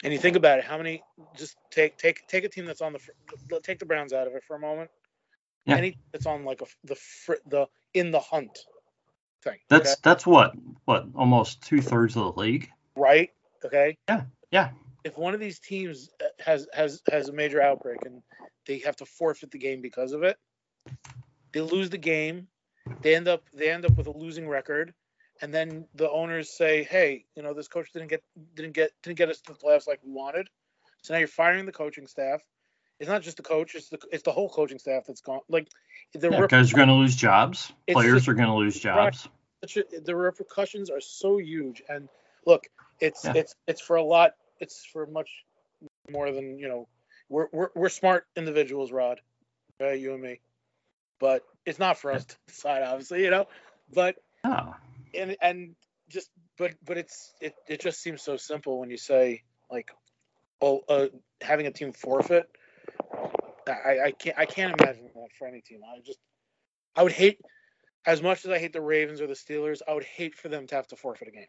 And 0.03 0.13
you 0.13 0.19
think 0.19 0.37
about 0.37 0.59
it, 0.59 0.65
how 0.65 0.77
many? 0.77 1.03
Just 1.37 1.57
take 1.71 1.97
take 1.97 2.25
take 2.27 2.45
a 2.45 2.49
team 2.49 2.65
that's 2.65 2.81
on 2.81 2.93
the 2.93 3.59
take 3.61 3.79
the 3.79 3.85
Browns 3.85 4.13
out 4.13 4.27
of 4.27 4.33
it 4.33 4.43
for 4.43 4.55
a 4.55 4.59
moment. 4.59 4.89
Yeah. 5.65 5.75
Any 5.75 5.97
that's 6.11 6.25
on 6.25 6.45
like 6.45 6.61
a 6.61 6.65
the 6.85 6.97
the 7.47 7.67
in 7.93 8.11
the 8.11 8.19
hunt 8.19 8.57
thing. 9.43 9.57
That's 9.69 9.91
okay? 9.91 9.99
that's 10.03 10.25
what 10.25 10.53
what 10.85 11.05
almost 11.15 11.61
two 11.63 11.81
thirds 11.81 12.15
of 12.15 12.23
the 12.23 12.39
league. 12.39 12.69
Right. 12.95 13.31
Okay. 13.65 13.97
Yeah. 14.07 14.23
Yeah. 14.51 14.69
If 15.03 15.17
one 15.17 15.33
of 15.33 15.39
these 15.39 15.59
teams 15.59 16.09
uh, 16.21 16.27
has 16.39 16.67
has 16.73 17.01
has 17.11 17.29
a 17.29 17.33
major 17.33 17.61
outbreak 17.61 17.99
and 18.05 18.21
they 18.67 18.79
have 18.79 18.95
to 18.97 19.05
forfeit 19.05 19.51
the 19.51 19.57
game 19.57 19.81
because 19.81 20.13
of 20.13 20.23
it, 20.23 20.37
they 21.51 21.61
lose 21.61 21.89
the 21.89 21.97
game. 21.97 22.47
They 23.01 23.15
end 23.15 23.27
up 23.27 23.43
they 23.53 23.69
end 23.69 23.85
up 23.85 23.97
with 23.97 24.07
a 24.07 24.17
losing 24.17 24.47
record, 24.47 24.93
and 25.41 25.53
then 25.53 25.85
the 25.95 26.09
owners 26.09 26.49
say, 26.49 26.83
"Hey, 26.83 27.25
you 27.35 27.43
know 27.43 27.53
this 27.53 27.67
coach 27.67 27.91
didn't 27.91 28.09
get 28.09 28.23
didn't 28.55 28.73
get 28.73 28.91
didn't 29.03 29.17
get 29.17 29.29
us 29.29 29.41
to 29.41 29.53
the 29.53 29.59
playoffs 29.59 29.87
like 29.87 29.99
we 30.03 30.11
wanted." 30.11 30.49
So 31.01 31.13
now 31.13 31.19
you're 31.19 31.27
firing 31.27 31.65
the 31.65 31.71
coaching 31.71 32.07
staff. 32.07 32.41
It's 32.99 33.09
not 33.09 33.21
just 33.21 33.37
the 33.37 33.43
coach; 33.43 33.75
it's 33.75 33.89
the 33.89 33.99
it's 34.11 34.23
the 34.23 34.31
whole 34.31 34.49
coaching 34.49 34.79
staff 34.79 35.03
that's 35.07 35.21
gone. 35.21 35.41
Like 35.49 35.69
the 36.13 36.29
yeah, 36.29 36.47
guys 36.47 36.73
are 36.73 36.75
going 36.75 36.89
to 36.89 36.95
lose 36.95 37.15
jobs. 37.15 37.71
Players 37.89 38.27
are 38.27 38.33
going 38.33 38.49
to 38.49 38.55
lose 38.55 38.79
jobs. 38.79 39.27
The 39.61 40.15
repercussions 40.15 40.89
are 40.89 41.01
so 41.01 41.37
huge, 41.37 41.81
and 41.89 42.09
look, 42.45 42.67
it's 42.99 43.25
yeah. 43.25 43.33
it's 43.35 43.55
it's 43.67 43.81
for 43.81 43.95
a 43.95 44.03
lot. 44.03 44.31
It's 44.59 44.85
for 44.85 45.05
much 45.07 45.29
more 46.09 46.31
than 46.31 46.57
you 46.59 46.67
know. 46.67 46.87
We're 47.29 47.47
we're, 47.51 47.69
we're 47.75 47.89
smart 47.89 48.25
individuals, 48.35 48.91
Rod. 48.91 49.21
Right, 49.79 49.99
you 49.99 50.13
and 50.13 50.21
me 50.21 50.41
but 51.19 51.43
it's 51.65 51.79
not 51.79 51.97
for 51.97 52.11
us 52.11 52.25
to 52.25 52.35
decide, 52.47 52.81
obviously, 52.81 53.23
you 53.23 53.29
know. 53.29 53.47
But 53.93 54.15
oh. 54.43 54.73
And 55.15 55.35
and 55.41 55.75
just 56.09 56.29
but 56.57 56.73
but 56.83 56.97
it's 56.97 57.33
it 57.41 57.55
it 57.67 57.81
just 57.81 58.01
seems 58.01 58.21
so 58.21 58.37
simple 58.37 58.79
when 58.79 58.89
you 58.89 58.97
say 58.97 59.43
like, 59.71 59.91
oh, 60.61 60.81
uh, 60.89 61.07
having 61.41 61.67
a 61.67 61.71
team 61.71 61.93
forfeit. 61.93 62.49
I 63.67 63.99
I 64.05 64.11
can't 64.11 64.37
I 64.37 64.45
can't 64.45 64.79
imagine 64.79 65.09
that 65.15 65.29
for 65.37 65.47
any 65.47 65.61
team. 65.61 65.81
I 65.85 65.99
just 65.99 66.19
I 66.95 67.03
would 67.03 67.11
hate 67.11 67.39
as 68.05 68.21
much 68.21 68.45
as 68.45 68.51
I 68.51 68.57
hate 68.57 68.73
the 68.73 68.81
Ravens 68.81 69.21
or 69.21 69.27
the 69.27 69.33
Steelers. 69.33 69.81
I 69.87 69.93
would 69.93 70.03
hate 70.03 70.35
for 70.35 70.49
them 70.49 70.67
to 70.67 70.75
have 70.75 70.87
to 70.87 70.95
forfeit 70.95 71.27
a 71.27 71.31
game. 71.31 71.47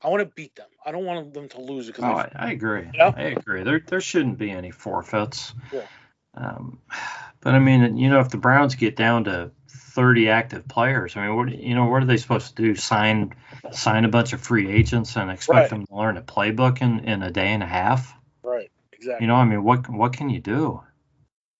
I 0.00 0.08
want 0.08 0.20
to 0.20 0.32
beat 0.34 0.54
them. 0.54 0.68
I 0.86 0.92
don't 0.92 1.04
want 1.04 1.34
them 1.34 1.48
to 1.50 1.60
lose 1.60 1.88
because. 1.88 2.04
Oh, 2.04 2.12
I, 2.12 2.30
I, 2.34 2.52
agree. 2.52 2.86
You 2.92 2.98
know? 2.98 3.12
I 3.16 3.22
agree. 3.22 3.64
There 3.64 3.80
there 3.84 4.00
shouldn't 4.00 4.38
be 4.38 4.50
any 4.50 4.70
forfeits. 4.70 5.52
Yeah. 5.72 5.86
Um, 6.34 6.78
but 7.40 7.54
I 7.54 7.58
mean, 7.58 7.96
you 7.96 8.08
know, 8.08 8.20
if 8.20 8.28
the 8.28 8.38
Browns 8.38 8.76
get 8.76 8.94
down 8.94 9.24
to 9.24 9.50
30 9.68 10.28
active 10.28 10.68
players, 10.68 11.16
I 11.16 11.26
mean, 11.26 11.36
what 11.36 11.48
you 11.50 11.74
know, 11.74 11.86
what 11.86 12.02
are 12.02 12.06
they 12.06 12.16
supposed 12.16 12.56
to 12.56 12.62
do? 12.62 12.74
Sign 12.74 13.34
sign 13.72 14.04
a 14.04 14.08
bunch 14.08 14.32
of 14.32 14.40
free 14.40 14.70
agents 14.70 15.16
and 15.16 15.30
expect 15.30 15.56
right. 15.56 15.70
them 15.70 15.86
to 15.86 15.94
learn 15.94 16.16
a 16.16 16.22
playbook 16.22 16.80
in, 16.80 17.00
in 17.00 17.22
a 17.22 17.30
day 17.30 17.48
and 17.48 17.62
a 17.62 17.66
half? 17.66 18.14
Right. 18.42 18.70
Exactly. 18.92 19.24
You 19.24 19.28
know, 19.28 19.36
I 19.36 19.44
mean, 19.44 19.62
what 19.62 19.88
what 19.88 20.12
can 20.12 20.30
you 20.30 20.40
do? 20.40 20.82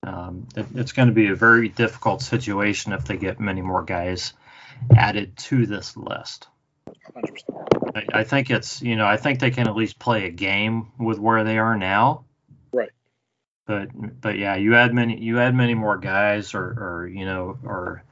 Um, 0.02 0.48
it, 0.56 0.66
it's 0.74 0.92
going 0.92 1.09
to 1.09 1.14
be 1.14 1.28
a 1.28 1.34
very 1.34 1.68
difficult 1.68 2.22
situation 2.22 2.92
if 2.92 3.04
they 3.04 3.16
get 3.16 3.40
many 3.40 3.62
more 3.62 3.82
guys 3.82 4.32
added 4.96 5.36
to 5.36 5.66
this 5.66 5.96
list. 5.96 6.48
I, 7.94 8.04
I 8.12 8.24
think 8.24 8.50
it's 8.50 8.80
you 8.82 8.96
know 8.96 9.06
I 9.06 9.16
think 9.16 9.40
they 9.40 9.50
can 9.50 9.68
at 9.68 9.76
least 9.76 9.98
play 9.98 10.26
a 10.26 10.30
game 10.30 10.92
with 10.98 11.18
where 11.18 11.44
they 11.44 11.59
are 11.59 11.76
now 11.76 12.24
but 13.69 13.91
but 14.23 14.39
yeah, 14.39 14.57
you 14.57 14.75
add 14.75 14.95
many 14.95 15.21
you 15.21 15.39
add 15.39 15.55
many 15.55 15.75
more 15.75 15.99
guys, 15.99 16.55
or 16.55 16.64
or 16.64 17.07
you 17.07 17.27
know, 17.27 17.59
or 17.62 18.03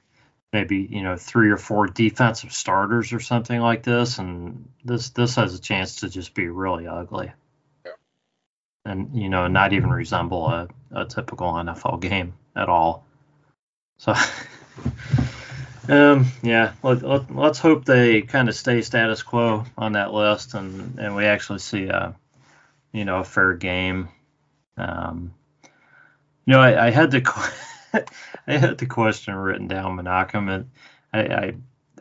maybe 0.52 0.86
you 0.90 1.02
know 1.02 1.16
three 1.16 1.50
or 1.50 1.56
four 1.56 1.86
defensive 1.86 2.52
starters 2.52 3.14
or 3.14 3.20
something 3.20 3.58
like 3.58 3.82
this, 3.82 4.18
and 4.18 4.68
this 4.84 5.08
this 5.10 5.34
has 5.36 5.54
a 5.54 5.58
chance 5.58 5.96
to 5.96 6.10
just 6.10 6.34
be 6.34 6.48
really 6.48 6.86
ugly. 6.86 7.32
Yeah. 7.86 7.92
And 8.84 9.16
you 9.16 9.30
know, 9.30 9.48
not 9.48 9.72
even 9.72 9.88
resemble 9.88 10.46
a, 10.46 10.68
a 10.94 11.06
typical 11.06 11.50
NFL 11.54 12.00
game 12.00 12.34
at 12.54 12.68
all. 12.68 13.04
So. 13.96 14.14
Um, 15.88 16.26
yeah, 16.42 16.72
let, 16.82 17.02
let, 17.02 17.32
let's 17.32 17.60
hope 17.60 17.84
they 17.84 18.22
kind 18.22 18.48
of 18.48 18.56
stay 18.56 18.82
status 18.82 19.22
quo 19.22 19.64
on 19.78 19.92
that 19.92 20.12
list, 20.12 20.54
and, 20.54 20.98
and 20.98 21.14
we 21.14 21.26
actually 21.26 21.60
see 21.60 21.84
a, 21.84 22.16
you 22.92 23.04
know, 23.04 23.18
a 23.18 23.24
fair 23.24 23.54
game. 23.54 24.08
Um, 24.76 25.32
you 26.46 26.52
know, 26.54 26.60
I, 26.60 26.86
I 26.86 26.90
had 26.90 27.10
the 27.10 27.22
I 28.46 28.52
had 28.52 28.78
the 28.78 28.86
question 28.86 29.34
written 29.34 29.66
down, 29.66 29.96
Menachem, 29.96 30.48
and 30.48 30.70
I, 31.12 31.54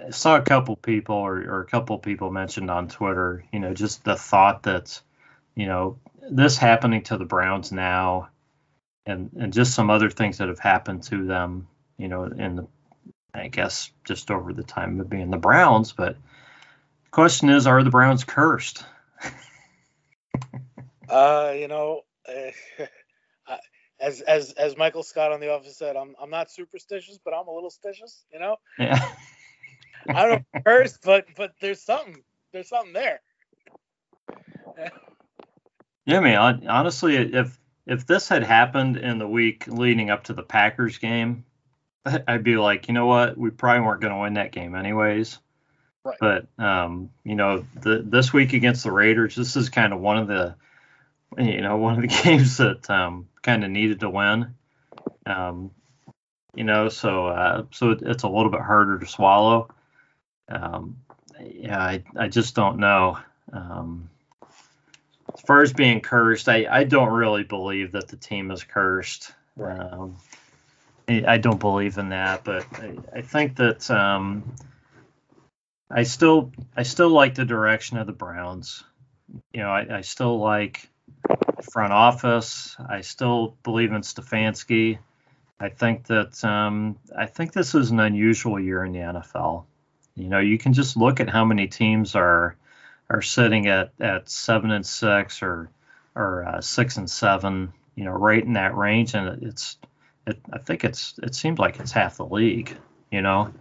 I 0.06 0.12
saw 0.12 0.38
a 0.38 0.42
couple 0.42 0.76
people 0.76 1.16
or, 1.16 1.38
or 1.38 1.62
a 1.62 1.66
couple 1.66 1.98
people 1.98 2.32
mentioned 2.32 2.70
on 2.70 2.88
Twitter, 2.88 3.44
you 3.52 3.60
know, 3.60 3.74
just 3.74 4.04
the 4.04 4.16
thought 4.16 4.64
that, 4.64 5.02
you 5.56 5.66
know, 5.66 5.98
this 6.30 6.58
happening 6.58 7.04
to 7.04 7.18
the 7.18 7.26
Browns 7.26 7.72
now, 7.72 8.30
and 9.06 9.32
and 9.40 9.52
just 9.54 9.74
some 9.74 9.90
other 9.90 10.10
things 10.10 10.38
that 10.38 10.48
have 10.48 10.60
happened 10.60 11.04
to 11.04 11.26
them, 11.26 11.68
you 11.98 12.08
know, 12.08 12.24
in 12.26 12.56
the, 12.56 12.68
I 13.34 13.48
guess 13.48 13.92
just 14.04 14.30
over 14.30 14.54
the 14.54 14.64
time 14.64 15.00
of 15.00 15.10
being 15.10 15.32
the 15.32 15.38
Browns. 15.38 15.92
But 15.92 16.16
the 16.16 17.10
question 17.12 17.50
is, 17.50 17.68
are 17.68 17.84
the 17.84 17.90
Browns 17.90 18.24
cursed? 18.24 18.86
uh, 21.10 21.54
you 21.56 21.68
know. 21.68 22.02
Uh, 22.28 22.52
as 24.00 24.22
as 24.22 24.52
as 24.54 24.78
Michael 24.78 25.04
Scott 25.04 25.32
on 25.32 25.40
The 25.40 25.52
Office 25.52 25.78
said, 25.78 25.96
I'm 25.96 26.16
I'm 26.22 26.30
not 26.30 26.52
superstitious, 26.52 27.20
but 27.24 27.34
I'm 27.34 27.48
a 27.48 27.54
little 27.54 27.72
stitious, 27.72 28.24
you 28.32 28.40
know. 28.40 28.58
Yeah. 28.78 29.00
I 30.10 30.28
don't 30.28 30.46
know 30.54 30.62
first, 30.64 31.00
but 31.04 31.26
but 31.36 31.54
there's 31.62 31.82
something 31.82 32.18
there's 32.52 32.70
something 32.70 32.94
there. 32.94 33.22
yeah, 36.06 36.20
man. 36.20 36.68
Honestly, 36.68 37.16
if 37.16 37.58
if 37.88 38.06
this 38.06 38.30
had 38.30 38.44
happened 38.44 38.98
in 38.98 39.18
the 39.18 39.28
week 39.28 39.68
leading 39.68 40.10
up 40.10 40.26
to 40.26 40.34
the 40.34 40.44
Packers 40.44 40.98
game, 40.98 41.46
I'd 42.28 42.44
be 42.44 42.58
like, 42.58 42.88
you 42.88 42.94
know 42.94 43.06
what, 43.06 43.38
we 43.38 43.50
probably 43.50 43.86
weren't 43.86 44.02
going 44.02 44.14
to 44.14 44.20
win 44.20 44.34
that 44.36 44.52
game 44.52 44.76
anyways. 44.76 45.40
Right. 46.04 46.18
But 46.20 46.48
um, 46.60 47.10
you 47.24 47.36
know, 47.36 47.66
the 47.82 48.04
this 48.06 48.32
week 48.32 48.54
against 48.54 48.84
the 48.84 48.92
Raiders, 48.92 49.36
this 49.36 49.56
is 49.56 49.70
kind 49.70 49.92
of 49.92 50.00
one 50.00 50.18
of 50.18 50.28
the 50.28 50.56
you 51.38 51.62
know, 51.62 51.78
one 51.78 51.96
of 51.96 52.02
the 52.02 52.24
games 52.24 52.58
that 52.58 52.90
um, 52.90 53.28
kind 53.46 53.64
of 53.64 53.70
needed 53.70 54.00
to 54.00 54.10
win. 54.10 54.56
Um, 55.26 55.72
you 56.56 56.64
know, 56.64 56.90
so 56.90 57.28
uh, 57.28 57.64
so 57.72 57.92
it's 57.92 58.24
a 58.24 58.28
little 58.28 58.50
bit 58.50 58.62
harder 58.62 58.98
to 58.98 59.06
swallow. 59.06 59.70
Um, 60.50 60.98
yeah, 61.40 61.80
I, 61.80 62.04
I 62.18 62.28
just 62.28 62.56
don't 62.56 62.80
know. 62.80 63.20
Um, 63.54 64.10
as 65.34 65.42
far 65.42 65.62
as 65.62 65.74
being 65.74 66.02
cursed, 66.02 66.50
I, 66.50 66.66
I 66.70 66.84
don't 66.86 67.12
really 67.12 67.44
believe 67.44 67.92
that 67.92 68.08
the 68.08 68.16
team 68.16 68.52
is 68.52 68.64
cursed. 68.64 69.34
Um, 69.62 70.18
I, 71.08 71.24
I, 71.28 71.38
don't 71.38 71.60
believe 71.60 71.98
in 71.98 72.10
that, 72.10 72.44
but 72.44 72.66
I, 72.74 72.96
I 73.18 73.22
think 73.22 73.58
that 73.58 73.90
um, 73.92 74.56
I 75.90 76.04
still 76.04 76.52
I 76.76 76.84
still 76.84 77.10
like 77.10 77.36
the 77.36 77.46
direction 77.46 77.98
of 77.98 78.08
the 78.08 78.14
Browns. 78.14 78.84
You 79.54 79.62
know, 79.62 79.70
I, 79.70 79.98
I 79.98 80.02
still 80.02 80.40
like 80.40 80.90
front 81.64 81.94
office. 81.94 82.76
I 82.90 83.02
still 83.02 83.56
believe 83.64 83.92
in 83.92 84.02
Stefanski. 84.02 84.98
I 85.60 85.70
think 85.70 86.08
that 86.08 86.44
um, 86.44 86.98
I 87.18 87.26
think 87.26 87.54
this 87.54 87.76
is 87.76 87.92
an 87.92 88.00
unusual 88.00 88.60
year 88.60 88.84
in 88.84 88.92
the 88.92 89.00
NFL. 89.00 89.64
You 90.16 90.30
know, 90.30 90.40
you 90.40 90.58
can 90.58 90.74
just 90.74 90.98
look 90.98 91.20
at 91.20 91.30
how 91.30 91.46
many 91.46 91.68
teams 91.68 92.16
are 92.16 92.56
are 93.10 93.22
sitting 93.22 93.68
at 93.68 93.92
at 94.00 94.30
seven 94.30 94.72
and 94.72 94.86
six 94.86 95.42
or 95.42 95.70
or 96.16 96.46
uh, 96.46 96.62
six 96.62 96.98
and 96.98 97.10
seven, 97.10 97.74
you 97.96 98.06
know, 98.06 98.12
right 98.12 98.44
in 98.44 98.54
that 98.54 98.76
range, 98.76 99.14
and 99.14 99.44
it's 99.44 99.78
it, 100.28 100.40
I 100.52 100.60
think 100.60 100.84
it's 100.84 101.18
it 101.24 101.36
seems 101.36 101.60
like 101.60 101.80
it's 101.80 101.92
half 101.92 102.18
the 102.18 102.26
league, 102.26 102.76
you 103.12 103.22
know. 103.22 103.54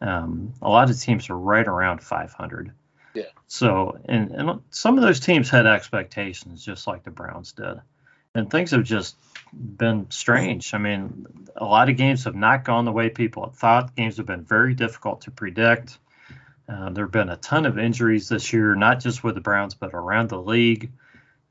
Um, 0.00 0.54
a 0.62 0.68
lot 0.68 0.90
of 0.90 0.98
teams 0.98 1.28
are 1.30 1.36
right 1.36 1.66
around 1.66 2.02
500. 2.02 2.72
Yeah. 3.14 3.24
So, 3.46 3.98
and, 4.04 4.30
and 4.30 4.60
some 4.70 4.96
of 4.96 5.02
those 5.02 5.20
teams 5.20 5.50
had 5.50 5.66
expectations, 5.66 6.64
just 6.64 6.86
like 6.86 7.02
the 7.02 7.10
Browns 7.10 7.52
did. 7.52 7.80
And 8.34 8.50
things 8.50 8.70
have 8.70 8.84
just 8.84 9.16
been 9.52 10.10
strange. 10.10 10.72
I 10.72 10.78
mean, 10.78 11.26
a 11.56 11.64
lot 11.64 11.88
of 11.88 11.96
games 11.96 12.24
have 12.24 12.36
not 12.36 12.64
gone 12.64 12.84
the 12.84 12.92
way 12.92 13.10
people 13.10 13.44
had 13.44 13.54
thought. 13.54 13.96
Games 13.96 14.18
have 14.18 14.26
been 14.26 14.44
very 14.44 14.74
difficult 14.74 15.22
to 15.22 15.32
predict. 15.32 15.98
Uh, 16.68 16.90
there 16.90 17.04
have 17.04 17.12
been 17.12 17.30
a 17.30 17.36
ton 17.36 17.66
of 17.66 17.78
injuries 17.78 18.28
this 18.28 18.52
year, 18.52 18.76
not 18.76 19.00
just 19.00 19.24
with 19.24 19.34
the 19.34 19.40
Browns, 19.40 19.74
but 19.74 19.90
around 19.92 20.28
the 20.28 20.40
league. 20.40 20.92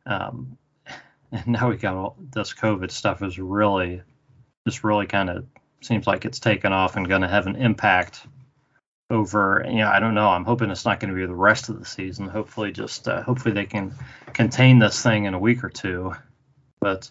Um, 0.05 0.57
and 1.31 1.47
now 1.47 1.69
we 1.69 1.75
got 1.75 1.95
all 1.95 2.15
this 2.31 2.53
COVID 2.53 2.91
stuff 2.91 3.21
is 3.21 3.37
really, 3.37 4.01
just 4.65 4.85
really 4.85 5.07
kind 5.07 5.29
of 5.29 5.45
seems 5.81 6.07
like 6.07 6.23
it's 6.23 6.39
taken 6.39 6.71
off 6.71 6.95
and 6.95 7.07
going 7.07 7.21
to 7.21 7.27
have 7.27 7.47
an 7.47 7.55
impact 7.57 8.25
over 9.09 9.65
you 9.67 9.77
know 9.77 9.89
i 9.89 9.99
don't 9.99 10.13
know. 10.13 10.29
I'm 10.29 10.45
hoping 10.45 10.69
it's 10.69 10.85
not 10.85 10.99
going 10.99 11.09
to 11.09 11.19
be 11.19 11.25
the 11.25 11.33
rest 11.33 11.69
of 11.69 11.79
the 11.79 11.85
season. 11.85 12.27
Hopefully 12.27 12.71
just 12.71 13.07
uh, 13.07 13.21
hopefully 13.21 13.53
they 13.53 13.65
can 13.65 13.93
contain 14.33 14.79
this 14.79 15.01
thing 15.01 15.25
in 15.25 15.33
a 15.33 15.39
week 15.39 15.63
or 15.63 15.69
two. 15.69 16.13
But 16.79 17.09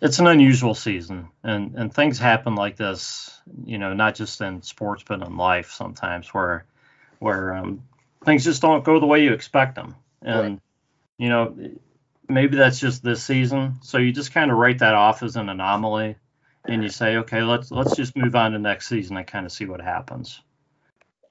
it's 0.00 0.18
an 0.18 0.26
unusual 0.26 0.74
season 0.74 1.28
and 1.42 1.74
and 1.74 1.92
things 1.92 2.18
happen 2.18 2.54
like 2.54 2.76
this 2.76 3.38
you 3.64 3.78
know 3.78 3.92
not 3.92 4.14
just 4.14 4.40
in 4.40 4.62
sports 4.62 5.04
but 5.06 5.22
in 5.22 5.36
life 5.36 5.70
sometimes 5.70 6.28
where 6.28 6.64
where 7.18 7.54
um, 7.54 7.82
things 8.24 8.44
just 8.44 8.62
don't 8.62 8.84
go 8.84 8.98
the 9.00 9.06
way 9.06 9.24
you 9.24 9.32
expect 9.32 9.74
them. 9.74 9.94
And 10.22 10.40
right. 10.40 10.60
you 11.18 11.28
know 11.28 11.56
maybe 12.28 12.58
that's 12.58 12.80
just 12.80 13.02
this 13.02 13.22
season. 13.22 13.78
So 13.82 13.96
you 13.96 14.12
just 14.12 14.34
kind 14.34 14.50
of 14.50 14.58
write 14.58 14.80
that 14.80 14.94
off 14.94 15.22
as 15.22 15.36
an 15.36 15.48
anomaly 15.48 16.16
and 16.66 16.82
you 16.82 16.90
say 16.90 17.16
okay 17.16 17.42
let's 17.42 17.70
let's 17.70 17.96
just 17.96 18.16
move 18.16 18.36
on 18.36 18.52
to 18.52 18.58
next 18.58 18.88
season 18.88 19.16
and 19.16 19.26
kind 19.26 19.46
of 19.46 19.52
see 19.52 19.64
what 19.64 19.80
happens 19.80 20.42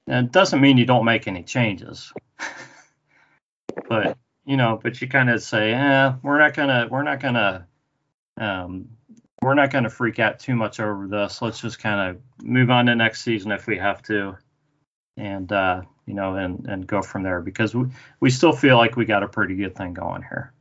and 0.08 0.26
it 0.26 0.32
doesn't 0.32 0.60
mean 0.60 0.78
you 0.78 0.86
don't 0.86 1.04
make 1.04 1.28
any 1.28 1.42
changes. 1.42 2.12
but 3.88 4.16
you 4.44 4.56
know, 4.56 4.80
but 4.82 5.00
you 5.00 5.08
kind 5.08 5.28
of 5.28 5.42
say, 5.42 5.74
eh, 5.74 6.12
we're 6.22 6.38
not 6.38 6.54
gonna, 6.54 6.88
we're 6.90 7.02
not 7.02 7.20
gonna, 7.20 7.66
um, 8.38 8.88
we're 9.42 9.54
not 9.54 9.70
gonna 9.70 9.90
freak 9.90 10.18
out 10.18 10.38
too 10.38 10.54
much 10.54 10.80
over 10.80 11.06
this. 11.06 11.42
Let's 11.42 11.60
just 11.60 11.78
kind 11.78 12.10
of 12.10 12.22
move 12.42 12.70
on 12.70 12.86
to 12.86 12.94
next 12.94 13.22
season 13.22 13.52
if 13.52 13.66
we 13.66 13.76
have 13.76 14.02
to, 14.04 14.38
and 15.18 15.52
uh, 15.52 15.82
you 16.06 16.14
know, 16.14 16.36
and 16.36 16.66
and 16.66 16.86
go 16.86 17.02
from 17.02 17.22
there 17.22 17.42
because 17.42 17.74
we 17.74 17.88
we 18.20 18.30
still 18.30 18.52
feel 18.52 18.78
like 18.78 18.96
we 18.96 19.04
got 19.04 19.22
a 19.22 19.28
pretty 19.28 19.54
good 19.54 19.76
thing 19.76 19.92
going 19.92 20.22
here. 20.22 20.54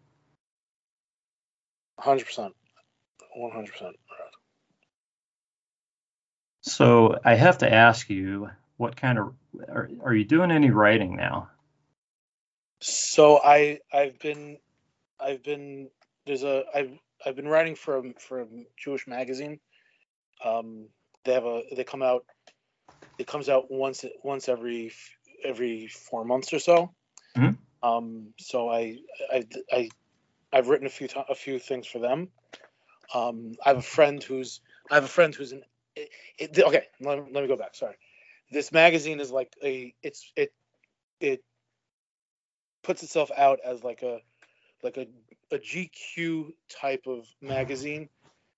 Hundred 1.97 2.25
percent, 2.25 2.53
one 3.35 3.51
hundred 3.51 3.71
percent. 3.71 3.95
So 6.61 7.17
I 7.23 7.35
have 7.35 7.59
to 7.59 7.73
ask 7.73 8.09
you, 8.09 8.49
what 8.77 8.95
kind 8.95 9.17
of 9.17 9.33
are, 9.67 9.89
are 10.03 10.13
you 10.13 10.23
doing 10.23 10.51
any 10.51 10.69
writing 10.69 11.15
now? 11.15 11.49
So 12.79 13.39
I 13.43 13.79
I've 13.91 14.19
been 14.19 14.57
I've 15.19 15.43
been 15.43 15.89
there's 16.25 16.43
a 16.43 16.63
I've 16.73 16.91
I've 17.25 17.35
been 17.35 17.47
writing 17.47 17.75
from 17.75 18.13
from 18.13 18.67
Jewish 18.77 19.07
magazine. 19.07 19.59
Um, 20.45 20.87
they 21.25 21.33
have 21.33 21.45
a 21.45 21.63
they 21.75 21.83
come 21.83 22.03
out 22.03 22.23
it 23.17 23.25
comes 23.25 23.49
out 23.49 23.71
once 23.71 24.05
once 24.23 24.47
every 24.47 24.91
every 25.43 25.87
four 25.87 26.23
months 26.23 26.53
or 26.53 26.59
so. 26.59 26.93
Mm-hmm. 27.35 27.87
Um, 27.87 28.33
so 28.39 28.69
I 28.69 28.97
I 29.31 29.45
I 29.71 29.89
I've 30.53 30.67
written 30.67 30.85
a 30.85 30.91
few 30.91 31.07
a 31.29 31.35
few 31.35 31.57
things 31.57 31.87
for 31.87 31.97
them. 31.97 32.29
Um, 33.13 33.53
I 33.65 33.69
have 33.69 33.77
a 33.77 33.81
friend 33.81 34.21
who's 34.21 34.61
I 34.91 34.95
have 34.95 35.03
a 35.03 35.07
friend 35.07 35.33
who's 35.33 35.51
an 35.51 35.63
it, 35.95 36.09
it, 36.37 36.59
okay. 36.59 36.83
Let, 37.01 37.17
let 37.33 37.41
me 37.41 37.47
go 37.47 37.55
back. 37.55 37.73
Sorry 37.73 37.95
this 38.51 38.71
magazine 38.71 39.19
is 39.19 39.31
like 39.31 39.53
a 39.63 39.93
it's 40.01 40.31
it 40.35 40.53
it 41.19 41.43
puts 42.83 43.03
itself 43.03 43.29
out 43.35 43.59
as 43.63 43.83
like 43.83 44.01
a 44.03 44.19
like 44.83 44.97
a, 44.97 45.07
a 45.53 45.57
GQ 45.57 46.53
type 46.69 47.03
of 47.07 47.19
mm-hmm. 47.19 47.49
magazine 47.49 48.09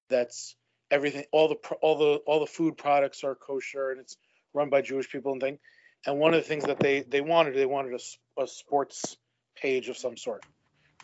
that's 0.09 0.55
everything 0.91 1.23
all 1.31 1.47
the 1.47 1.55
all 1.81 1.97
the 1.97 2.15
all 2.25 2.39
the 2.39 2.45
food 2.45 2.77
products 2.77 3.23
are 3.23 3.35
kosher 3.35 3.91
and 3.91 3.99
it's 3.99 4.17
run 4.53 4.69
by 4.69 4.81
Jewish 4.81 5.09
people 5.09 5.31
and 5.31 5.41
thing. 5.41 5.59
And 6.05 6.17
one 6.17 6.33
of 6.33 6.41
the 6.41 6.47
things 6.47 6.65
that 6.65 6.79
they 6.79 7.01
they 7.01 7.21
wanted 7.21 7.55
they 7.55 7.65
wanted 7.65 7.93
a, 7.93 8.41
a 8.41 8.47
sports 8.47 9.17
page 9.55 9.89
of 9.89 9.97
some 9.97 10.17
sort. 10.17 10.45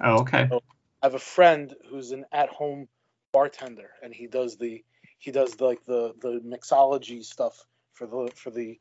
Oh, 0.02 0.22
okay. 0.22 0.48
So 0.50 0.62
I 1.02 1.06
have 1.08 1.16
a 1.16 1.20
friend 1.20 1.74
who's 1.90 2.12
an 2.12 2.26
at-home 2.32 2.88
bartender 3.32 3.90
and 4.02 4.14
he 4.14 4.28
does 4.28 4.58
the 4.58 4.84
he 5.20 5.32
does 5.32 5.56
the, 5.56 5.66
like 5.66 5.86
the 5.86 6.14
the 6.22 6.42
mixology 6.46 7.24
stuff 7.24 7.66
for 7.96 8.08
the 8.08 8.32
for 8.36 8.52
the 8.52 8.80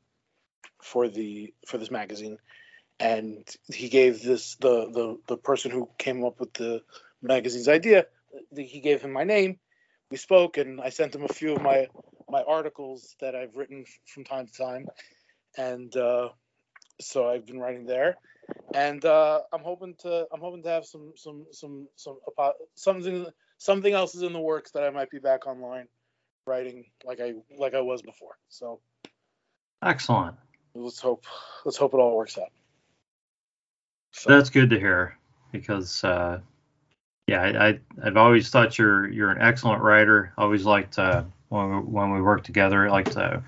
for 0.82 1.08
the 1.08 1.54
for 1.66 1.78
this 1.78 1.90
magazine, 1.90 2.38
and 3.00 3.48
he 3.72 3.88
gave 3.88 4.22
this 4.22 4.56
the 4.56 4.90
the 4.90 5.18
the 5.26 5.36
person 5.36 5.70
who 5.70 5.88
came 5.98 6.24
up 6.24 6.40
with 6.40 6.52
the 6.54 6.82
magazine's 7.22 7.68
idea. 7.68 8.06
He 8.54 8.80
gave 8.80 9.00
him 9.00 9.12
my 9.12 9.24
name. 9.24 9.58
We 10.10 10.16
spoke, 10.16 10.58
and 10.58 10.80
I 10.80 10.90
sent 10.90 11.14
him 11.14 11.24
a 11.24 11.32
few 11.32 11.54
of 11.54 11.62
my 11.62 11.88
my 12.28 12.42
articles 12.42 13.14
that 13.20 13.34
I've 13.34 13.56
written 13.56 13.84
from 14.06 14.24
time 14.24 14.46
to 14.46 14.52
time, 14.52 14.86
and 15.56 15.94
uh, 15.96 16.28
so 17.00 17.28
I've 17.28 17.46
been 17.46 17.60
writing 17.60 17.86
there, 17.86 18.16
and 18.74 19.04
uh, 19.04 19.40
I'm 19.52 19.62
hoping 19.62 19.94
to 20.00 20.26
I'm 20.32 20.40
hoping 20.40 20.62
to 20.64 20.68
have 20.68 20.84
some 20.84 21.12
some 21.16 21.46
some 21.52 21.88
some 21.96 22.18
something 22.74 23.26
something 23.58 23.94
else 23.94 24.14
is 24.14 24.22
in 24.22 24.32
the 24.32 24.40
works 24.40 24.72
that 24.72 24.82
I 24.82 24.90
might 24.90 25.10
be 25.10 25.18
back 25.18 25.46
online 25.46 25.88
writing 26.46 26.84
like 27.04 27.20
I 27.20 27.32
like 27.56 27.74
I 27.74 27.80
was 27.80 28.02
before. 28.02 28.36
So 28.48 28.80
Excellent. 29.84 30.36
Let's 30.74 31.00
hope. 31.00 31.24
Let's 31.64 31.76
hope 31.76 31.94
it 31.94 31.98
all 31.98 32.16
works 32.16 32.38
out. 32.38 32.48
So. 34.12 34.30
That's 34.30 34.50
good 34.50 34.70
to 34.70 34.78
hear 34.78 35.16
because, 35.52 36.02
uh, 36.04 36.40
yeah, 37.26 37.42
I, 37.42 37.68
I 37.68 37.80
have 38.04 38.16
always 38.16 38.48
thought 38.48 38.78
you're 38.78 39.08
you're 39.08 39.30
an 39.30 39.40
excellent 39.40 39.82
writer. 39.82 40.32
Always 40.38 40.64
liked 40.64 40.98
uh, 40.98 41.24
when 41.48 41.70
we, 41.70 41.76
when 41.82 42.12
we 42.12 42.22
work 42.22 42.44
together. 42.44 42.88
I 42.88 42.90
liked 42.90 43.16
uh, 43.16 43.40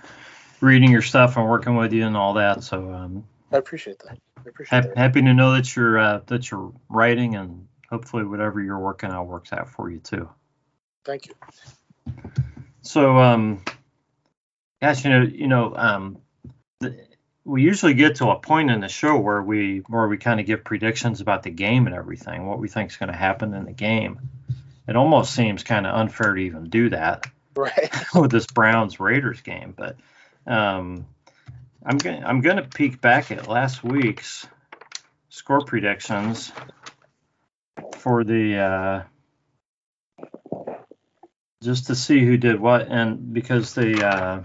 reading 0.60 0.90
your 0.90 1.02
stuff 1.02 1.36
and 1.36 1.48
working 1.48 1.76
with 1.76 1.92
you 1.92 2.06
and 2.06 2.16
all 2.16 2.34
that. 2.34 2.62
So 2.62 2.92
um, 2.92 3.24
I 3.52 3.58
appreciate 3.58 3.98
that. 4.00 4.18
I 4.38 4.48
appreciate 4.48 4.82
ha- 4.82 4.88
that. 4.88 4.98
Happy 4.98 5.22
to 5.22 5.34
know 5.34 5.52
that 5.52 5.74
you're 5.74 5.98
uh, 5.98 6.20
that 6.26 6.50
you're 6.50 6.72
writing 6.88 7.36
and 7.36 7.66
hopefully 7.90 8.24
whatever 8.24 8.60
you're 8.60 8.78
working 8.78 9.10
on 9.10 9.26
works 9.26 9.52
out 9.52 9.70
for 9.70 9.90
you 9.90 10.00
too. 10.00 10.28
Thank 11.04 11.28
you. 11.28 11.34
So, 12.82 13.18
um, 13.18 13.62
gosh, 14.80 15.04
you 15.04 15.10
know, 15.10 15.22
you 15.22 15.46
know, 15.48 15.74
um, 15.76 16.18
we 17.44 17.62
usually 17.62 17.94
get 17.94 18.16
to 18.16 18.30
a 18.30 18.38
point 18.38 18.70
in 18.70 18.80
the 18.80 18.88
show 18.88 19.18
where 19.18 19.40
we 19.42 19.78
where 19.86 20.08
we 20.08 20.18
kind 20.18 20.40
of 20.40 20.46
give 20.46 20.64
predictions 20.64 21.20
about 21.20 21.44
the 21.44 21.50
game 21.50 21.86
and 21.86 21.94
everything, 21.94 22.46
what 22.46 22.58
we 22.58 22.68
think 22.68 22.90
is 22.90 22.96
going 22.96 23.10
to 23.10 23.16
happen 23.16 23.54
in 23.54 23.64
the 23.64 23.72
game. 23.72 24.18
It 24.88 24.96
almost 24.96 25.34
seems 25.34 25.62
kind 25.62 25.86
of 25.86 25.94
unfair 25.94 26.34
to 26.34 26.40
even 26.40 26.68
do 26.68 26.90
that 26.90 27.26
right. 27.54 27.94
with 28.14 28.30
this 28.30 28.46
Browns 28.46 29.00
Raiders 29.00 29.40
game, 29.42 29.74
but 29.76 29.96
um, 30.46 31.06
I'm 31.84 31.98
going 31.98 32.24
I'm 32.24 32.40
going 32.40 32.56
to 32.56 32.64
peek 32.64 33.00
back 33.00 33.30
at 33.30 33.48
last 33.48 33.84
week's 33.84 34.46
score 35.28 35.64
predictions 35.64 36.52
for 37.98 38.24
the 38.24 38.56
uh, 38.58 39.02
just 41.62 41.86
to 41.86 41.94
see 41.94 42.24
who 42.24 42.36
did 42.36 42.58
what, 42.58 42.88
and 42.88 43.32
because 43.32 43.72
the 43.74 44.04
uh, 44.04 44.42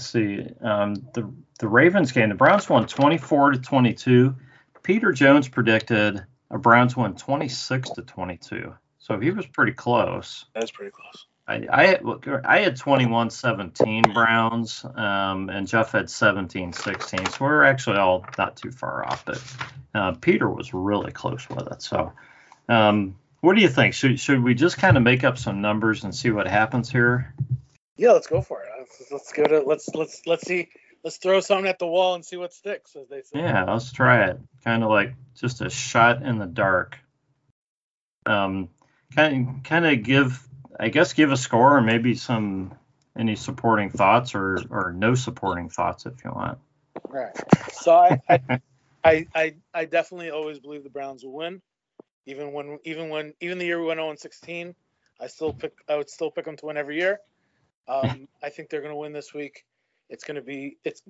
let's 0.00 0.10
see 0.10 0.46
um, 0.62 0.94
the 1.12 1.30
the 1.58 1.68
Ravens 1.68 2.12
game, 2.12 2.30
the 2.30 2.34
Browns 2.34 2.68
won 2.68 2.86
24 2.86 3.52
to 3.52 3.58
22. 3.58 4.34
Peter 4.82 5.12
Jones 5.12 5.46
predicted 5.46 6.24
a 6.50 6.58
Browns 6.58 6.96
win 6.96 7.14
26 7.14 7.90
to 7.90 8.02
22. 8.02 8.74
So 8.98 9.20
he 9.20 9.30
was 9.30 9.46
pretty 9.46 9.72
close. 9.72 10.46
That's 10.54 10.70
pretty 10.70 10.90
close. 10.90 11.26
I, 11.46 11.66
I 11.70 11.86
had, 11.86 12.02
I 12.44 12.60
had 12.60 12.76
21 12.76 13.28
17 13.28 14.04
Browns, 14.14 14.84
um, 14.94 15.50
and 15.50 15.68
Jeff 15.68 15.92
had 15.92 16.08
17 16.08 16.72
16. 16.72 17.26
So 17.26 17.44
we 17.44 17.50
are 17.50 17.64
actually 17.64 17.98
all 17.98 18.24
not 18.38 18.56
too 18.56 18.70
far 18.70 19.06
off, 19.06 19.26
but 19.26 19.42
uh, 19.94 20.12
Peter 20.12 20.48
was 20.48 20.72
really 20.72 21.12
close 21.12 21.46
with 21.50 21.70
it. 21.70 21.82
So, 21.82 22.12
um, 22.70 23.16
what 23.40 23.54
do 23.54 23.60
you 23.60 23.68
think? 23.68 23.92
Should, 23.94 24.18
should 24.18 24.42
we 24.42 24.54
just 24.54 24.78
kind 24.78 24.96
of 24.96 25.02
make 25.02 25.24
up 25.24 25.36
some 25.36 25.60
numbers 25.60 26.04
and 26.04 26.14
see 26.14 26.30
what 26.30 26.46
happens 26.46 26.90
here? 26.90 27.34
Yeah, 27.96 28.12
let's 28.12 28.28
go 28.28 28.40
for 28.40 28.62
it. 28.62 28.79
Let's, 28.98 29.12
let's 29.12 29.32
go 29.32 29.44
to 29.44 29.60
let's 29.60 29.88
let's 29.94 30.22
let's 30.26 30.46
see 30.46 30.68
let's 31.04 31.16
throw 31.16 31.40
something 31.40 31.68
at 31.68 31.78
the 31.78 31.86
wall 31.86 32.14
and 32.14 32.24
see 32.24 32.36
what 32.36 32.52
sticks, 32.52 32.96
as 32.96 33.08
they 33.08 33.22
say. 33.22 33.40
Yeah, 33.40 33.64
let's 33.64 33.92
try 33.92 34.26
it. 34.26 34.38
Kind 34.64 34.84
of 34.84 34.90
like 34.90 35.14
just 35.34 35.60
a 35.60 35.70
shot 35.70 36.22
in 36.22 36.38
the 36.38 36.46
dark. 36.46 36.98
Um, 38.26 38.68
kind 39.14 39.48
of, 39.58 39.62
kind 39.64 39.86
of 39.86 40.02
give, 40.02 40.46
I 40.78 40.88
guess, 40.88 41.12
give 41.12 41.32
a 41.32 41.36
score 41.36 41.78
and 41.78 41.86
maybe 41.86 42.14
some 42.14 42.74
any 43.18 43.36
supporting 43.36 43.90
thoughts 43.90 44.34
or 44.34 44.58
or 44.70 44.92
no 44.96 45.14
supporting 45.14 45.68
thoughts 45.68 46.06
if 46.06 46.24
you 46.24 46.30
want. 46.30 46.58
Right. 47.08 47.36
So 47.72 47.92
I, 47.92 48.20
I 48.28 48.60
I, 49.04 49.26
I 49.34 49.54
I 49.72 49.84
definitely 49.86 50.30
always 50.30 50.58
believe 50.58 50.84
the 50.84 50.90
Browns 50.90 51.24
will 51.24 51.32
win, 51.32 51.62
even 52.26 52.52
when 52.52 52.78
even 52.84 53.08
when 53.08 53.34
even 53.40 53.58
the 53.58 53.64
year 53.64 53.80
we 53.80 53.86
went 53.86 53.98
0 53.98 54.14
16, 54.14 54.74
I 55.18 55.26
still 55.26 55.52
pick 55.54 55.72
I 55.88 55.96
would 55.96 56.10
still 56.10 56.30
pick 56.30 56.44
them 56.44 56.56
to 56.58 56.66
win 56.66 56.76
every 56.76 56.98
year. 56.98 57.20
Um, 57.88 58.28
I 58.42 58.50
think 58.50 58.70
they're 58.70 58.80
going 58.80 58.92
to 58.92 58.96
win 58.96 59.12
this 59.12 59.34
week. 59.34 59.64
It's 60.08 60.24
going 60.24 60.36
to 60.36 60.42
be 60.42 60.76
it's 60.84 61.02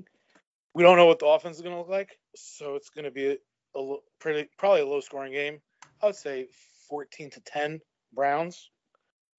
we 0.75 0.83
don't 0.83 0.97
know 0.97 1.07
what 1.07 1.19
the 1.19 1.27
offense 1.27 1.57
is 1.57 1.63
going 1.63 1.75
to 1.75 1.79
look 1.79 1.89
like, 1.89 2.19
so 2.37 2.77
it's 2.77 2.91
going 2.91 3.05
to 3.05 3.11
be 3.11 3.27
a, 3.27 3.79
a 3.79 3.97
pretty 4.19 4.49
probably 4.59 4.83
a 4.83 4.87
low 4.87 5.01
scoring 5.01 5.33
game. 5.33 5.61
I 6.03 6.07
would 6.07 6.17
say 6.17 6.47
14 6.89 7.31
to 7.31 7.41
10 7.41 7.81
Browns. 8.13 8.71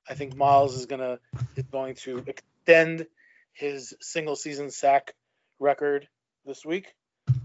I 0.10 0.14
think 0.14 0.36
Myles 0.36 0.76
is 0.76 0.88
gonna 0.88 1.20
is 1.56 1.66
going 1.72 1.96
to 1.96 2.24
extend 2.28 3.06
his 3.54 3.94
single 4.02 4.36
season 4.36 4.72
sack 4.72 5.14
record 5.60 6.08
this 6.46 6.66
week. 6.66 6.94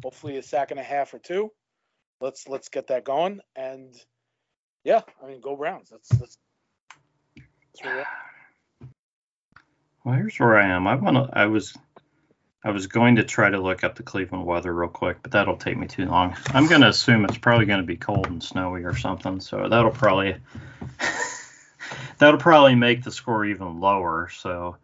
Hopefully 0.02 0.36
a 0.36 0.42
sack 0.42 0.70
and 0.70 0.80
a 0.80 0.82
half 0.82 1.12
or 1.12 1.18
two. 1.18 1.50
Let's 2.20 2.48
let's 2.48 2.68
get 2.68 2.86
that 2.88 3.04
going. 3.04 3.40
And 3.54 3.94
yeah, 4.84 5.02
I 5.22 5.26
mean 5.26 5.40
go 5.40 5.56
Browns. 5.56 5.90
That's 5.90 6.08
that's, 6.08 6.38
that's 7.36 7.86
well, 10.06 10.14
here's 10.14 10.38
where 10.38 10.56
I 10.56 10.68
am. 10.68 10.86
I 10.86 10.94
want 10.94 11.16
to. 11.16 11.36
I 11.36 11.46
was 11.46 11.76
I 12.62 12.70
was 12.70 12.86
going 12.86 13.16
to 13.16 13.24
try 13.24 13.50
to 13.50 13.58
look 13.58 13.82
up 13.82 13.96
the 13.96 14.04
Cleveland 14.04 14.46
weather 14.46 14.72
real 14.72 14.88
quick, 14.88 15.16
but 15.20 15.32
that'll 15.32 15.56
take 15.56 15.76
me 15.76 15.88
too 15.88 16.06
long. 16.06 16.36
I'm 16.54 16.68
going 16.68 16.82
to 16.82 16.88
assume 16.88 17.24
it's 17.24 17.38
probably 17.38 17.66
going 17.66 17.80
to 17.80 17.86
be 17.86 17.96
cold 17.96 18.28
and 18.28 18.40
snowy 18.40 18.84
or 18.84 18.94
something, 18.94 19.40
so 19.40 19.68
that'll 19.68 19.90
probably 19.90 20.36
that'll 22.18 22.38
probably 22.38 22.76
make 22.76 23.02
the 23.02 23.10
score 23.10 23.46
even 23.46 23.80
lower. 23.80 24.28
So 24.28 24.76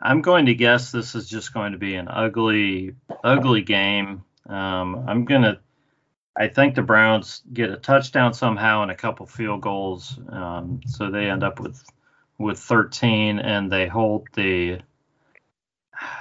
I'm 0.00 0.22
going 0.22 0.46
to 0.46 0.54
guess 0.54 0.90
this 0.90 1.14
is 1.14 1.28
just 1.28 1.52
going 1.52 1.72
to 1.72 1.78
be 1.78 1.94
an 1.96 2.08
ugly, 2.08 2.94
ugly 3.22 3.60
game. 3.60 4.24
Um, 4.48 5.04
I'm 5.06 5.26
gonna. 5.26 5.60
I 6.34 6.48
think 6.48 6.76
the 6.76 6.82
Browns 6.82 7.42
get 7.52 7.68
a 7.68 7.76
touchdown 7.76 8.32
somehow 8.32 8.80
and 8.80 8.90
a 8.90 8.94
couple 8.94 9.26
field 9.26 9.60
goals, 9.60 10.18
um, 10.30 10.80
so 10.86 11.10
they 11.10 11.28
end 11.28 11.44
up 11.44 11.60
with 11.60 11.84
with 12.42 12.58
13, 12.58 13.38
and 13.38 13.70
they 13.70 13.86
hold 13.86 14.28
the. 14.34 14.80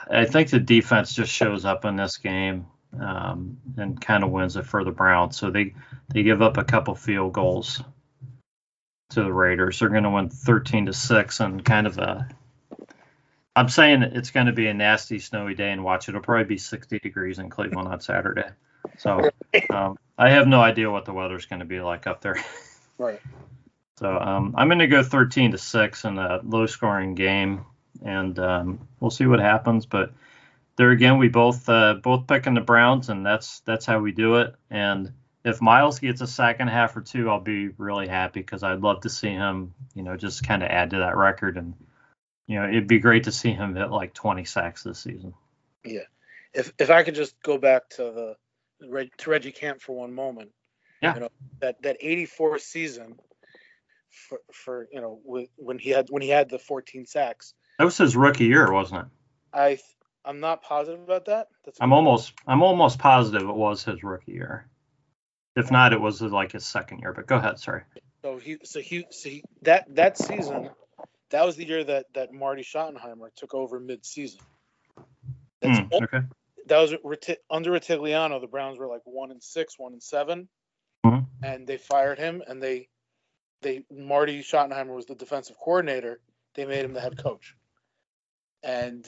I 0.09 0.25
think 0.25 0.49
the 0.49 0.59
defense 0.59 1.13
just 1.13 1.31
shows 1.31 1.65
up 1.65 1.85
in 1.85 1.95
this 1.95 2.17
game 2.17 2.67
um, 2.99 3.57
and 3.77 3.99
kind 3.99 4.23
of 4.23 4.29
wins 4.29 4.57
it 4.57 4.65
for 4.65 4.83
the 4.83 4.91
Browns. 4.91 5.37
So 5.37 5.49
they 5.49 5.73
they 6.13 6.23
give 6.23 6.41
up 6.41 6.57
a 6.57 6.63
couple 6.63 6.95
field 6.95 7.33
goals 7.33 7.81
to 9.11 9.23
the 9.23 9.33
Raiders. 9.33 9.79
They're 9.79 9.89
going 9.89 10.03
to 10.03 10.09
win 10.09 10.29
13 10.29 10.87
to 10.87 10.93
six 10.93 11.39
and 11.39 11.63
kind 11.63 11.87
of 11.87 11.97
a. 11.97 12.27
I'm 13.55 13.69
saying 13.69 14.03
it's 14.03 14.31
going 14.31 14.45
to 14.45 14.53
be 14.53 14.67
a 14.67 14.73
nasty 14.73 15.19
snowy 15.19 15.55
day 15.55 15.71
and 15.71 15.83
watch. 15.83 16.07
It'll 16.07 16.21
probably 16.21 16.45
be 16.45 16.57
60 16.57 16.99
degrees 16.99 17.37
in 17.37 17.49
Cleveland 17.49 17.89
on 17.89 17.99
Saturday. 17.99 18.47
So 18.97 19.29
um, 19.69 19.97
I 20.17 20.29
have 20.29 20.47
no 20.47 20.61
idea 20.61 20.89
what 20.89 21.05
the 21.05 21.13
weather's 21.13 21.45
going 21.45 21.59
to 21.59 21.65
be 21.65 21.81
like 21.81 22.07
up 22.07 22.21
there. 22.21 22.37
Right. 22.97 23.19
So 24.01 24.17
um, 24.17 24.55
I'm 24.57 24.67
going 24.67 24.79
to 24.79 24.87
go 24.87 25.03
13 25.03 25.51
to 25.51 25.59
six 25.59 26.05
in 26.05 26.17
a 26.17 26.41
low 26.43 26.65
scoring 26.65 27.13
game, 27.13 27.65
and 28.03 28.37
um, 28.39 28.87
we'll 28.99 29.11
see 29.11 29.27
what 29.27 29.39
happens. 29.39 29.85
But 29.85 30.11
there 30.75 30.89
again, 30.89 31.19
we 31.19 31.27
both 31.27 31.69
uh, 31.69 31.95
both 32.01 32.25
picking 32.25 32.55
the 32.55 32.61
Browns, 32.61 33.09
and 33.09 33.23
that's 33.23 33.59
that's 33.59 33.85
how 33.85 33.99
we 33.99 34.11
do 34.11 34.37
it. 34.37 34.55
And 34.71 35.13
if 35.43 35.61
Myles 35.61 35.99
gets 35.99 36.21
a 36.21 36.27
second 36.27 36.69
half 36.69 36.97
or 36.97 37.01
two, 37.01 37.29
I'll 37.29 37.39
be 37.39 37.69
really 37.77 38.07
happy 38.07 38.41
because 38.41 38.63
I'd 38.63 38.81
love 38.81 39.01
to 39.01 39.09
see 39.09 39.29
him, 39.29 39.73
you 39.93 40.01
know, 40.01 40.17
just 40.17 40.43
kind 40.47 40.63
of 40.63 40.69
add 40.69 40.91
to 40.91 40.97
that 40.97 41.15
record. 41.15 41.57
And, 41.57 41.73
you 42.47 42.59
know, 42.59 42.67
it'd 42.67 42.87
be 42.87 42.99
great 42.99 43.25
to 43.25 43.31
see 43.31 43.51
him 43.51 43.75
hit 43.75 43.89
like 43.89 44.13
20 44.13 44.45
sacks 44.45 44.83
this 44.83 44.99
season. 44.99 45.33
Yeah. 45.83 46.01
If, 46.53 46.73
if 46.77 46.89
I 46.89 47.03
could 47.03 47.15
just 47.15 47.41
go 47.41 47.57
back 47.57 47.89
to 47.91 48.03
the 48.03 48.35
to 49.17 49.29
Reggie 49.29 49.51
Camp 49.51 49.81
for 49.81 49.95
one 49.95 50.13
moment. 50.13 50.51
Yeah. 51.01 51.15
You 51.15 51.19
know, 51.21 51.29
that, 51.59 51.81
that 51.81 51.97
84 51.99 52.59
season 52.59 53.19
for, 54.11 54.39
for, 54.51 54.87
you 54.91 55.01
know, 55.01 55.19
when 55.23 55.79
he 55.79 55.89
had, 55.89 56.07
when 56.09 56.21
he 56.21 56.29
had 56.29 56.49
the 56.49 56.59
14 56.59 57.05
sacks. 57.05 57.53
That 57.79 57.85
was 57.85 57.97
his 57.97 58.15
rookie 58.15 58.45
year, 58.45 58.71
wasn't 58.71 59.01
it? 59.01 59.07
I, 59.53 59.79
I'm 60.23 60.39
not 60.39 60.61
positive 60.63 61.01
about 61.01 61.25
that. 61.25 61.47
That's 61.65 61.77
I'm 61.81 61.93
almost, 61.93 62.33
I'm 62.45 62.61
almost 62.61 62.99
positive 62.99 63.47
it 63.47 63.55
was 63.55 63.83
his 63.83 64.03
rookie 64.03 64.33
year. 64.33 64.67
If 65.55 65.71
not, 65.71 65.93
it 65.93 65.99
was 65.99 66.21
like 66.21 66.51
his 66.53 66.65
second 66.65 66.99
year. 66.99 67.13
But 67.13 67.27
go 67.27 67.35
ahead, 67.35 67.59
sorry. 67.59 67.83
So 68.21 68.37
he, 68.37 68.57
so 68.63 68.79
he, 68.79 69.05
so 69.09 69.29
he, 69.29 69.43
that 69.63 69.93
that 69.95 70.17
season, 70.17 70.69
that 71.31 71.45
was 71.45 71.55
the 71.55 71.67
year 71.67 71.83
that 71.83 72.05
that 72.13 72.31
Marty 72.31 72.61
Schottenheimer 72.61 73.33
took 73.35 73.53
over 73.53 73.79
mid-season. 73.79 74.39
Mm, 75.63 75.91
okay. 75.91 76.21
That 76.67 76.79
was 76.79 76.93
under 77.49 77.71
Rutigliano. 77.71 78.39
The 78.39 78.47
Browns 78.47 78.77
were 78.77 78.87
like 78.87 79.01
one 79.05 79.31
and 79.31 79.43
six, 79.43 79.77
one 79.77 79.93
and 79.93 80.01
7 80.03 80.47
mm-hmm. 81.05 81.25
and 81.43 81.67
they 81.67 81.77
fired 81.77 82.17
him. 82.17 82.41
And 82.47 82.61
they, 82.61 82.87
they 83.61 83.83
Marty 83.91 84.41
Schottenheimer 84.41 84.95
was 84.95 85.05
the 85.05 85.15
defensive 85.15 85.57
coordinator. 85.57 86.19
They 86.55 86.65
made 86.65 86.83
him 86.83 86.93
the 86.93 87.01
head 87.01 87.17
coach, 87.17 87.55
and 88.63 89.05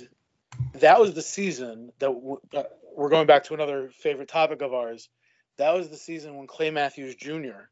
that 0.76 1.00
was 1.00 1.14
the 1.14 1.22
season 1.22 1.92
that 2.00 2.10
uh, 2.56 2.64
we're 2.96 3.10
going 3.10 3.28
back 3.28 3.46
to 3.46 3.54
another 3.54 3.90
favorite 3.94 4.30
topic 4.30 4.62
of 4.62 4.74
ours 4.74 5.10
that 5.58 5.74
was 5.74 5.90
the 5.90 5.98
season 5.98 6.36
when 6.38 6.48
Clay 6.48 6.72
Matthews 6.72 7.16
Jr. 7.16 7.70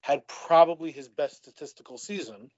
had 0.00 0.26
probably 0.26 0.90
his 0.90 1.08
best 1.08 1.36
statistical 1.36 1.98
season. 1.98 2.50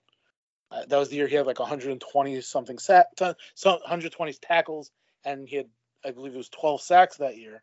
Uh, 0.70 0.84
that 0.88 0.98
was 0.98 1.08
the 1.08 1.16
year 1.16 1.26
he 1.26 1.36
had 1.36 1.46
like 1.46 1.58
120 1.58 2.40
something 2.40 2.78
sack, 2.78 3.06
120 3.18 4.32
tackles, 4.40 4.90
and 5.24 5.48
he 5.48 5.56
had, 5.56 5.66
I 6.04 6.12
believe, 6.12 6.34
it 6.34 6.38
was 6.38 6.48
12 6.48 6.80
sacks 6.80 7.16
that 7.16 7.36
year. 7.36 7.62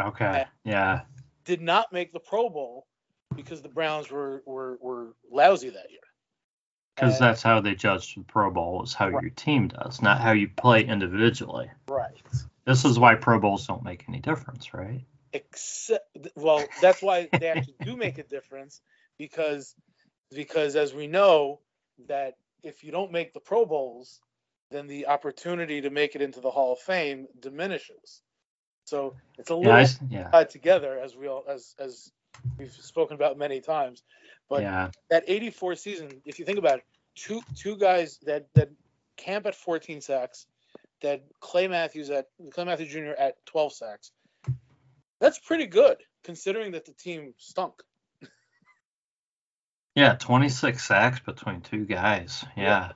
Okay. 0.00 0.24
And 0.24 0.46
yeah. 0.64 1.00
Did 1.44 1.60
not 1.60 1.92
make 1.92 2.12
the 2.12 2.20
Pro 2.20 2.48
Bowl 2.48 2.86
because 3.36 3.62
the 3.62 3.68
Browns 3.68 4.10
were 4.10 4.42
were, 4.46 4.78
were 4.80 5.14
lousy 5.30 5.70
that 5.70 5.90
year. 5.90 6.00
Because 6.94 7.18
that's 7.18 7.42
how 7.42 7.60
they 7.60 7.74
judge 7.74 8.14
the 8.14 8.22
Pro 8.22 8.50
Bowl 8.50 8.82
is 8.82 8.94
how 8.94 9.10
right. 9.10 9.20
your 9.20 9.30
team 9.30 9.68
does, 9.68 10.00
not 10.00 10.18
how 10.18 10.32
you 10.32 10.48
play 10.48 10.82
individually. 10.82 11.70
Right. 11.88 12.16
This 12.64 12.86
is 12.86 12.98
why 12.98 13.16
Pro 13.16 13.38
Bowls 13.38 13.66
don't 13.66 13.84
make 13.84 14.04
any 14.08 14.18
difference, 14.18 14.72
right? 14.72 15.04
except 15.36 16.16
well 16.34 16.64
that's 16.80 17.02
why 17.02 17.28
they 17.38 17.48
actually 17.48 17.74
do 17.82 17.96
make 17.96 18.18
a 18.18 18.22
difference 18.22 18.80
because 19.18 19.74
because 20.30 20.76
as 20.76 20.94
we 20.94 21.06
know 21.06 21.60
that 22.08 22.34
if 22.62 22.82
you 22.82 22.90
don't 22.90 23.12
make 23.12 23.32
the 23.32 23.40
pro 23.40 23.66
bowls 23.66 24.20
then 24.70 24.86
the 24.86 25.06
opportunity 25.06 25.80
to 25.80 25.90
make 25.90 26.14
it 26.14 26.22
into 26.22 26.40
the 26.40 26.50
hall 26.50 26.72
of 26.72 26.78
fame 26.78 27.26
diminishes 27.40 28.22
so 28.84 29.14
it's 29.38 29.50
a 29.50 29.54
little 29.54 29.72
yeah, 29.72 29.86
I, 29.86 30.06
yeah. 30.08 30.30
tied 30.30 30.50
together 30.50 30.98
as 30.98 31.16
we 31.16 31.28
all 31.28 31.44
as 31.48 31.74
as 31.78 32.10
we've 32.58 32.72
spoken 32.72 33.14
about 33.14 33.38
many 33.38 33.60
times 33.60 34.02
but 34.48 34.62
yeah. 34.62 34.90
that 35.10 35.24
84 35.26 35.74
season 35.76 36.22
if 36.24 36.38
you 36.38 36.44
think 36.44 36.58
about 36.58 36.78
it 36.78 36.84
two 37.14 37.40
two 37.56 37.76
guys 37.76 38.18
that 38.24 38.46
that 38.54 38.70
camp 39.16 39.46
at 39.46 39.54
14 39.54 40.00
sacks 40.00 40.46
that 41.02 41.24
clay 41.40 41.68
matthews 41.68 42.10
at 42.10 42.26
clay 42.50 42.64
matthews 42.64 42.92
jr 42.92 43.12
at 43.18 43.34
12 43.46 43.72
sacks 43.72 44.12
that's 45.20 45.38
pretty 45.38 45.66
good 45.66 45.96
considering 46.24 46.72
that 46.72 46.84
the 46.84 46.92
team 46.92 47.32
stunk. 47.38 47.82
yeah, 49.94 50.16
26 50.18 50.84
sacks 50.84 51.20
between 51.20 51.62
two 51.62 51.86
guys. 51.86 52.44
Yeah. 52.56 52.62
yeah. 52.62 52.92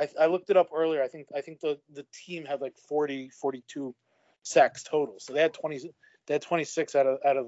I, 0.00 0.24
I, 0.24 0.26
looked 0.26 0.50
it 0.50 0.56
up 0.56 0.70
earlier. 0.74 1.02
I 1.02 1.08
think 1.08 1.28
I 1.36 1.40
think 1.40 1.60
the 1.60 1.78
the 1.92 2.04
team 2.26 2.44
had 2.44 2.60
like 2.60 2.76
40 2.88 3.30
42 3.40 3.94
sacks 4.42 4.82
total. 4.82 5.16
So 5.20 5.32
they 5.32 5.40
had 5.40 5.54
20 5.54 5.92
they 6.26 6.34
had 6.34 6.42
26 6.42 6.96
out 6.96 7.06
of 7.06 7.18
out 7.24 7.36
of 7.36 7.46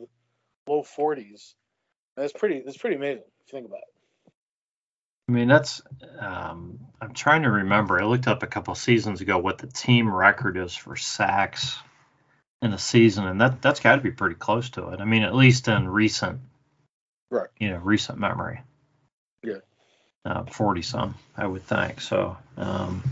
low 0.69 0.83
40s. 0.83 1.55
That's 2.17 2.33
pretty 2.33 2.63
that's 2.65 2.79
pretty 2.79 2.97
amazing 2.97 3.25
if 3.41 3.53
you 3.53 3.59
think 3.59 3.67
about 3.67 3.81
it. 3.81 4.33
I 5.29 5.33
mean, 5.33 5.49
that's 5.49 5.83
um, 6.21 6.79
I'm 7.01 7.13
trying 7.13 7.43
to 7.43 7.51
remember. 7.51 8.01
I 8.01 8.05
looked 8.05 8.29
up 8.29 8.43
a 8.43 8.47
couple 8.47 8.75
seasons 8.75 9.21
ago 9.21 9.39
what 9.39 9.59
the 9.59 9.67
team 9.67 10.13
record 10.13 10.57
is 10.57 10.75
for 10.75 10.97
sacks 10.97 11.77
in 12.63 12.73
a 12.73 12.79
season, 12.79 13.27
and 13.27 13.41
that 13.41 13.61
that's 13.61 13.81
got 13.81 13.97
to 13.97 14.03
be 14.03 14.13
pretty 14.13 14.37
close 14.37 14.71
to 14.71 14.89
it. 14.91 15.01
I 15.01 15.05
mean, 15.05 15.23
at 15.23 15.35
least 15.35 15.69
in 15.69 15.89
recent, 15.89 16.41
right? 17.31 17.49
You 17.59 17.71
know, 17.71 17.79
recent 17.79 18.19
memory. 18.19 18.61
Yeah. 19.43 19.59
Uh, 20.25 20.45
Forty 20.45 20.83
some, 20.83 21.17
I 21.37 21.47
would 21.47 21.63
think. 21.63 22.01
So, 22.01 22.37
um, 22.57 23.03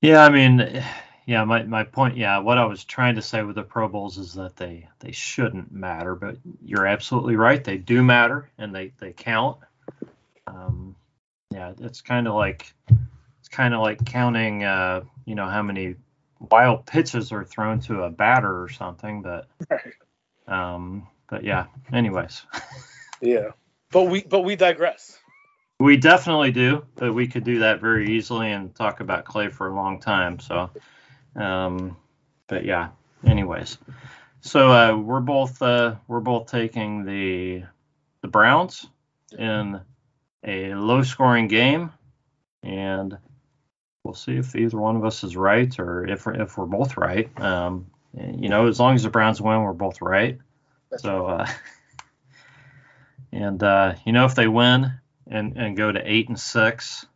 yeah, 0.00 0.24
I 0.24 0.30
mean, 0.30 0.82
yeah, 1.26 1.44
my 1.44 1.62
my 1.62 1.84
point, 1.84 2.16
yeah, 2.16 2.38
what 2.38 2.58
I 2.58 2.64
was 2.64 2.84
trying 2.84 3.14
to 3.16 3.22
say 3.22 3.42
with 3.42 3.56
the 3.56 3.62
Pro 3.62 3.88
Bowls 3.88 4.18
is 4.18 4.34
that 4.34 4.56
they 4.56 4.88
they 5.00 5.12
shouldn't 5.12 5.72
matter, 5.72 6.14
but 6.14 6.36
you're 6.64 6.86
absolutely 6.86 7.36
right. 7.36 7.62
They 7.62 7.76
do 7.76 8.02
matter, 8.02 8.50
and 8.58 8.74
they 8.74 8.92
they 8.98 9.12
count. 9.12 9.58
Um, 10.46 10.96
yeah, 11.52 11.72
it's 11.80 12.00
kind 12.00 12.26
of 12.26 12.34
like 12.34 12.72
it's 13.40 13.48
kind 13.48 13.74
of 13.74 13.80
like 13.80 14.04
counting, 14.04 14.64
uh, 14.64 15.02
you 15.24 15.34
know, 15.34 15.48
how 15.48 15.62
many 15.62 15.96
wild 16.50 16.86
pitches 16.86 17.32
are 17.32 17.44
thrown 17.44 17.80
to 17.80 18.02
a 18.02 18.10
batter 18.10 18.62
or 18.62 18.68
something. 18.68 19.22
But 19.22 19.48
um, 20.48 21.06
but 21.28 21.44
yeah. 21.44 21.66
Anyways. 21.92 22.42
yeah, 23.20 23.48
but 23.90 24.04
we 24.04 24.22
but 24.22 24.40
we 24.40 24.56
digress. 24.56 25.18
We 25.80 25.96
definitely 25.96 26.52
do, 26.52 26.84
but 26.94 27.12
we 27.12 27.26
could 27.26 27.42
do 27.42 27.60
that 27.60 27.80
very 27.80 28.16
easily 28.16 28.52
and 28.52 28.72
talk 28.74 29.00
about 29.00 29.24
Clay 29.24 29.48
for 29.48 29.66
a 29.66 29.74
long 29.74 29.98
time. 29.98 30.38
So, 30.38 30.70
um, 31.36 31.96
but 32.48 32.64
yeah. 32.64 32.88
Anyways, 33.24 33.78
So 34.40 34.72
uh, 34.72 34.96
we're 34.96 35.20
both 35.20 35.62
uh, 35.62 35.94
we're 36.08 36.20
both 36.20 36.50
taking 36.50 37.04
the 37.04 37.62
the 38.20 38.28
Browns 38.28 38.86
in 39.38 39.80
a 40.44 40.74
low 40.74 41.02
scoring 41.02 41.46
game, 41.46 41.92
and 42.64 43.16
we'll 44.02 44.14
see 44.14 44.36
if 44.36 44.56
either 44.56 44.76
one 44.76 44.96
of 44.96 45.04
us 45.04 45.22
is 45.22 45.36
right 45.36 45.78
or 45.78 46.06
if 46.08 46.26
we're, 46.26 46.42
if 46.42 46.58
we're 46.58 46.66
both 46.66 46.96
right. 46.96 47.30
Um, 47.40 47.86
you 48.14 48.48
know, 48.48 48.66
as 48.66 48.80
long 48.80 48.96
as 48.96 49.04
the 49.04 49.10
Browns 49.10 49.40
win, 49.40 49.62
we're 49.62 49.72
both 49.72 50.02
right. 50.02 50.38
That's 50.90 51.04
so, 51.04 51.26
uh, 51.26 51.46
and 53.32 53.62
uh, 53.62 53.94
you 54.04 54.12
know, 54.12 54.24
if 54.24 54.34
they 54.34 54.48
win 54.48 54.92
and 55.28 55.56
and 55.56 55.76
go 55.76 55.92
to 55.92 56.00
eight 56.04 56.28
and 56.28 56.38
six, 56.38 57.06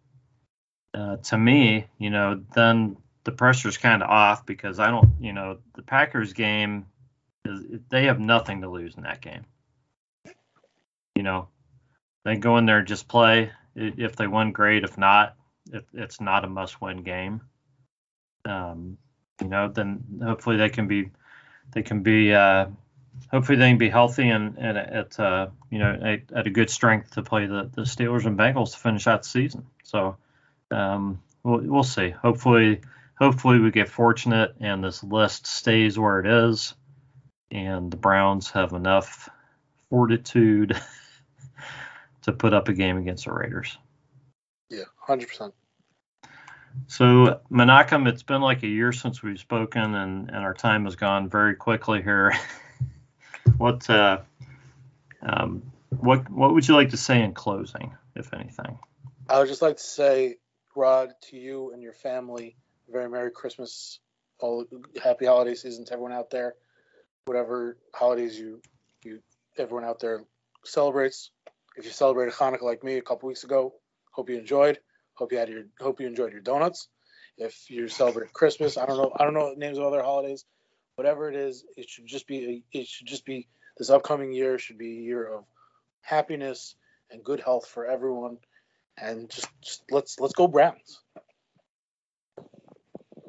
uh, 0.95 1.17
to 1.17 1.37
me, 1.37 1.89
you 1.99 2.11
know, 2.11 2.45
then 2.55 2.97
the 3.27 3.33
pressure's 3.33 3.77
kind 3.77 4.03
of 4.03 4.09
off 4.09 4.47
because 4.47 4.79
I 4.79 4.91
don't, 4.91 5.11
you 5.21 5.33
know, 5.33 5.59
the 5.75 5.83
Packers 5.83 6.33
game 6.33 6.87
is 7.45 7.81
they 7.91 8.05
have 8.05 8.21
nothing 8.21 8.63
to 8.63 8.71
lose 8.71 8.95
in 8.97 9.03
that 9.03 9.21
game. 9.21 9.45
You 11.17 11.25
know, 11.25 11.49
they 12.25 12.37
go 12.37 12.57
in 12.57 12.67
there 12.67 12.79
and 12.79 12.89
just 12.89 13.09
play. 13.09 13.51
If 13.75 14.15
they 14.15 14.29
win, 14.29 14.53
great. 14.53 14.85
If 14.85 14.97
not, 14.97 15.35
it's 15.93 16.21
not 16.21 16.45
a 16.45 16.49
must-win 16.49 17.03
game, 17.03 17.41
um, 18.45 18.97
you 19.41 19.49
know, 19.49 19.69
then 19.69 20.21
hopefully 20.23 20.57
they 20.57 20.69
can 20.69 20.87
be 20.87 21.11
they 21.73 21.83
can 21.83 22.05
be 22.05 22.33
uh, 22.33 22.67
hopefully 23.33 23.59
they 23.59 23.71
can 23.71 23.79
be 23.79 23.91
healthy 23.91 24.29
and, 24.29 24.57
and 24.57 24.79
at 24.79 25.19
uh, 25.19 25.49
you 25.69 25.81
know 25.81 25.99
at, 26.01 26.21
at, 26.33 26.47
a 26.47 26.51
good 26.51 26.71
strength 26.71 27.11
to 27.13 27.23
play 27.23 27.47
the, 27.47 27.69
the 27.75 27.83
Steelers 27.83 28.25
and 28.25 28.39
Bengals 28.39 28.73
to 28.73 28.79
finish 28.79 29.09
out 29.09 29.25
the 29.25 29.29
season. 29.29 29.67
So 29.83 30.17
um, 30.71 31.21
we'll, 31.43 31.61
we'll 31.63 31.83
see. 31.83 32.11
Hopefully 32.11 32.83
hopefully 33.19 33.59
we 33.59 33.71
get 33.71 33.89
fortunate 33.89 34.55
and 34.61 34.83
this 34.83 35.03
list 35.03 35.47
stays 35.47 35.99
where 35.99 36.21
it 36.21 36.27
is, 36.27 36.75
and 37.51 37.91
the 37.91 37.97
Browns 37.97 38.51
have 38.51 38.73
enough 38.73 39.29
fortitude 39.91 40.77
to 42.23 42.33
put 42.33 42.53
up 42.53 42.69
a 42.69 42.73
game 42.73 42.99
against 42.99 43.25
the 43.25 43.33
Raiders. 43.33 43.79
Yeah, 44.69 44.85
hundred 44.99 45.29
percent. 45.29 45.55
So 46.89 47.41
Menachem, 47.51 48.07
it's 48.07 48.23
been 48.23 48.43
like 48.43 48.63
a 48.63 48.69
year 48.69 48.93
since 48.93 49.23
we've 49.23 49.39
spoken, 49.39 49.95
and 49.95 50.29
and 50.29 50.39
our 50.39 50.55
time 50.55 50.85
has 50.85 50.97
gone 50.97 51.29
very 51.29 51.55
quickly 51.55 52.03
here. 52.03 52.33
what 53.57 53.89
uh, 53.89 54.19
um, 55.23 55.63
what 55.89 56.29
what 56.31 56.53
would 56.53 56.67
you 56.69 56.75
like 56.75 56.91
to 56.91 56.97
say 56.97 57.23
in 57.23 57.33
closing, 57.33 57.95
if 58.15 58.35
anything? 58.35 58.79
I 59.29 59.39
would 59.39 59.49
just 59.49 59.63
like 59.63 59.79
to 59.79 59.83
say, 59.83 60.37
Rod, 60.75 61.13
to 61.31 61.37
you 61.37 61.73
and 61.73 61.83
your 61.83 61.95
family, 61.95 62.57
very 62.89 63.09
Merry 63.09 63.31
Christmas, 63.31 64.01
all 64.39 64.65
happy 65.03 65.27
holiday 65.27 65.55
season 65.55 65.85
to 65.87 65.93
everyone 65.93 66.13
out 66.13 66.31
there. 66.31 66.55
Whatever 67.27 67.77
holidays 67.95 68.39
you 68.39 68.61
you 69.05 69.21
everyone 69.59 69.85
out 69.85 70.01
there 70.01 70.25
celebrates. 70.65 71.31
If 71.77 71.85
you 71.85 71.91
celebrated 71.91 72.35
Hanukkah 72.35 72.63
like 72.63 72.85
me 72.85 72.97
a 72.97 73.03
couple 73.03 73.29
weeks 73.29 73.45
ago, 73.45 73.75
hope 74.13 74.31
you 74.31 74.39
enjoyed. 74.39 74.79
Hope 75.15 75.33
you 75.33 75.39
had 75.39 75.49
your 75.49 75.65
hope 75.81 76.01
you 76.01 76.07
enjoyed 76.07 76.33
your 76.33 76.41
donuts. 76.41 76.89
If 77.39 77.71
you 77.71 77.89
celebrate 77.89 78.33
Christmas, 78.33 78.77
I 78.77 78.87
don't 78.87 78.97
know 78.97 79.13
I 79.19 79.25
don't 79.25 79.35
know 79.35 79.55
names 79.57 79.79
of 79.79 79.85
other 79.85 80.03
holidays. 80.03 80.45
Whatever 80.95 81.29
it 81.29 81.37
is, 81.37 81.65
it 81.77 81.89
should 81.89 82.07
just 82.07 82.27
be 82.27 82.65
it 82.73 82.87
should 82.87 83.07
just 83.07 83.25
be 83.25 83.49
this 83.77 83.91
upcoming 83.91 84.33
year 84.33 84.59
should 84.59 84.79
be 84.79 84.99
a 84.99 85.03
year 85.03 85.27
of 85.27 85.45
happiness 86.01 86.77
and 87.11 87.25
good 87.25 87.41
health 87.41 87.67
for 87.67 87.87
everyone. 87.87 88.39
And 88.99 89.29
just, 89.29 89.49
just 89.61 89.83
let's 89.91 90.19
let's 90.19 90.35
go 90.35 90.49
Browns. 90.49 91.01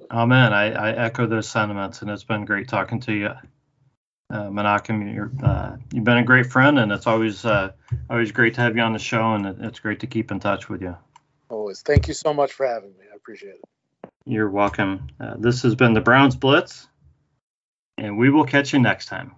Oh 0.10 0.26
man, 0.26 0.54
I, 0.54 0.72
I 0.72 0.92
echo 0.92 1.28
those 1.28 1.50
sentiments, 1.50 2.02
and 2.02 2.10
it's 2.10 2.24
been 2.24 2.46
great 2.46 2.68
talking 2.68 3.00
to 3.02 3.14
you, 3.14 3.28
uh, 4.30 4.48
Menachem. 4.50 5.14
You're 5.14 5.32
uh, 5.44 5.78
you've 5.92 6.06
been 6.06 6.18
a 6.18 6.24
great 6.24 6.46
friend, 6.46 6.80
and 6.80 6.92
it's 6.92 7.08
always 7.08 7.44
uh, 7.44 7.72
always 8.10 8.32
great 8.32 8.56
to 8.56 8.62
have 8.62 8.76
you 8.76 8.84
on 8.84 8.94
the 8.94 9.00
show, 9.00 9.34
and 9.34 9.46
it's 9.64 9.80
great 9.80 10.00
to 10.02 10.08
keep 10.08 10.32
in 10.32 10.40
touch 10.40 10.70
with 10.70 10.82
you. 10.82 10.96
Always. 11.50 11.82
Thank 11.82 12.08
you 12.08 12.14
so 12.14 12.34
much 12.34 12.54
for 12.54 12.66
having 12.66 12.92
me. 12.92 13.06
I 13.12 13.16
appreciate 13.16 13.56
it. 13.56 14.10
You're 14.26 14.50
welcome. 14.50 15.08
Uh, 15.20 15.36
this 15.38 15.62
has 15.64 15.76
been 15.76 15.94
the 15.94 16.02
Browns 16.02 16.36
Blitz, 16.36 16.88
and 17.98 18.18
we 18.18 18.30
will 18.30 18.46
catch 18.46 18.74
you 18.74 18.80
next 18.80 19.08
time. 19.08 19.34